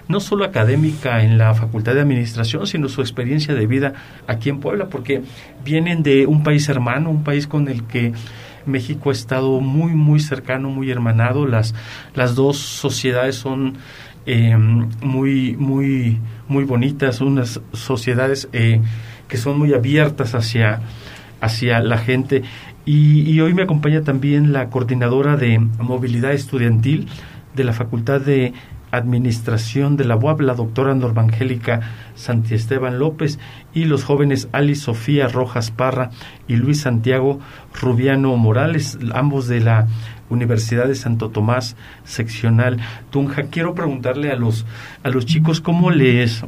no 0.09 0.20
solo 0.20 0.45
académica 0.45 1.22
en 1.22 1.39
la 1.39 1.55
Facultad 1.55 1.95
de 1.95 2.01
Administración, 2.01 2.66
sino 2.66 2.89
su 2.89 3.01
experiencia 3.01 3.55
de 3.55 3.66
vida 3.66 3.93
aquí 4.26 4.49
en 4.49 4.61
Puebla, 4.61 4.89
porque 4.89 5.22
vienen 5.64 6.03
de 6.03 6.26
un 6.26 6.43
país 6.43 6.68
hermano, 6.68 7.11
un 7.11 7.24
país 7.24 7.47
con 7.47 7.68
el 7.68 7.85
que 7.85 8.12
México 8.66 9.11
ha 9.11 9.12
estado 9.12 9.61
muy, 9.61 9.93
muy 9.93 10.20
cercano, 10.20 10.70
muy 10.70 10.91
hermanado. 10.91 11.47
Las, 11.47 11.74
las 12.14 12.35
dos 12.35 12.59
sociedades 12.59 13.37
son 13.37 13.78
eh, 14.26 14.57
muy, 14.57 15.57
muy, 15.57 16.18
muy 16.49 16.64
bonitas, 16.64 17.20
unas 17.20 17.61
sociedades 17.72 18.49
eh, 18.53 18.80
que 19.28 19.37
son 19.37 19.59
muy 19.59 19.74
abiertas 19.74 20.35
hacia, 20.35 20.80
hacia 21.41 21.80
la 21.80 21.99
gente. 21.99 22.43
Y, 22.85 23.39
hoy 23.41 23.55
me 23.55 23.62
acompaña 23.62 24.03
también 24.03 24.53
la 24.53 24.68
coordinadora 24.68 25.37
de 25.37 25.61
movilidad 25.78 26.33
estudiantil 26.33 27.07
de 27.55 27.62
la 27.62 27.72
Facultad 27.72 28.20
de 28.20 28.55
Administración 28.91 29.97
de 29.97 30.05
la 30.05 30.16
UAB, 30.16 30.41
la 30.41 30.55
doctora 30.55 30.95
Normangélica 30.95 31.80
Santiesteban 32.16 32.99
López, 32.99 33.39
y 33.72 33.85
los 33.85 34.03
jóvenes 34.03 34.49
Ali 34.51 34.74
Sofía 34.74 35.28
Rojas 35.28 35.70
Parra 35.70 36.11
y 36.49 36.57
Luis 36.57 36.80
Santiago 36.80 37.39
Rubiano 37.80 38.37
Morales, 38.37 38.99
ambos 39.14 39.47
de 39.47 39.61
la 39.61 39.87
Universidad 40.28 40.89
de 40.89 40.97
Santo 40.97 41.30
Tomás, 41.30 41.76
seccional 42.03 42.78
Tunja. 43.11 43.45
Quiero 43.45 43.74
preguntarle 43.74 44.33
a 44.33 44.37
los, 44.37 44.66
a 45.05 45.09
los 45.11 45.24
chicos 45.24 45.61
cómo 45.61 45.93
les, 45.93 46.43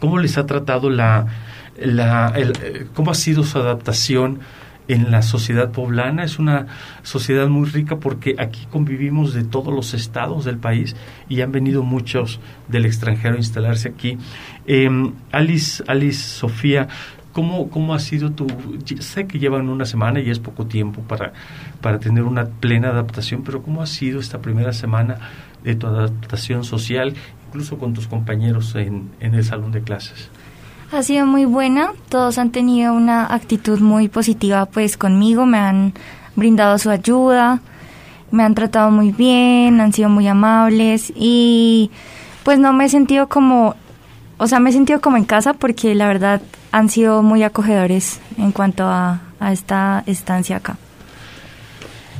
cómo 0.00 0.18
les 0.18 0.38
ha 0.38 0.46
tratado 0.46 0.90
la, 0.90 1.26
la 1.78 2.32
el, 2.34 2.88
cómo 2.94 3.12
ha 3.12 3.14
sido 3.14 3.44
su 3.44 3.58
adaptación 3.58 4.40
en 4.88 5.10
la 5.10 5.22
sociedad 5.22 5.70
poblana. 5.70 6.24
Es 6.24 6.38
una 6.38 6.66
sociedad 7.02 7.48
muy 7.48 7.68
rica 7.68 7.96
porque 7.96 8.36
aquí 8.38 8.66
convivimos 8.70 9.34
de 9.34 9.44
todos 9.44 9.74
los 9.74 9.94
estados 9.94 10.44
del 10.44 10.58
país 10.58 10.96
y 11.28 11.40
han 11.40 11.52
venido 11.52 11.82
muchos 11.82 12.40
del 12.68 12.86
extranjero 12.86 13.34
a 13.34 13.38
instalarse 13.38 13.88
aquí. 13.88 14.18
Eh, 14.66 14.88
Alice, 15.32 15.82
Alice 15.86 16.20
Sofía, 16.20 16.88
¿cómo, 17.32 17.68
¿cómo 17.68 17.94
ha 17.94 17.98
sido 17.98 18.32
tu...? 18.32 18.46
Sé 19.00 19.26
que 19.26 19.38
llevan 19.38 19.68
una 19.68 19.84
semana 19.84 20.20
y 20.20 20.30
es 20.30 20.38
poco 20.38 20.66
tiempo 20.66 21.02
para, 21.02 21.32
para 21.80 21.98
tener 21.98 22.24
una 22.24 22.46
plena 22.46 22.88
adaptación, 22.88 23.42
pero 23.44 23.62
¿cómo 23.62 23.82
ha 23.82 23.86
sido 23.86 24.20
esta 24.20 24.40
primera 24.40 24.72
semana 24.72 25.18
de 25.62 25.74
tu 25.74 25.86
adaptación 25.86 26.64
social, 26.64 27.14
incluso 27.48 27.78
con 27.78 27.92
tus 27.92 28.06
compañeros 28.06 28.74
en, 28.74 29.10
en 29.20 29.34
el 29.34 29.44
salón 29.44 29.72
de 29.72 29.82
clases? 29.82 30.30
Ha 30.92 31.02
sido 31.02 31.26
muy 31.26 31.44
buena. 31.44 31.92
Todos 32.08 32.38
han 32.38 32.50
tenido 32.50 32.92
una 32.92 33.32
actitud 33.32 33.80
muy 33.80 34.08
positiva 34.08 34.66
pues 34.66 34.96
conmigo, 34.96 35.46
me 35.46 35.58
han 35.58 35.94
brindado 36.34 36.78
su 36.78 36.90
ayuda, 36.90 37.60
me 38.30 38.42
han 38.42 38.54
tratado 38.54 38.90
muy 38.90 39.12
bien, 39.12 39.80
han 39.80 39.92
sido 39.92 40.08
muy 40.08 40.26
amables 40.28 41.12
y 41.14 41.90
pues 42.44 42.58
no 42.58 42.72
me 42.72 42.84
he 42.84 42.88
sentido 42.88 43.28
como, 43.28 43.74
o 44.38 44.46
sea, 44.46 44.60
me 44.60 44.70
he 44.70 44.72
sentido 44.72 45.00
como 45.00 45.16
en 45.16 45.24
casa 45.24 45.54
porque 45.54 45.94
la 45.94 46.06
verdad 46.06 46.42
han 46.72 46.88
sido 46.88 47.22
muy 47.22 47.42
acogedores 47.42 48.20
en 48.38 48.52
cuanto 48.52 48.84
a, 48.86 49.20
a 49.40 49.52
esta 49.52 50.04
estancia 50.06 50.56
acá. 50.56 50.76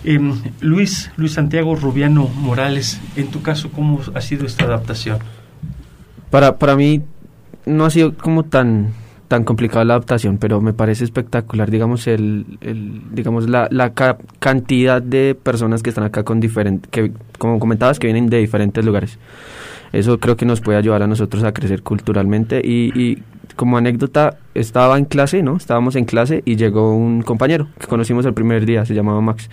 Eh, 0.04 0.20
Luis, 0.60 1.10
Luis 1.16 1.32
Santiago 1.32 1.74
Rubiano 1.74 2.28
Morales, 2.28 3.00
en 3.16 3.28
tu 3.28 3.42
caso, 3.42 3.70
¿cómo 3.72 4.00
ha 4.14 4.20
sido 4.20 4.46
esta 4.46 4.64
adaptación? 4.64 5.18
Para, 6.30 6.58
para 6.58 6.76
mí 6.76 7.02
no 7.66 7.84
ha 7.84 7.90
sido 7.90 8.14
como 8.14 8.44
tan 8.44 8.92
tan 9.28 9.42
complicada 9.42 9.84
la 9.84 9.94
adaptación, 9.94 10.38
pero 10.38 10.60
me 10.60 10.72
parece 10.72 11.02
espectacular, 11.02 11.68
digamos, 11.68 12.06
el, 12.06 12.58
el 12.60 13.02
digamos 13.10 13.48
la, 13.48 13.66
la 13.72 13.92
cantidad 14.38 15.02
de 15.02 15.34
personas 15.34 15.82
que 15.82 15.90
están 15.90 16.04
acá 16.04 16.22
con 16.22 16.38
diferentes, 16.38 16.88
que 16.90 17.12
como 17.38 17.58
comentabas, 17.58 17.98
que 17.98 18.06
vienen 18.06 18.28
de 18.28 18.38
diferentes 18.38 18.84
lugares. 18.84 19.18
Eso 19.92 20.18
creo 20.20 20.36
que 20.36 20.46
nos 20.46 20.60
puede 20.60 20.78
ayudar 20.78 21.02
a 21.02 21.06
nosotros 21.06 21.42
a 21.42 21.52
crecer 21.52 21.82
culturalmente 21.82 22.60
y, 22.64 22.92
y 22.94 23.22
como 23.56 23.78
anécdota, 23.78 24.36
estaba 24.54 24.98
en 24.98 25.06
clase, 25.06 25.42
¿no? 25.42 25.56
Estábamos 25.56 25.96
en 25.96 26.04
clase 26.04 26.42
y 26.44 26.56
llegó 26.56 26.94
un 26.94 27.22
compañero 27.22 27.68
que 27.80 27.86
conocimos 27.86 28.26
el 28.26 28.34
primer 28.34 28.66
día, 28.66 28.84
se 28.84 28.94
llamaba 28.94 29.20
Max 29.20 29.48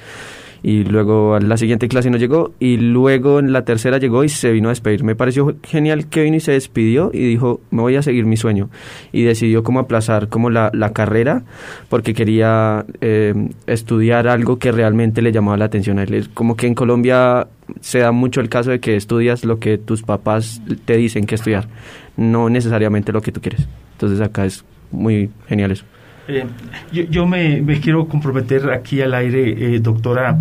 y 0.63 0.85
luego 0.85 1.35
a 1.35 1.41
la 1.41 1.57
siguiente 1.57 1.89
clase 1.89 2.09
no 2.09 2.17
llegó 2.17 2.53
y 2.57 2.77
luego 2.77 3.39
en 3.39 3.51
la 3.51 3.65
tercera 3.65 3.97
llegó 3.97 4.23
y 4.23 4.29
se 4.29 4.53
vino 4.53 4.69
a 4.69 4.71
despedir. 4.71 5.03
Me 5.03 5.13
pareció 5.13 5.57
genial 5.61 6.07
que 6.07 6.23
vino 6.23 6.37
y 6.37 6.39
se 6.39 6.53
despidió 6.53 7.11
y 7.13 7.19
dijo, 7.19 7.59
me 7.69 7.81
voy 7.81 7.97
a 7.97 8.01
seguir 8.01 8.25
mi 8.25 8.37
sueño. 8.37 8.69
Y 9.11 9.23
decidió 9.23 9.61
como 9.61 9.79
aplazar 9.79 10.29
como 10.29 10.49
la, 10.49 10.71
la 10.73 10.93
carrera 10.93 11.43
porque 11.89 12.13
quería 12.13 12.85
eh, 13.01 13.33
estudiar 13.67 14.29
algo 14.29 14.57
que 14.57 14.71
realmente 14.71 15.21
le 15.21 15.33
llamaba 15.33 15.57
la 15.57 15.65
atención 15.65 15.99
a 15.99 16.03
él. 16.03 16.29
Como 16.33 16.55
que 16.55 16.67
en 16.67 16.75
Colombia 16.75 17.47
se 17.81 17.99
da 17.99 18.13
mucho 18.13 18.39
el 18.39 18.47
caso 18.47 18.71
de 18.71 18.79
que 18.79 18.95
estudias 18.95 19.43
lo 19.43 19.59
que 19.59 19.77
tus 19.77 20.01
papás 20.01 20.61
te 20.85 20.95
dicen 20.95 21.25
que 21.25 21.35
estudiar, 21.35 21.67
no 22.15 22.49
necesariamente 22.49 23.11
lo 23.11 23.21
que 23.21 23.33
tú 23.33 23.41
quieres. 23.41 23.67
Entonces 23.93 24.21
acá 24.21 24.45
es 24.45 24.63
muy 24.91 25.29
genial 25.47 25.71
eso. 25.71 25.83
Eh, 26.27 26.45
yo, 26.91 27.03
yo 27.03 27.27
me, 27.27 27.61
me, 27.61 27.81
quiero 27.81 28.07
comprometer 28.07 28.71
aquí 28.71 29.01
al 29.01 29.13
aire, 29.13 29.75
eh, 29.75 29.79
doctora 29.79 30.39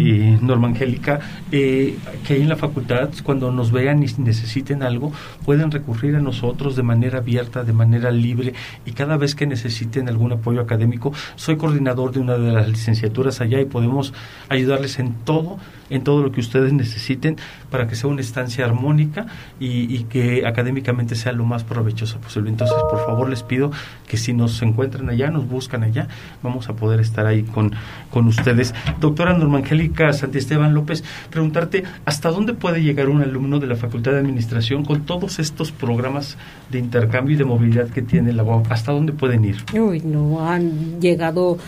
eh, 0.00 0.36
Norma 0.40 0.68
Angélica, 0.68 1.20
eh, 1.52 1.96
que 2.26 2.40
en 2.40 2.48
la 2.48 2.56
facultad, 2.56 3.10
cuando 3.22 3.52
nos 3.52 3.70
vean 3.70 4.02
y 4.02 4.06
necesiten 4.18 4.82
algo, 4.82 5.12
pueden 5.44 5.70
recurrir 5.70 6.16
a 6.16 6.20
nosotros 6.20 6.74
de 6.74 6.82
manera 6.82 7.18
abierta, 7.18 7.62
de 7.62 7.72
manera 7.72 8.10
libre, 8.10 8.54
y 8.84 8.92
cada 8.92 9.16
vez 9.16 9.36
que 9.36 9.46
necesiten 9.46 10.08
algún 10.08 10.32
apoyo 10.32 10.60
académico, 10.60 11.12
soy 11.36 11.56
coordinador 11.56 12.12
de 12.12 12.20
una 12.20 12.36
de 12.36 12.52
las 12.52 12.68
licenciaturas 12.68 13.40
allá 13.40 13.60
y 13.60 13.64
podemos 13.64 14.12
ayudarles 14.48 14.98
en 14.98 15.14
todo 15.24 15.58
en 15.92 16.02
todo 16.02 16.22
lo 16.22 16.32
que 16.32 16.40
ustedes 16.40 16.72
necesiten 16.72 17.36
para 17.70 17.86
que 17.86 17.94
sea 17.94 18.08
una 18.10 18.20
estancia 18.20 18.64
armónica 18.64 19.26
y, 19.60 20.02
que 20.04 20.46
académicamente 20.46 21.14
sea 21.14 21.32
lo 21.32 21.44
más 21.44 21.64
provechosa 21.64 22.18
posible. 22.18 22.50
Entonces, 22.50 22.76
por 22.90 23.04
favor, 23.06 23.30
les 23.30 23.42
pido 23.42 23.70
que 24.06 24.16
si 24.16 24.32
nos 24.32 24.60
encuentran 24.62 25.08
allá, 25.08 25.30
nos 25.30 25.48
buscan 25.48 25.82
allá, 25.82 26.08
vamos 26.42 26.68
a 26.68 26.74
poder 26.74 27.00
estar 27.00 27.26
ahí 27.26 27.42
con, 27.44 27.72
con 28.10 28.26
ustedes. 28.26 28.74
Doctora 29.00 29.32
Normangélica 29.32 30.12
Santiesteban 30.12 30.74
López, 30.74 31.04
preguntarte, 31.30 31.84
¿hasta 32.04 32.30
dónde 32.30 32.54
puede 32.54 32.82
llegar 32.82 33.08
un 33.08 33.22
alumno 33.22 33.58
de 33.58 33.66
la 33.66 33.76
Facultad 33.76 34.12
de 34.12 34.18
Administración 34.18 34.84
con 34.84 35.02
todos 35.02 35.38
estos 35.38 35.72
programas 35.72 36.36
de 36.70 36.78
intercambio 36.78 37.34
y 37.34 37.38
de 37.38 37.44
movilidad 37.44 37.88
que 37.88 38.02
tiene 38.02 38.32
la 38.32 38.42
UAP? 38.42 38.70
¿Hasta 38.70 38.92
dónde 38.92 39.12
pueden 39.12 39.44
ir? 39.44 39.56
No, 40.04 40.48
han 40.48 41.00
llegado, 41.00 41.58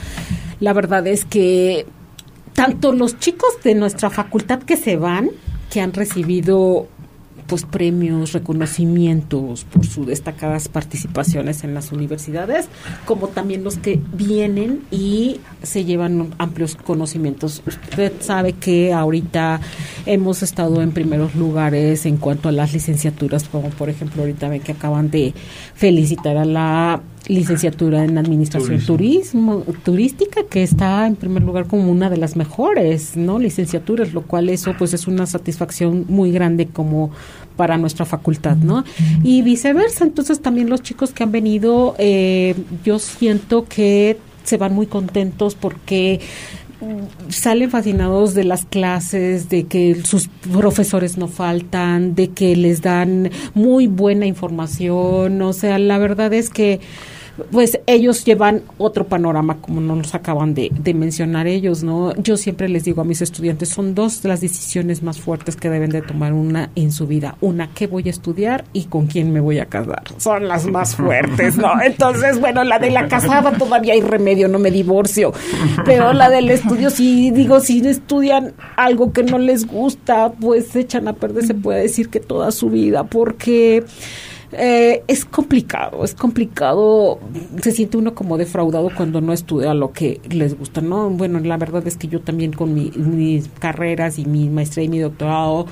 la 0.61 0.72
verdad 0.72 1.07
es 1.07 1.25
que 1.25 1.87
tanto 2.65 2.93
los 2.93 3.19
chicos 3.19 3.59
de 3.62 3.75
nuestra 3.75 4.09
facultad 4.09 4.62
que 4.62 4.79
se 4.79 4.97
van, 4.97 5.29
que 5.71 5.83
han 5.83 5.93
recibido 5.93 6.89
pues 7.47 7.65
premios, 7.65 8.33
reconocimientos 8.33 9.65
por 9.65 9.85
sus 9.85 10.07
destacadas 10.07 10.69
participaciones 10.69 11.62
en 11.62 11.75
las 11.75 11.93
universidades, 11.93 12.69
como 13.05 13.29
también 13.29 13.65
los 13.65 13.77
que 13.77 14.01
vienen 14.15 14.81
y 14.91 15.41
se 15.62 15.85
llevan 15.85 16.35
amplios 16.39 16.75
conocimientos. 16.75 17.62
Usted 17.67 18.15
sabe 18.21 18.55
que 18.55 18.95
ahorita 18.95 19.61
hemos 20.07 20.43
estado 20.43 20.81
en 20.81 20.93
primeros 20.93 21.35
lugares 21.35 22.07
en 22.07 22.17
cuanto 22.17 22.49
a 22.49 22.53
las 22.53 22.73
licenciaturas, 22.73 23.45
como 23.45 23.69
por 23.69 23.91
ejemplo 23.91 24.23
ahorita 24.23 24.49
ven 24.49 24.62
que 24.62 24.73
acaban 24.73 25.11
de 25.11 25.35
felicitar 25.75 26.39
a 26.39 26.47
la 26.47 27.03
licenciatura 27.29 28.05
en 28.05 28.18
administración 28.18 28.81
turismo. 28.81 29.62
turística 29.83 30.43
que 30.45 30.62
está 30.62 31.07
en 31.07 31.16
primer 31.16 31.43
lugar 31.43 31.66
como 31.66 31.91
una 31.91 32.11
de 32.11 32.18
las 32.18 32.37
mejores 32.37 33.16
no 33.16 33.39
licenciaturas 33.39 34.12
lo 34.12 34.22
cual 34.22 34.51
eso 34.51 34.75
pues 34.79 34.93
es 34.93 35.07
una 35.07 35.27
satisfacción 35.27 36.05
muy 36.09 36.33
grande 36.33 36.66
como 36.66 37.11
para 37.57 37.79
nuestra 37.79 38.05
facultad 38.05 38.57
no 38.57 38.85
y 39.22 39.43
viceversa 39.43 40.05
entonces 40.05 40.41
también 40.41 40.68
los 40.68 40.83
chicos 40.83 41.12
que 41.12 41.22
han 41.22 41.33
venido 41.33 41.95
eh, 41.99 42.55
yo 42.85 42.99
siento 42.99 43.64
que 43.64 44.18
se 44.45 44.59
van 44.59 44.75
muy 44.75 44.87
contentos 44.87 45.55
porque 45.55 46.20
salen 47.28 47.70
fascinados 47.70 48.35
de 48.35 48.45
las 48.45 48.64
clases, 48.64 49.49
de 49.49 49.64
que 49.64 49.97
sus 50.05 50.28
profesores 50.53 51.16
no 51.18 51.28
faltan, 51.28 52.14
de 52.14 52.30
que 52.30 52.57
les 52.57 52.82
dan 52.82 53.30
muy 53.55 53.87
buena 53.87 54.26
información, 54.26 55.43
o 55.43 55.53
sea, 55.53 55.78
la 55.78 55.99
verdad 55.99 56.32
es 56.32 56.51
que 56.51 56.80
pues 57.51 57.80
ellos 57.87 58.24
llevan 58.24 58.62
otro 58.78 59.07
panorama 59.07 59.59
como 59.61 59.80
nos 59.80 60.14
acaban 60.14 60.55
de, 60.55 60.70
de, 60.72 60.95
mencionar 60.95 61.47
ellos, 61.47 61.82
¿no? 61.82 62.14
Yo 62.16 62.37
siempre 62.37 62.68
les 62.68 62.85
digo 62.85 63.03
a 63.03 63.05
mis 63.05 63.22
estudiantes, 63.22 63.70
son 63.70 63.95
dos 63.95 64.22
de 64.22 64.28
las 64.28 64.41
decisiones 64.41 65.03
más 65.03 65.20
fuertes 65.20 65.57
que 65.57 65.68
deben 65.68 65.91
de 65.91 66.03
tomar 66.03 66.32
una 66.32 66.70
en 66.76 66.93
su 66.93 67.07
vida. 67.07 67.37
Una, 67.41 67.70
¿qué 67.74 67.87
voy 67.87 68.05
a 68.07 68.11
estudiar 68.11 68.64
y 68.72 68.85
con 68.85 69.07
quién 69.07 69.32
me 69.32 69.41
voy 69.41 69.59
a 69.59 69.66
casar? 69.66 70.05
Son 70.18 70.47
las 70.47 70.66
más 70.66 70.95
fuertes, 70.95 71.57
¿no? 71.57 71.80
Entonces, 71.82 72.41
bueno, 72.41 72.62
la 72.62 72.78
de 72.78 72.91
la 72.91 73.09
casada 73.09 73.53
todavía 73.53 73.95
hay 73.95 74.01
remedio, 74.01 74.49
no 74.49 74.59
me 74.59 74.70
divorcio, 74.70 75.32
pero 75.85 76.12
la 76.12 76.30
del 76.30 76.51
estudio, 76.51 76.91
si 76.91 77.30
digo, 77.30 77.61
si 77.61 77.87
estudian 77.87 78.55
algo 78.76 79.12
que 79.12 79.24
no 79.24 79.39
les 79.39 79.66
gusta, 79.66 80.32
pues 80.32 80.74
echan 80.76 81.09
a 81.09 81.14
perder, 81.14 81.47
se 81.47 81.55
puede 81.55 81.82
decir 81.82 82.09
que 82.09 82.20
toda 82.20 82.53
su 82.53 82.70
vida, 82.70 83.05
porque 83.05 83.85
eh, 84.59 85.03
es 85.09 85.25
complicado, 85.25 86.05
es 86.05 86.15
complicado, 86.15 87.19
se 87.63 87.73
siente 87.73 87.97
uno 87.97 88.15
como 88.15 88.37
defraudado 88.39 88.91
cuando 88.95 89.21
no 89.21 89.33
estudia 89.33 89.75
lo 89.75 89.93
que 89.93 90.21
les 90.31 90.59
gusta, 90.59 90.81
¿no? 90.81 91.11
Bueno, 91.11 91.41
la 91.41 91.57
verdad 91.57 91.87
es 91.87 91.97
que 91.97 92.09
yo 92.09 92.21
también 92.21 92.53
con 92.53 92.75
mis 92.75 93.49
carreras 93.59 94.19
y 94.19 94.25
mi 94.25 94.49
maestría 94.49 94.85
y 94.85 94.89
mi 94.89 94.99
doctorado, 94.99 95.67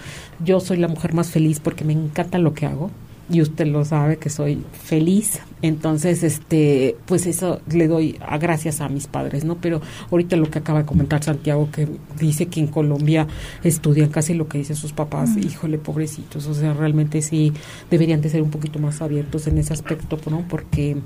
yo 0.45 0.61
soy 0.61 0.79
la 0.79 0.89
mujer 0.89 1.15
más 1.15 1.31
feliz 1.31 1.61
porque 1.61 1.85
me 1.85 1.93
encanta 1.93 2.39
lo 2.39 2.55
que 2.55 2.67
hago, 2.67 2.91
y 3.31 3.41
usted 3.41 3.67
lo 3.67 3.85
sabe 3.85 4.17
que 4.17 4.31
soy 4.31 4.63
feliz. 4.73 5.41
Entonces, 5.63 6.23
este, 6.23 6.97
pues 7.07 7.27
eso 7.27 7.61
le 7.71 7.87
doy 7.87 8.19
a 8.21 8.39
gracias 8.39 8.81
a 8.81 8.89
mis 8.89 9.07
padres, 9.07 9.45
¿no? 9.45 9.57
Pero 9.61 9.81
ahorita 10.11 10.37
lo 10.37 10.51
que 10.51 10.59
acaba 10.59 10.81
de 10.81 10.87
comentar 10.87 11.23
Santiago, 11.23 11.71
que 11.71 11.89
dice 12.19 12.47
que 12.47 12.61
en 12.61 12.67
Colombia 12.67 13.27
estudian 13.63 14.11
casi 14.11 14.35
lo 14.35 14.49
que 14.49 14.59
dicen 14.59 14.77
sus 14.77 14.93
papás, 14.93 15.37
híjole, 15.37 15.79
pobrecitos, 15.79 16.47
o 16.47 16.55
sea, 16.55 16.75
realmente 16.75 17.23
sí 17.23 17.53
deberían 17.91 18.21
de 18.21 18.29
ser 18.29 18.43
un 18.43 18.51
poquito 18.51 18.79
más 18.79 19.01
abiertos 19.03 19.47
en 19.47 19.59
ese 19.59 19.73
aspecto, 19.73 20.19
¿no? 20.31 20.45
Porque 20.49 20.97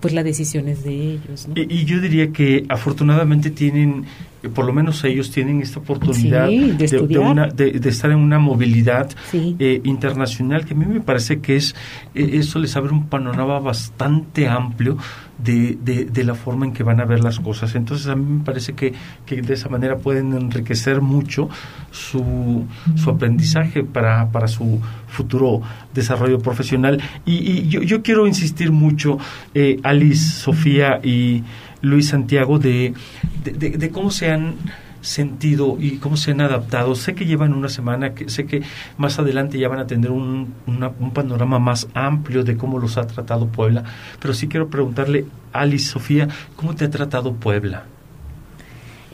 pues 0.00 0.14
la 0.14 0.22
decisión 0.22 0.68
es 0.68 0.84
de 0.84 1.12
ellos. 1.14 1.48
¿no? 1.48 1.54
Y, 1.56 1.84
yo 1.84 2.00
diría 2.00 2.32
que 2.32 2.64
afortunadamente 2.68 3.50
tienen, 3.50 4.04
por 4.54 4.64
lo 4.64 4.72
menos 4.72 5.02
ellos 5.04 5.30
tienen 5.30 5.60
esta 5.60 5.80
oportunidad 5.80 6.48
de, 6.48 7.72
de, 7.72 7.88
estar 7.88 8.10
en 8.10 8.18
una 8.18 8.38
movilidad 8.38 9.10
eh, 9.32 9.80
internacional 9.84 10.64
que 10.64 10.74
a 10.74 10.76
mí 10.76 10.86
me 10.86 11.00
parece 11.00 11.40
que 11.40 11.56
es, 11.56 11.74
eh, 12.14 12.30
eso 12.34 12.58
les 12.58 12.76
abre 12.76 12.92
un 12.92 13.06
panorama 13.06 13.58
bastante 13.58 14.48
amplio 14.48 14.98
de, 15.38 15.76
de, 16.10 16.24
la 16.24 16.34
forma 16.34 16.66
en 16.66 16.72
que 16.72 16.82
van 16.82 17.00
a 17.00 17.04
ver 17.04 17.22
las 17.22 17.38
cosas. 17.38 17.74
Entonces 17.74 18.08
a 18.08 18.16
mí 18.16 18.38
me 18.38 18.44
parece 18.44 18.74
que, 18.74 18.92
que 19.24 19.40
de 19.40 19.54
esa 19.54 19.68
manera 19.68 19.96
pueden 19.96 20.34
enriquecer 20.34 21.00
mucho 21.00 21.48
su, 21.90 22.66
su 22.96 23.10
aprendizaje 23.10 23.84
para, 23.84 24.30
para 24.30 24.48
su 24.48 24.80
futuro 25.06 25.60
desarrollo 25.94 26.40
profesional. 26.40 27.00
Y, 27.24 27.68
yo, 27.68 27.82
yo, 27.82 28.02
quiero 28.02 28.26
insistir 28.26 28.72
mucho, 28.72 29.18
eh, 29.54 29.78
Alice, 29.82 30.40
Sofía 30.40 31.00
y 31.02 31.44
Luis 31.82 32.08
Santiago, 32.08 32.58
de, 32.58 32.94
de 33.44 33.90
cómo 33.90 34.10
se 34.10 34.30
han 34.30 34.54
sentido 35.08 35.76
y 35.80 35.96
cómo 35.96 36.16
se 36.16 36.32
han 36.32 36.40
adaptado. 36.40 36.94
Sé 36.94 37.14
que 37.14 37.24
llevan 37.24 37.54
una 37.54 37.68
semana, 37.68 38.12
sé 38.26 38.46
que 38.46 38.62
más 38.98 39.18
adelante 39.18 39.58
ya 39.58 39.68
van 39.68 39.78
a 39.78 39.86
tener 39.86 40.10
un, 40.10 40.54
un 40.66 41.10
panorama 41.12 41.58
más 41.58 41.88
amplio 41.94 42.44
de 42.44 42.56
cómo 42.56 42.78
los 42.78 42.98
ha 42.98 43.06
tratado 43.06 43.46
Puebla, 43.48 43.84
pero 44.20 44.34
sí 44.34 44.48
quiero 44.48 44.68
preguntarle, 44.68 45.26
Alice, 45.52 45.90
Sofía, 45.90 46.28
¿cómo 46.56 46.74
te 46.74 46.84
ha 46.84 46.90
tratado 46.90 47.32
Puebla? 47.34 47.84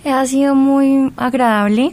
Ha 0.05 0.27
sido 0.27 0.55
muy 0.55 1.13
agradable, 1.17 1.93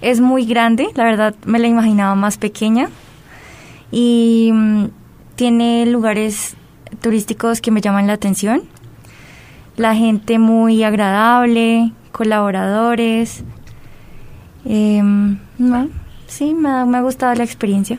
es 0.00 0.20
muy 0.20 0.44
grande, 0.44 0.88
la 0.94 1.04
verdad 1.04 1.34
me 1.46 1.58
la 1.58 1.66
imaginaba 1.66 2.14
más 2.14 2.36
pequeña 2.36 2.90
y 3.90 4.50
mm, 4.52 4.84
tiene 5.34 5.86
lugares 5.86 6.56
turísticos 7.00 7.60
que 7.60 7.70
me 7.70 7.80
llaman 7.80 8.06
la 8.06 8.12
atención. 8.12 8.62
La 9.76 9.94
gente 9.96 10.38
muy 10.38 10.84
agradable, 10.84 11.90
colaboradores. 12.14 13.42
Em, 14.64 15.36
sí, 16.28 16.54
me 16.54 16.68
ha, 16.68 16.86
me 16.86 16.98
ha 16.98 17.02
gustado 17.02 17.34
la 17.34 17.42
experiencia. 17.42 17.98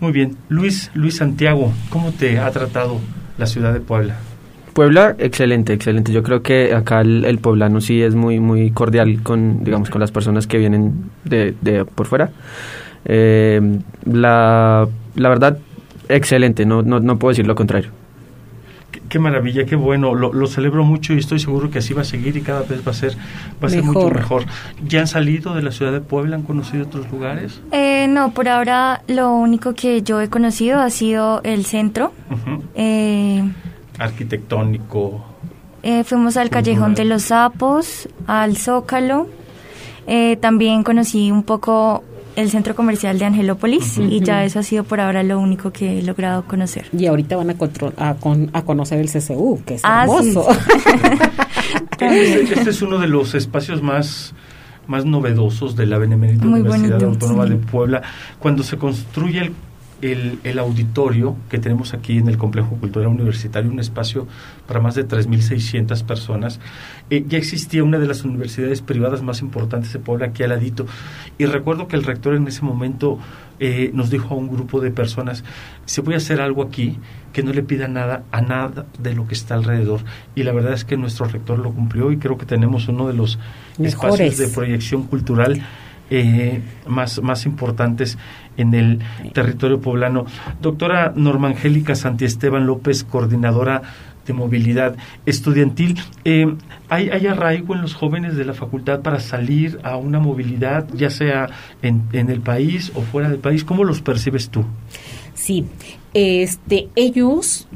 Muy 0.00 0.12
bien. 0.12 0.36
Luis, 0.50 0.90
Luis 0.92 1.16
Santiago, 1.16 1.72
¿cómo 1.88 2.12
te 2.12 2.38
ha 2.38 2.50
tratado 2.50 3.00
la 3.38 3.46
ciudad 3.46 3.72
de 3.72 3.80
Puebla? 3.80 4.16
Puebla, 4.74 5.16
excelente, 5.18 5.72
excelente. 5.72 6.12
Yo 6.12 6.22
creo 6.22 6.42
que 6.42 6.74
acá 6.74 7.00
el, 7.00 7.38
poblano 7.38 7.80
sí 7.80 8.02
es 8.02 8.14
muy, 8.14 8.38
muy 8.38 8.70
cordial 8.70 9.22
con, 9.22 9.64
digamos, 9.64 9.88
con 9.88 10.00
las 10.00 10.12
personas 10.12 10.46
que 10.46 10.58
vienen 10.58 11.10
de, 11.24 11.54
de 11.62 11.86
por 11.86 12.06
fuera. 12.06 12.30
Em, 13.06 13.80
la, 14.04 14.86
la 15.14 15.28
verdad, 15.30 15.58
excelente, 16.08 16.66
no, 16.66 16.82
no, 16.82 17.00
no 17.00 17.18
puedo 17.18 17.30
decir 17.30 17.46
lo 17.46 17.54
contrario. 17.54 18.01
Qué 19.12 19.18
maravilla, 19.18 19.66
qué 19.66 19.76
bueno. 19.76 20.14
Lo, 20.14 20.46
celebro 20.46 20.84
mucho 20.84 21.12
y 21.12 21.18
estoy 21.18 21.38
seguro 21.38 21.70
que 21.70 21.80
así 21.80 21.92
va 21.92 22.00
a 22.00 22.04
seguir 22.06 22.34
y 22.38 22.40
cada 22.40 22.62
vez 22.62 22.80
va 22.80 22.92
a 22.92 22.94
ser, 22.94 23.12
va 23.62 23.66
a 23.66 23.68
ser 23.68 23.82
mucho 23.82 24.08
mejor. 24.08 24.46
¿Ya 24.88 25.00
han 25.00 25.06
salido 25.06 25.54
de 25.54 25.60
la 25.60 25.70
ciudad 25.70 25.92
de 25.92 26.00
Puebla? 26.00 26.36
¿Han 26.36 26.44
conocido 26.44 26.86
otros 26.86 27.10
lugares? 27.12 27.60
Eh, 27.72 28.06
no, 28.08 28.32
por 28.32 28.48
ahora 28.48 29.02
lo 29.08 29.34
único 29.34 29.74
que 29.74 30.00
yo 30.00 30.18
he 30.22 30.30
conocido 30.30 30.80
ha 30.80 30.88
sido 30.88 31.42
el 31.42 31.66
centro. 31.66 32.14
Eh, 32.74 33.44
Arquitectónico. 33.98 35.22
Eh, 35.82 36.04
fuimos 36.04 36.38
al 36.38 36.48
Callejón 36.48 36.94
de 36.94 37.04
los 37.04 37.24
Sapos, 37.24 38.08
al 38.26 38.56
Zócalo. 38.56 39.28
también 40.40 40.84
conocí 40.84 41.30
un 41.30 41.42
poco 41.42 42.02
el 42.36 42.50
centro 42.50 42.74
comercial 42.74 43.18
de 43.18 43.24
Angelópolis 43.24 43.98
y 43.98 44.20
ya 44.20 44.44
eso 44.44 44.58
ha 44.58 44.62
sido 44.62 44.84
por 44.84 45.00
ahora 45.00 45.22
lo 45.22 45.38
único 45.38 45.72
que 45.72 45.98
he 45.98 46.02
logrado 46.02 46.44
conocer. 46.44 46.86
Y 46.96 47.06
ahorita 47.06 47.36
van 47.36 47.50
a, 47.50 48.16
a, 48.52 48.62
conocer 48.62 49.00
el 49.00 49.08
CCU, 49.10 49.62
que 49.64 49.74
es 49.74 49.82
ah, 49.84 50.02
hermoso. 50.02 50.46
Este, 52.02 52.54
este, 52.54 52.70
es 52.70 52.82
uno 52.82 52.98
de 52.98 53.06
los 53.06 53.32
espacios 53.34 53.80
más 53.80 54.34
más 54.88 55.04
novedosos 55.04 55.76
de 55.76 55.86
la 55.86 55.98
Benemérita 55.98 56.46
Universidad 56.46 57.02
Autónoma 57.02 57.46
de 57.46 57.56
Puebla. 57.56 58.02
Cuando 58.40 58.64
se 58.64 58.76
construye 58.76 59.38
el 59.38 59.52
el, 60.02 60.40
el, 60.44 60.58
auditorio 60.58 61.36
que 61.48 61.58
tenemos 61.58 61.94
aquí 61.94 62.18
en 62.18 62.28
el 62.28 62.36
Complejo 62.36 62.76
Cultural 62.76 63.08
Universitario, 63.08 63.70
un 63.70 63.78
espacio 63.78 64.26
para 64.66 64.80
más 64.80 64.94
de 64.96 65.06
3.600 65.06 66.04
personas. 66.04 66.60
Eh, 67.08 67.24
ya 67.26 67.38
existía 67.38 67.84
una 67.84 67.98
de 67.98 68.06
las 68.06 68.24
universidades 68.24 68.82
privadas 68.82 69.22
más 69.22 69.40
importantes 69.40 69.92
de 69.92 70.00
Puebla 70.00 70.26
aquí 70.26 70.42
al 70.42 70.50
ladito. 70.50 70.86
Y 71.38 71.46
recuerdo 71.46 71.88
que 71.88 71.96
el 71.96 72.02
rector 72.02 72.34
en 72.34 72.46
ese 72.48 72.62
momento 72.62 73.18
eh, 73.60 73.90
nos 73.94 74.10
dijo 74.10 74.34
a 74.34 74.36
un 74.36 74.48
grupo 74.48 74.80
de 74.80 74.90
personas, 74.90 75.44
se 75.84 76.00
voy 76.00 76.14
a 76.14 76.16
hacer 76.16 76.40
algo 76.40 76.62
aquí 76.62 76.98
que 77.32 77.44
no 77.44 77.52
le 77.52 77.62
pida 77.62 77.86
nada 77.86 78.24
a 78.32 78.40
nada 78.40 78.86
de 78.98 79.14
lo 79.14 79.28
que 79.28 79.34
está 79.34 79.54
alrededor. 79.54 80.00
Y 80.34 80.42
la 80.42 80.52
verdad 80.52 80.72
es 80.72 80.84
que 80.84 80.96
nuestro 80.96 81.26
rector 81.26 81.60
lo 81.60 81.72
cumplió 81.72 82.10
y 82.10 82.18
creo 82.18 82.36
que 82.36 82.44
tenemos 82.46 82.88
uno 82.88 83.06
de 83.06 83.14
los 83.14 83.38
espacios 83.78 84.36
de 84.36 84.48
proyección 84.48 85.04
cultural 85.04 85.62
eh, 86.14 86.60
más, 86.86 87.22
más 87.22 87.46
importantes 87.46 88.18
en 88.58 88.74
el 88.74 88.98
territorio 89.32 89.80
poblano. 89.80 90.26
Doctora 90.60 91.14
Norma 91.16 91.48
Angélica 91.48 91.94
Santiesteban 91.94 92.66
López, 92.66 93.02
coordinadora 93.02 93.80
de 94.26 94.34
movilidad 94.34 94.94
estudiantil. 95.24 95.98
Eh, 96.26 96.54
¿hay, 96.90 97.08
¿hay, 97.08 97.26
arraigo 97.26 97.74
en 97.74 97.80
los 97.80 97.94
jóvenes 97.94 98.36
de 98.36 98.44
la 98.44 98.52
facultad 98.52 99.00
para 99.00 99.20
salir 99.20 99.80
a 99.84 99.96
una 99.96 100.20
movilidad, 100.20 100.86
ya 100.92 101.08
sea 101.08 101.48
en, 101.80 102.02
en 102.12 102.28
el 102.28 102.40
país 102.40 102.92
o 102.94 103.00
fuera 103.00 103.30
del 103.30 103.38
país? 103.38 103.64
¿Cómo 103.64 103.82
los 103.82 104.02
percibes 104.02 104.50
tú? 104.50 104.66
Sí, 105.32 105.64
este, 106.12 106.88
ellos 106.94 107.68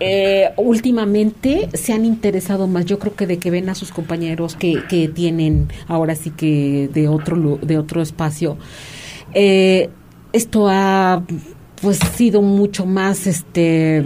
eh, 0.00 0.52
últimamente 0.56 1.68
se 1.74 1.92
han 1.92 2.06
interesado 2.06 2.66
más, 2.66 2.86
yo 2.86 2.98
creo 2.98 3.14
que 3.14 3.26
de 3.26 3.38
que 3.38 3.50
ven 3.50 3.68
a 3.68 3.74
sus 3.74 3.92
compañeros 3.92 4.56
que, 4.56 4.82
que 4.88 5.08
tienen 5.08 5.68
ahora 5.86 6.14
sí 6.14 6.30
que 6.30 6.88
de 6.92 7.06
otro 7.08 7.58
de 7.60 7.78
otro 7.78 8.00
espacio. 8.00 8.56
Eh, 9.34 9.90
esto 10.32 10.68
ha 10.68 11.22
pues 11.82 11.98
sido 12.16 12.40
mucho 12.40 12.86
más 12.86 13.26
este 13.26 14.02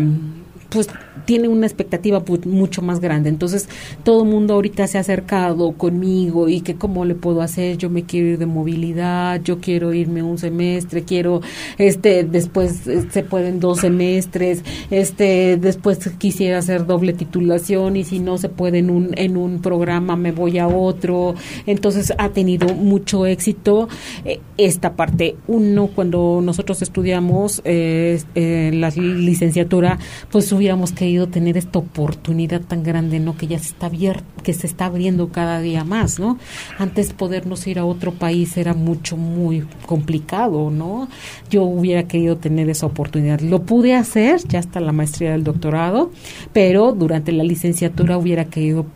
pues 0.74 0.88
tiene 1.24 1.48
una 1.48 1.66
expectativa 1.66 2.22
mucho 2.44 2.82
más 2.82 3.00
grande. 3.00 3.30
Entonces, 3.30 3.68
todo 4.02 4.24
mundo 4.24 4.54
ahorita 4.54 4.86
se 4.88 4.98
ha 4.98 5.02
acercado 5.02 5.72
conmigo 5.72 6.48
y 6.48 6.60
que 6.60 6.74
cómo 6.74 7.04
le 7.04 7.14
puedo 7.14 7.40
hacer, 7.40 7.78
yo 7.78 7.88
me 7.88 8.02
quiero 8.02 8.26
ir 8.26 8.38
de 8.38 8.46
movilidad, 8.46 9.40
yo 9.42 9.60
quiero 9.60 9.94
irme 9.94 10.22
un 10.22 10.36
semestre, 10.36 11.04
quiero, 11.04 11.40
este, 11.78 12.24
después 12.24 12.86
eh, 12.88 13.06
se 13.08 13.22
pueden 13.22 13.60
dos 13.60 13.80
semestres, 13.80 14.64
este, 14.90 15.56
después 15.56 16.10
quisiera 16.18 16.58
hacer 16.58 16.86
doble 16.86 17.12
titulación 17.12 17.96
y 17.96 18.04
si 18.04 18.18
no 18.18 18.36
se 18.36 18.48
puede 18.48 18.78
en 18.78 18.90
un, 18.90 19.10
en 19.16 19.36
un 19.36 19.62
programa 19.62 20.16
me 20.16 20.32
voy 20.32 20.58
a 20.58 20.66
otro. 20.66 21.34
Entonces, 21.66 22.12
ha 22.18 22.30
tenido 22.30 22.74
mucho 22.74 23.26
éxito 23.26 23.88
eh, 24.24 24.40
esta 24.58 24.94
parte. 24.96 25.36
Uno, 25.46 25.86
cuando 25.94 26.40
nosotros 26.42 26.82
estudiamos 26.82 27.62
eh, 27.64 28.20
la 28.74 28.90
licenciatura, 28.90 29.98
pues 30.30 30.46
subía 30.46 30.63
hubiéramos 30.64 30.92
querido 30.92 31.28
tener 31.28 31.58
esta 31.58 31.78
oportunidad 31.78 32.62
tan 32.62 32.82
grande, 32.82 33.20
¿no? 33.20 33.36
Que 33.36 33.46
ya 33.46 33.58
se 33.58 33.68
está 33.68 33.84
abierto, 33.84 34.24
que 34.42 34.54
se 34.54 34.66
está 34.66 34.86
abriendo 34.86 35.28
cada 35.28 35.60
día 35.60 35.84
más, 35.84 36.18
¿no? 36.18 36.38
Antes 36.78 37.12
podernos 37.12 37.66
ir 37.66 37.78
a 37.78 37.84
otro 37.84 38.12
país 38.12 38.56
era 38.56 38.72
mucho, 38.72 39.18
muy 39.18 39.66
complicado, 39.84 40.70
¿no? 40.70 41.08
Yo 41.50 41.64
hubiera 41.64 42.04
querido 42.04 42.38
tener 42.38 42.70
esa 42.70 42.86
oportunidad. 42.86 43.40
Lo 43.40 43.64
pude 43.64 43.94
hacer, 43.94 44.40
ya 44.48 44.58
hasta 44.58 44.80
la 44.80 44.92
maestría 44.92 45.32
del 45.32 45.44
doctorado, 45.44 46.10
pero 46.54 46.92
durante 46.92 47.30
la 47.32 47.44
licenciatura 47.44 48.16
hubiera 48.16 48.46
querido 48.46 48.86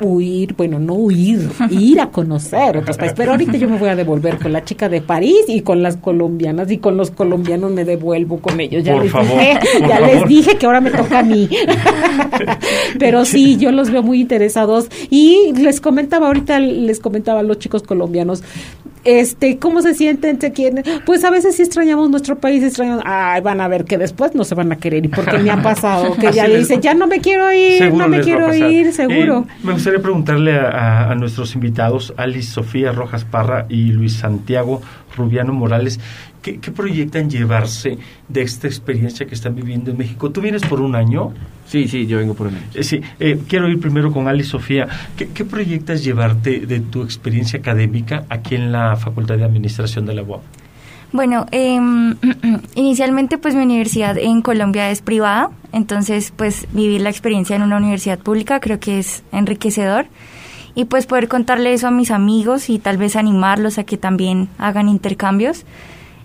huir, 0.00 0.54
bueno, 0.54 0.78
no 0.78 0.94
huir, 0.94 1.48
ir 1.70 2.00
a 2.00 2.10
conocer 2.10 2.76
otros 2.76 2.96
países. 2.96 3.16
Pero 3.16 3.32
ahorita 3.32 3.56
yo 3.56 3.68
me 3.68 3.78
voy 3.78 3.88
a 3.88 3.96
devolver 3.96 4.38
con 4.38 4.52
la 4.52 4.64
chica 4.64 4.88
de 4.88 5.00
París 5.00 5.44
y 5.48 5.62
con 5.62 5.82
las 5.82 5.96
colombianas 5.96 6.70
y 6.70 6.78
con 6.78 6.96
los 6.96 7.10
colombianos 7.10 7.72
me 7.72 7.84
devuelvo 7.84 8.38
con 8.38 8.60
ellos. 8.60 8.84
Ya 8.84 8.94
les 8.96 9.12
dije, 9.12 9.60
ya 9.80 10.00
les 10.00 10.28
dije 10.28 10.56
que 10.58 10.66
ahora 10.66 10.80
me 10.80 10.90
toca 10.90 11.20
a 11.20 11.22
mí. 11.22 11.48
Pero 12.98 13.24
sí, 13.24 13.56
yo 13.56 13.72
los 13.72 13.90
veo 13.90 14.02
muy 14.02 14.20
interesados 14.20 14.88
y 15.10 15.52
les 15.56 15.80
comentaba 15.80 16.26
ahorita, 16.26 16.60
les 16.60 17.00
comentaba 17.00 17.40
a 17.40 17.42
los 17.42 17.58
chicos 17.58 17.82
colombianos, 17.82 18.42
este, 19.06 19.58
¿cómo 19.58 19.80
se 19.82 19.94
sienten? 19.94 20.40
¿Se 20.40 20.52
quieren? 20.52 20.84
Pues 21.06 21.24
a 21.24 21.30
veces 21.30 21.56
sí 21.56 21.62
extrañamos 21.62 22.10
nuestro 22.10 22.36
país, 22.38 22.62
extrañamos, 22.62 23.02
ay, 23.06 23.40
van 23.40 23.60
a 23.60 23.68
ver 23.68 23.84
que 23.84 23.98
después 23.98 24.34
no 24.34 24.44
se 24.44 24.54
van 24.54 24.72
a 24.72 24.76
querer 24.76 25.04
y 25.04 25.08
porque 25.08 25.38
me 25.38 25.50
ha 25.50 25.62
pasado 25.62 26.14
que 26.16 26.32
ya 26.34 26.46
dicen, 26.46 26.80
ya 26.80 26.94
no 26.94 27.06
me 27.06 27.20
quiero 27.20 27.52
ir, 27.52 27.94
no 27.94 28.08
me 28.08 28.20
quiero 28.20 28.52
ir, 28.52 28.92
seguro. 28.92 29.46
me 29.62 29.72
gustaría 29.72 30.00
preguntarle 30.00 30.58
a, 30.58 31.10
a, 31.10 31.14
nuestros 31.14 31.54
invitados, 31.54 32.12
Alice 32.16 32.50
Sofía 32.50 32.92
Rojas 32.92 33.24
Parra 33.24 33.66
y 33.68 33.92
Luis 33.92 34.14
Santiago 34.14 34.82
Rubiano 35.16 35.52
Morales, 35.52 36.00
¿qué, 36.46 36.60
¿qué, 36.60 36.70
proyectan 36.70 37.28
llevarse 37.28 37.98
de 38.28 38.42
esta 38.42 38.68
experiencia 38.68 39.26
que 39.26 39.34
están 39.34 39.56
viviendo 39.56 39.90
en 39.90 39.98
México? 39.98 40.30
¿Tú 40.30 40.40
vienes 40.40 40.62
por 40.62 40.80
un 40.80 40.94
año? 40.94 41.32
Sí, 41.66 41.88
sí, 41.88 42.06
yo 42.06 42.18
vengo 42.18 42.34
por 42.34 42.46
un 42.46 42.54
año. 42.54 42.66
Eh, 42.72 42.84
sí, 42.84 43.00
eh, 43.18 43.40
quiero 43.48 43.68
ir 43.68 43.80
primero 43.80 44.12
con 44.12 44.28
Alice 44.28 44.50
Sofía. 44.50 44.86
¿Qué, 45.16 45.28
¿Qué, 45.30 45.44
proyectas 45.44 46.04
llevarte 46.04 46.60
de 46.60 46.78
tu 46.78 47.02
experiencia 47.02 47.58
académica 47.58 48.26
aquí 48.28 48.54
en 48.54 48.70
la 48.70 48.94
Facultad 48.94 49.36
de 49.36 49.44
Administración 49.44 50.06
de 50.06 50.14
la 50.14 50.22
UAP? 50.22 50.42
Bueno, 51.10 51.46
eh, 51.50 51.80
inicialmente 52.76 53.38
pues 53.38 53.56
mi 53.56 53.62
universidad 53.62 54.16
en 54.16 54.40
Colombia 54.40 54.90
es 54.92 55.02
privada, 55.02 55.50
entonces 55.72 56.32
pues 56.36 56.68
vivir 56.72 57.00
la 57.00 57.10
experiencia 57.10 57.56
en 57.56 57.62
una 57.62 57.78
universidad 57.78 58.20
pública 58.20 58.60
creo 58.60 58.78
que 58.78 59.00
es 59.00 59.24
enriquecedor 59.32 60.06
y 60.76 60.84
pues 60.84 61.06
poder 61.06 61.26
contarle 61.26 61.72
eso 61.72 61.88
a 61.88 61.90
mis 61.90 62.12
amigos 62.12 62.70
y 62.70 62.78
tal 62.78 62.98
vez 62.98 63.16
animarlos 63.16 63.78
a 63.78 63.84
que 63.84 63.96
también 63.96 64.48
hagan 64.58 64.88
intercambios. 64.88 65.64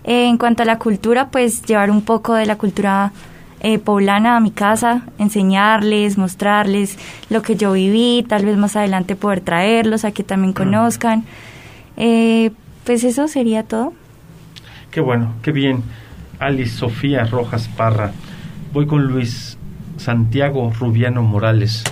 Eh, 0.04 0.26
en 0.28 0.38
cuanto 0.38 0.62
a 0.62 0.66
la 0.66 0.78
cultura, 0.78 1.28
pues 1.28 1.62
llevar 1.62 1.90
un 1.90 2.02
poco 2.02 2.34
de 2.34 2.46
la 2.46 2.56
cultura 2.56 3.12
eh, 3.60 3.78
poblana 3.78 4.36
a 4.36 4.40
mi 4.40 4.50
casa, 4.50 5.02
enseñarles, 5.18 6.18
mostrarles 6.18 6.98
lo 7.30 7.42
que 7.42 7.54
yo 7.54 7.72
viví, 7.72 8.24
tal 8.28 8.44
vez 8.44 8.56
más 8.56 8.74
adelante 8.74 9.14
poder 9.14 9.40
traerlos 9.40 10.04
a 10.04 10.10
que 10.10 10.24
también 10.24 10.52
conozcan. 10.52 11.24
Eh, 11.96 12.50
pues 12.84 13.04
eso 13.04 13.28
sería 13.28 13.62
todo. 13.62 13.92
Qué 14.90 15.00
bueno, 15.00 15.34
qué 15.42 15.52
bien. 15.52 15.84
Alice 16.40 16.76
Sofía 16.76 17.24
Rojas 17.24 17.68
Parra. 17.68 18.10
Voy 18.72 18.86
con 18.86 19.04
Luis 19.06 19.56
Santiago 19.96 20.72
Rubiano 20.76 21.22
Morales. 21.22 21.84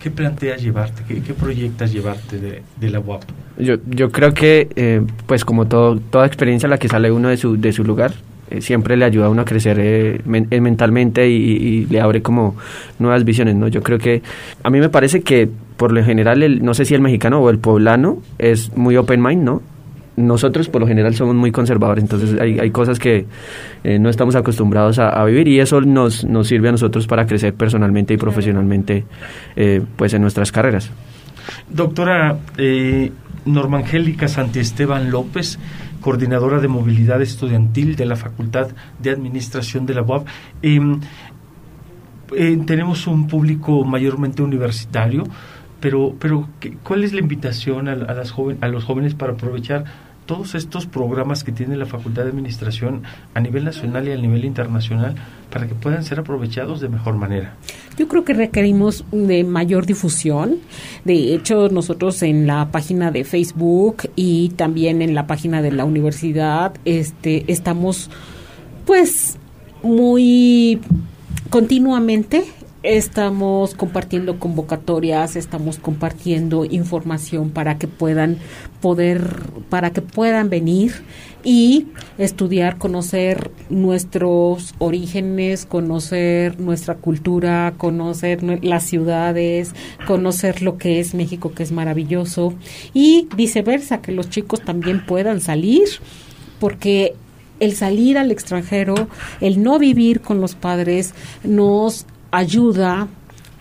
¿Qué 0.00 0.10
planteas 0.10 0.60
llevarte? 0.60 1.04
¿Qué, 1.06 1.22
qué 1.22 1.32
proyectas 1.32 1.92
llevarte 1.92 2.40
de, 2.40 2.62
de, 2.76 2.90
la 2.90 2.98
UAP? 2.98 3.22
Yo, 3.58 3.76
yo 3.86 4.10
creo 4.10 4.32
que, 4.32 4.68
eh, 4.76 5.02
pues 5.26 5.44
como 5.44 5.66
todo, 5.66 5.98
toda 5.98 6.26
experiencia 6.26 6.66
a 6.66 6.70
la 6.70 6.78
que 6.78 6.88
sale 6.88 7.10
uno 7.10 7.28
de 7.28 7.36
su, 7.36 7.60
de 7.60 7.72
su 7.72 7.84
lugar, 7.84 8.12
eh, 8.50 8.60
siempre 8.60 8.96
le 8.96 9.04
ayuda 9.04 9.26
a 9.26 9.28
uno 9.28 9.42
a 9.42 9.44
crecer 9.44 9.78
eh, 9.80 10.20
men 10.24 10.48
mentalmente 10.50 11.28
y, 11.28 11.34
y, 11.34 11.86
le 11.86 12.00
abre 12.00 12.22
como 12.22 12.56
nuevas 12.98 13.24
visiones, 13.24 13.54
¿no? 13.56 13.68
Yo 13.68 13.82
creo 13.82 13.98
que, 13.98 14.22
a 14.62 14.70
mí 14.70 14.80
me 14.80 14.88
parece 14.88 15.22
que 15.22 15.48
por 15.76 15.92
lo 15.92 16.04
general, 16.04 16.42
el, 16.42 16.64
no 16.64 16.74
sé 16.74 16.84
si 16.84 16.94
el 16.94 17.00
mexicano 17.00 17.40
o 17.40 17.50
el 17.50 17.58
poblano 17.58 18.18
es 18.38 18.76
muy 18.76 18.96
open 18.96 19.22
mind, 19.22 19.42
¿no? 19.42 19.62
nosotros 20.16 20.68
por 20.68 20.80
lo 20.80 20.86
general 20.86 21.14
somos 21.14 21.34
muy 21.34 21.52
conservadores, 21.52 22.04
entonces 22.04 22.38
hay, 22.40 22.58
hay 22.58 22.70
cosas 22.70 22.98
que 22.98 23.26
eh, 23.84 23.98
no 23.98 24.10
estamos 24.10 24.34
acostumbrados 24.34 24.98
a, 24.98 25.08
a, 25.08 25.24
vivir 25.24 25.48
y 25.48 25.60
eso 25.60 25.80
nos, 25.80 26.24
nos 26.24 26.48
sirve 26.48 26.68
a 26.68 26.72
nosotros 26.72 27.06
para 27.06 27.26
crecer 27.26 27.54
personalmente 27.54 28.14
y 28.14 28.16
profesionalmente 28.16 29.04
eh, 29.56 29.82
pues 29.96 30.12
en 30.14 30.22
nuestras 30.22 30.52
carreras. 30.52 30.90
Doctora 31.68 32.38
eh, 32.58 33.10
Norma 33.44 33.78
Angélica 33.78 34.28
Santiesteban 34.28 35.10
López, 35.10 35.58
coordinadora 36.00 36.60
de 36.60 36.68
movilidad 36.68 37.22
estudiantil 37.22 37.96
de 37.96 38.06
la 38.06 38.16
Facultad 38.16 38.68
de 38.98 39.10
Administración 39.10 39.86
de 39.86 39.94
la 39.94 40.02
UAB. 40.02 40.24
Em, 40.62 41.00
eh, 42.36 42.58
tenemos 42.66 43.06
un 43.06 43.26
público 43.26 43.84
mayormente 43.84 44.42
universitario, 44.42 45.24
pero, 45.80 46.14
pero 46.18 46.48
¿cuál 46.82 47.04
es 47.04 47.12
la 47.12 47.20
invitación 47.20 47.88
a, 47.88 47.96
las 47.96 48.30
joven, 48.30 48.58
a 48.60 48.68
los 48.68 48.84
jóvenes 48.84 49.14
para 49.14 49.32
aprovechar 49.32 49.84
todos 50.32 50.54
estos 50.54 50.86
programas 50.86 51.44
que 51.44 51.52
tiene 51.52 51.76
la 51.76 51.84
Facultad 51.84 52.22
de 52.22 52.30
Administración 52.30 53.02
a 53.34 53.40
nivel 53.40 53.66
nacional 53.66 54.08
y 54.08 54.12
a 54.12 54.16
nivel 54.16 54.46
internacional 54.46 55.14
para 55.50 55.68
que 55.68 55.74
puedan 55.74 56.04
ser 56.04 56.20
aprovechados 56.20 56.80
de 56.80 56.88
mejor 56.88 57.16
manera? 57.16 57.54
Yo 57.98 58.08
creo 58.08 58.24
que 58.24 58.32
requerimos 58.32 59.04
de 59.12 59.44
mayor 59.44 59.84
difusión. 59.84 60.56
De 61.04 61.34
hecho, 61.34 61.68
nosotros 61.68 62.22
en 62.22 62.46
la 62.46 62.70
página 62.70 63.10
de 63.10 63.24
Facebook 63.24 64.08
y 64.16 64.48
también 64.56 65.02
en 65.02 65.14
la 65.14 65.26
página 65.26 65.60
de 65.60 65.70
la 65.70 65.84
universidad 65.84 66.72
este, 66.86 67.44
estamos 67.52 68.08
pues 68.86 69.36
muy 69.82 70.80
continuamente 71.50 72.44
estamos 72.82 73.74
compartiendo 73.74 74.38
convocatorias, 74.38 75.36
estamos 75.36 75.78
compartiendo 75.78 76.64
información 76.64 77.50
para 77.50 77.78
que 77.78 77.86
puedan 77.86 78.38
poder, 78.80 79.22
para 79.68 79.90
que 79.90 80.02
puedan 80.02 80.50
venir 80.50 80.92
y 81.44 81.86
estudiar, 82.18 82.78
conocer 82.78 83.50
nuestros 83.68 84.74
orígenes, 84.78 85.64
conocer 85.66 86.60
nuestra 86.60 86.96
cultura, 86.96 87.74
conocer 87.76 88.42
las 88.64 88.84
ciudades, 88.84 89.74
conocer 90.06 90.62
lo 90.62 90.78
que 90.78 91.00
es 91.00 91.14
México, 91.14 91.52
que 91.52 91.62
es 91.62 91.72
maravilloso, 91.72 92.54
y 92.92 93.28
viceversa, 93.36 94.02
que 94.02 94.12
los 94.12 94.28
chicos 94.28 94.60
también 94.60 95.04
puedan 95.04 95.40
salir, 95.40 95.88
porque 96.58 97.14
el 97.60 97.74
salir 97.74 98.18
al 98.18 98.32
extranjero, 98.32 98.94
el 99.40 99.62
no 99.62 99.78
vivir 99.78 100.20
con 100.20 100.40
los 100.40 100.54
padres, 100.56 101.14
nos 101.44 102.06
ayuda 102.32 103.06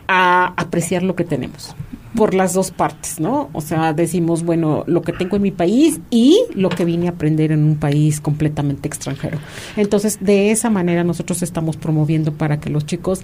a 0.07 0.53
apreciar 0.57 1.03
lo 1.03 1.15
que 1.15 1.23
tenemos 1.23 1.75
por 2.15 2.33
las 2.33 2.53
dos 2.53 2.71
partes, 2.71 3.19
¿no? 3.19 3.49
O 3.53 3.61
sea, 3.61 3.93
decimos, 3.93 4.43
bueno, 4.43 4.83
lo 4.87 5.01
que 5.01 5.13
tengo 5.13 5.37
en 5.37 5.43
mi 5.43 5.51
país 5.51 6.01
y 6.09 6.43
lo 6.53 6.69
que 6.69 6.83
vine 6.83 7.07
a 7.07 7.11
aprender 7.11 7.51
en 7.51 7.63
un 7.63 7.77
país 7.77 8.19
completamente 8.19 8.87
extranjero. 8.87 9.37
Entonces, 9.77 10.17
de 10.19 10.51
esa 10.51 10.69
manera 10.69 11.03
nosotros 11.03 11.41
estamos 11.41 11.77
promoviendo 11.77 12.33
para 12.33 12.59
que 12.59 12.69
los 12.69 12.85
chicos 12.85 13.21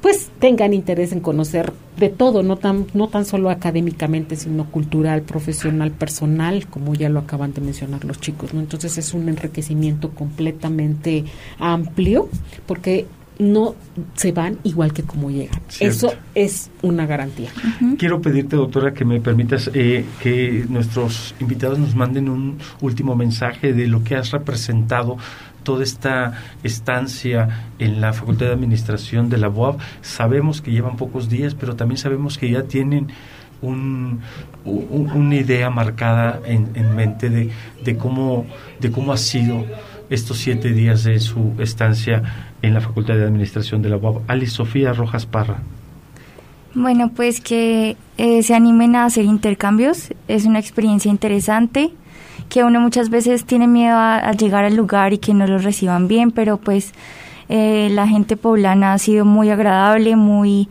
pues 0.00 0.30
tengan 0.38 0.74
interés 0.74 1.10
en 1.10 1.18
conocer 1.18 1.72
de 1.96 2.08
todo, 2.08 2.44
no 2.44 2.54
tan 2.56 2.86
no 2.94 3.08
tan 3.08 3.24
solo 3.24 3.50
académicamente, 3.50 4.36
sino 4.36 4.70
cultural, 4.70 5.22
profesional, 5.22 5.90
personal, 5.90 6.68
como 6.68 6.94
ya 6.94 7.08
lo 7.08 7.18
acaban 7.18 7.52
de 7.52 7.60
mencionar 7.60 8.04
los 8.04 8.20
chicos, 8.20 8.54
¿no? 8.54 8.60
Entonces, 8.60 8.96
es 8.96 9.12
un 9.12 9.28
enriquecimiento 9.28 10.10
completamente 10.10 11.24
amplio 11.58 12.28
porque 12.66 13.06
no 13.38 13.74
se 14.14 14.32
van 14.32 14.58
igual 14.64 14.92
que 14.92 15.02
como 15.02 15.30
llegan. 15.30 15.60
Cierto. 15.68 15.96
Eso 16.08 16.14
es 16.34 16.70
una 16.82 17.06
garantía. 17.06 17.50
Uh 17.56 17.84
-huh. 17.84 17.96
Quiero 17.98 18.20
pedirte, 18.20 18.56
doctora, 18.56 18.92
que 18.92 19.04
me 19.04 19.20
permitas 19.20 19.70
eh, 19.74 20.04
que 20.20 20.64
nuestros 20.68 21.34
invitados 21.40 21.78
nos 21.78 21.94
manden 21.94 22.28
un 22.28 22.58
último 22.80 23.14
mensaje 23.14 23.72
de 23.72 23.86
lo 23.86 24.02
que 24.02 24.16
has 24.16 24.30
representado 24.32 25.16
toda 25.62 25.82
esta 25.82 26.32
estancia 26.62 27.66
en 27.78 28.00
la 28.00 28.12
Facultad 28.12 28.46
de 28.46 28.52
Administración 28.52 29.28
de 29.28 29.38
la 29.38 29.48
UAB. 29.48 29.78
Sabemos 30.00 30.60
que 30.62 30.70
llevan 30.70 30.96
pocos 30.96 31.28
días, 31.28 31.54
pero 31.54 31.76
también 31.76 31.98
sabemos 31.98 32.38
que 32.38 32.50
ya 32.50 32.62
tienen 32.62 33.08
un, 33.60 34.20
un, 34.64 35.10
una 35.10 35.34
idea 35.36 35.68
marcada 35.70 36.40
en, 36.44 36.70
en 36.74 36.94
mente 36.94 37.28
de, 37.28 37.50
de, 37.84 37.96
cómo, 37.96 38.46
de 38.80 38.90
cómo 38.90 39.12
ha 39.12 39.16
sido 39.16 39.64
estos 40.10 40.38
siete 40.38 40.72
días 40.72 41.04
de 41.04 41.20
su 41.20 41.54
estancia 41.58 42.47
en 42.62 42.74
la 42.74 42.80
Facultad 42.80 43.14
de 43.14 43.24
Administración 43.24 43.82
de 43.82 43.88
la 43.88 43.96
UAB. 43.96 44.22
Alice 44.28 44.52
Sofía 44.52 44.92
Rojas 44.92 45.26
Parra. 45.26 45.58
Bueno, 46.74 47.10
pues 47.14 47.40
que 47.40 47.96
eh, 48.18 48.42
se 48.42 48.54
animen 48.54 48.94
a 48.96 49.04
hacer 49.04 49.24
intercambios. 49.24 50.12
Es 50.28 50.44
una 50.44 50.58
experiencia 50.58 51.10
interesante 51.10 51.90
que 52.48 52.64
uno 52.64 52.80
muchas 52.80 53.10
veces 53.10 53.44
tiene 53.44 53.66
miedo 53.66 53.96
a, 53.96 54.16
a 54.16 54.32
llegar 54.32 54.64
al 54.64 54.76
lugar 54.76 55.12
y 55.12 55.18
que 55.18 55.34
no 55.34 55.46
lo 55.46 55.58
reciban 55.58 56.08
bien, 56.08 56.30
pero 56.30 56.56
pues 56.56 56.92
eh, 57.48 57.88
la 57.90 58.06
gente 58.06 58.36
poblana 58.36 58.92
ha 58.92 58.98
sido 58.98 59.24
muy 59.24 59.50
agradable, 59.50 60.16
muy 60.16 60.68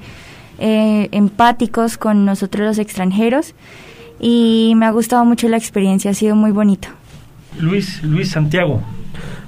eh, 0.60 1.10
empáticos 1.12 1.98
con 1.98 2.26
nosotros 2.26 2.66
los 2.68 2.80
extranjeros 2.80 3.56
y 4.20 4.74
me 4.76 4.86
ha 4.86 4.92
gustado 4.92 5.26
mucho 5.26 5.48
la 5.50 5.58
experiencia, 5.58 6.12
ha 6.12 6.14
sido 6.14 6.36
muy 6.36 6.52
bonita. 6.52 6.90
Luis, 7.60 8.04
Luis 8.04 8.32
Santiago. 8.32 8.82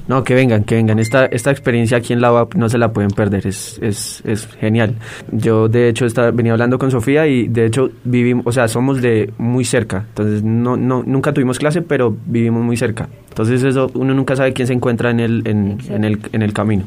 No, 0.09 0.23
que 0.23 0.33
vengan, 0.33 0.63
que 0.63 0.75
vengan. 0.75 0.99
Esta, 0.99 1.27
esta 1.27 1.51
experiencia 1.51 1.97
aquí 1.97 2.11
en 2.13 2.19
la 2.19 2.33
UAP 2.33 2.55
no 2.55 2.67
se 2.67 2.77
la 2.77 2.91
pueden 2.91 3.11
perder, 3.11 3.45
es, 3.47 3.79
es, 3.81 4.21
es 4.25 4.47
genial. 4.59 4.95
Yo, 5.31 5.69
de 5.69 5.87
hecho, 5.87 6.05
estaba, 6.05 6.31
venía 6.31 6.51
hablando 6.51 6.77
con 6.79 6.89
Sofía 6.91 7.27
y, 7.27 7.47
de 7.47 7.65
hecho, 7.67 7.91
vivimos, 8.03 8.45
o 8.47 8.51
sea, 8.51 8.67
somos 8.67 9.01
de 9.01 9.31
muy 9.37 9.63
cerca. 9.65 10.05
Entonces, 10.09 10.43
no, 10.43 10.75
no, 10.77 11.03
nunca 11.05 11.31
tuvimos 11.31 11.59
clase, 11.59 11.81
pero 11.83 12.17
vivimos 12.25 12.63
muy 12.63 12.75
cerca. 12.75 13.07
Entonces, 13.29 13.63
eso, 13.63 13.89
uno 13.93 14.13
nunca 14.15 14.35
sabe 14.35 14.51
quién 14.53 14.67
se 14.67 14.73
encuentra 14.73 15.11
en 15.11 15.19
el, 15.19 15.43
en, 15.47 15.77
en 15.89 16.03
el, 16.03 16.19
en 16.33 16.41
el 16.41 16.51
camino. 16.51 16.83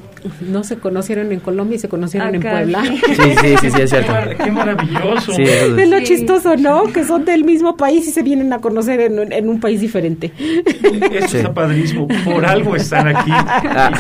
No 0.51 0.65
se 0.65 0.77
conocieron 0.77 1.31
en 1.33 1.39
Colombia 1.41 1.77
y 1.77 1.79
se 1.79 1.89
conocieron 1.89 2.35
en 2.35 2.43
Puebla. 2.43 2.83
Sí, 2.85 3.15
sí, 3.41 3.55
sí, 3.61 3.71
sí, 3.71 3.81
es 3.83 3.91
cierto. 3.91 4.13
Qué 4.45 4.51
maravilloso. 4.51 5.33
Sí, 5.33 5.43
eso 5.43 5.77
Es 5.77 5.83
es. 5.85 5.89
lo 5.89 6.01
chistoso, 6.01 6.57
¿no? 6.57 6.83
Que 6.93 7.05
son 7.05 7.25
del 7.25 7.45
mismo 7.45 7.77
país 7.77 8.07
y 8.09 8.11
se 8.11 8.23
vienen 8.23 8.53
a 8.53 8.59
conocer 8.59 9.01
en, 9.01 9.19
un- 9.21 9.33
en 9.33 9.49
un 9.49 9.61
país 9.61 9.81
diferente. 9.81 10.33
Eso 11.13 11.29
Sí. 11.29 11.37
está 11.39 11.55
padrísimo. 11.55 12.09
Por 12.25 12.45
algo 12.45 12.75
están 12.77 13.07
aquí. 13.09 13.12
Ah. 13.17 13.91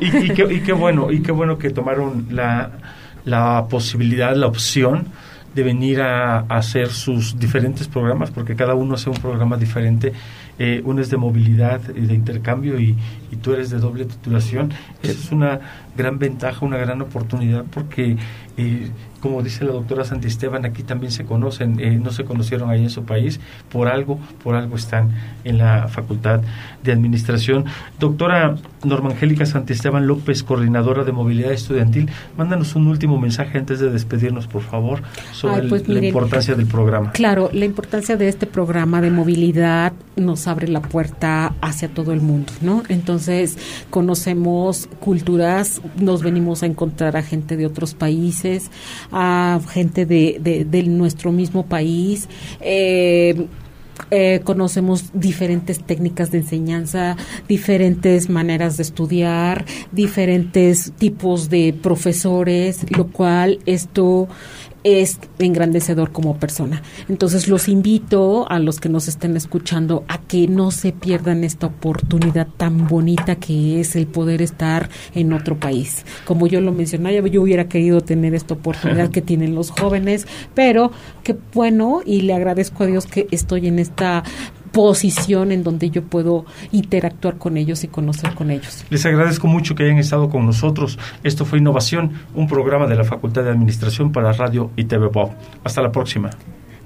Y, 0.00 0.04
y- 0.16 0.26
y 0.26 0.30
qué, 0.30 0.46
y 0.54 0.60
qué 0.60 0.72
bueno, 0.72 1.10
y 1.12 1.20
qué 1.20 1.32
bueno 1.32 1.58
que 1.58 1.70
tomaron 1.70 2.26
la, 2.30 2.70
la 3.24 3.66
posibilidad, 3.68 4.34
la 4.36 4.46
opción 4.46 5.06
de 5.54 5.62
venir 5.62 6.00
a, 6.02 6.40
a 6.40 6.56
hacer 6.56 6.88
sus 6.88 7.38
diferentes 7.38 7.86
programas, 7.86 8.30
porque 8.30 8.56
cada 8.56 8.74
uno 8.74 8.94
hace 8.94 9.08
un 9.10 9.16
programa 9.16 9.56
diferente. 9.56 10.12
Eh, 10.58 10.82
uno 10.84 11.00
es 11.00 11.10
de 11.10 11.16
movilidad 11.16 11.80
y 11.96 12.00
de 12.06 12.14
intercambio 12.14 12.78
y, 12.80 12.96
y 13.34 13.36
tú 13.36 13.52
eres 13.52 13.70
de 13.70 13.78
doble 13.78 14.04
titulación. 14.04 14.72
Eso 15.02 15.12
es 15.12 15.32
una 15.32 15.60
gran 15.96 16.18
ventaja, 16.18 16.64
una 16.64 16.76
gran 16.78 17.00
oportunidad, 17.02 17.64
porque, 17.70 18.16
eh, 18.56 18.90
como 19.20 19.42
dice 19.42 19.64
la 19.64 19.72
doctora 19.72 20.04
Santisteban, 20.04 20.64
aquí 20.64 20.82
también 20.82 21.12
se 21.12 21.24
conocen, 21.24 21.78
eh, 21.80 21.98
no 22.02 22.10
se 22.12 22.24
conocieron 22.24 22.68
ahí 22.70 22.82
en 22.82 22.90
su 22.90 23.04
país, 23.04 23.38
por 23.70 23.88
algo, 23.88 24.18
por 24.42 24.54
algo 24.54 24.76
están 24.76 25.10
en 25.44 25.58
la 25.58 25.88
Facultad 25.88 26.40
de 26.82 26.92
Administración. 26.92 27.64
Doctora 28.00 28.56
Norma 28.84 29.10
Angélica 29.10 29.46
Santisteban 29.46 30.06
López, 30.06 30.42
coordinadora 30.42 31.04
de 31.04 31.12
movilidad 31.12 31.52
estudiantil, 31.52 32.10
mándanos 32.36 32.74
un 32.74 32.88
último 32.88 33.18
mensaje 33.20 33.56
antes 33.58 33.78
de 33.80 33.90
despedirnos, 33.90 34.46
por 34.46 34.62
favor, 34.62 35.02
sobre 35.32 35.62
Ay, 35.62 35.68
pues, 35.68 35.88
el- 35.88 35.94
la 36.00 36.06
importancia 36.06 36.54
del 36.54 36.66
programa. 36.66 37.12
Claro, 37.12 37.50
la 37.52 37.64
importancia 37.64 38.16
de 38.16 38.28
este 38.28 38.46
programa 38.46 39.00
de 39.00 39.10
movilidad 39.10 39.92
nos 40.16 40.46
abre 40.48 40.68
la 40.68 40.80
puerta 40.82 41.54
hacia 41.62 41.88
todo 41.88 42.12
el 42.12 42.20
mundo, 42.20 42.52
¿no? 42.60 42.82
Entonces, 42.88 43.23
conocemos 43.90 44.88
culturas, 45.00 45.80
nos 45.96 46.22
venimos 46.22 46.62
a 46.62 46.66
encontrar 46.66 47.16
a 47.16 47.22
gente 47.22 47.56
de 47.56 47.66
otros 47.66 47.94
países, 47.94 48.70
a 49.12 49.60
gente 49.70 50.06
de, 50.06 50.38
de, 50.40 50.64
de 50.64 50.82
nuestro 50.84 51.32
mismo 51.32 51.66
país. 51.66 52.28
eh, 52.60 53.46
eh, 54.10 54.40
conocemos 54.42 55.10
diferentes 55.14 55.78
técnicas 55.78 56.30
de 56.30 56.38
enseñanza, 56.38 57.16
diferentes 57.48 58.28
maneras 58.28 58.76
de 58.76 58.82
estudiar, 58.82 59.64
diferentes 59.92 60.92
tipos 60.98 61.48
de 61.48 61.72
profesores, 61.80 62.84
lo 62.90 63.06
cual 63.08 63.60
esto 63.66 64.28
es 64.84 65.18
engrandecedor 65.38 66.12
como 66.12 66.36
persona. 66.36 66.82
Entonces 67.08 67.48
los 67.48 67.68
invito 67.68 68.48
a 68.50 68.58
los 68.58 68.80
que 68.80 68.88
nos 68.88 69.08
estén 69.08 69.36
escuchando 69.36 70.04
a 70.08 70.20
que 70.20 70.46
no 70.46 70.70
se 70.70 70.92
pierdan 70.92 71.42
esta 71.42 71.66
oportunidad 71.66 72.46
tan 72.46 72.86
bonita 72.86 73.36
que 73.36 73.80
es 73.80 73.96
el 73.96 74.06
poder 74.06 74.42
estar 74.42 74.90
en 75.14 75.32
otro 75.32 75.58
país. 75.58 76.04
Como 76.26 76.46
yo 76.46 76.60
lo 76.60 76.72
mencionaba, 76.72 77.26
yo 77.26 77.42
hubiera 77.42 77.68
querido 77.68 78.02
tener 78.02 78.34
esta 78.34 78.54
oportunidad 78.54 79.10
que 79.10 79.22
tienen 79.22 79.54
los 79.54 79.70
jóvenes, 79.70 80.26
pero 80.54 80.92
qué 81.22 81.36
bueno 81.54 82.02
y 82.04 82.20
le 82.20 82.34
agradezco 82.34 82.84
a 82.84 82.86
Dios 82.86 83.06
que 83.06 83.26
estoy 83.30 83.66
en 83.66 83.78
esta 83.78 84.22
posición 84.74 85.52
en 85.52 85.62
donde 85.62 85.88
yo 85.88 86.02
puedo 86.02 86.44
interactuar 86.72 87.38
con 87.38 87.56
ellos 87.56 87.82
y 87.84 87.88
conocer 87.88 88.34
con 88.34 88.50
ellos. 88.50 88.84
Les 88.90 89.06
agradezco 89.06 89.46
mucho 89.46 89.74
que 89.74 89.84
hayan 89.84 89.98
estado 89.98 90.28
con 90.28 90.44
nosotros. 90.44 90.98
Esto 91.22 91.46
fue 91.46 91.58
Innovación, 91.60 92.10
un 92.34 92.46
programa 92.46 92.86
de 92.86 92.96
la 92.96 93.04
Facultad 93.04 93.44
de 93.44 93.50
Administración 93.50 94.12
para 94.12 94.32
Radio 94.32 94.70
y 94.76 94.84
TV 94.84 95.06
Bob. 95.08 95.30
Hasta 95.64 95.80
la 95.80 95.90
próxima. 95.92 96.28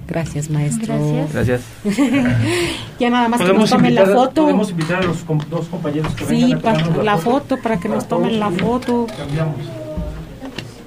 Gracias, 0.06 0.48
maestro. 0.48 0.94
Gracias. 0.94 1.62
Gracias. 1.84 2.36
Ya 2.98 3.10
nada 3.10 3.28
más 3.28 3.40
que 3.40 3.52
nos 3.52 3.70
tomen 3.70 3.94
la 3.94 4.06
foto. 4.06 4.42
podemos 4.42 4.70
invitar 4.70 5.02
a 5.02 5.06
los 5.06 5.18
com- 5.18 5.38
dos 5.50 5.66
compañeros 5.68 6.12
que 6.14 6.24
Sí, 6.24 6.42
vengan 6.52 6.58
a 6.58 6.62
para 6.62 6.78
tomarnos 6.78 7.04
la 7.04 7.16
foto, 7.18 7.56
para 7.62 7.78
que 7.80 7.88
nos 7.88 8.08
tomen 8.08 8.40
la 8.40 8.50
foto. 8.50 9.06
Cambiamos. 9.16 9.54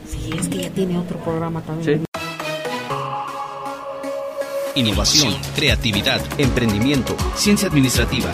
Sí, 0.08 0.30
es 0.38 0.48
que 0.50 0.58
ya 0.64 0.70
tiene 0.72 0.98
otro 0.98 1.18
programa 1.20 1.62
también. 1.62 2.00
Sí. 2.00 2.11
Innovación, 4.76 5.36
creatividad, 5.54 6.22
emprendimiento, 6.38 7.18
ciencia 7.36 7.68
administrativa. 7.68 8.32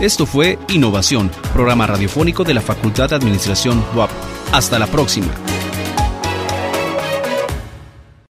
Esto 0.00 0.26
fue 0.26 0.58
Innovación, 0.68 1.30
programa 1.52 1.88
radiofónico 1.88 2.44
de 2.44 2.54
la 2.54 2.60
Facultad 2.60 3.10
de 3.10 3.16
Administración 3.16 3.84
WAP. 3.96 4.10
Hasta 4.52 4.78
la 4.78 4.86
próxima. 4.86 5.34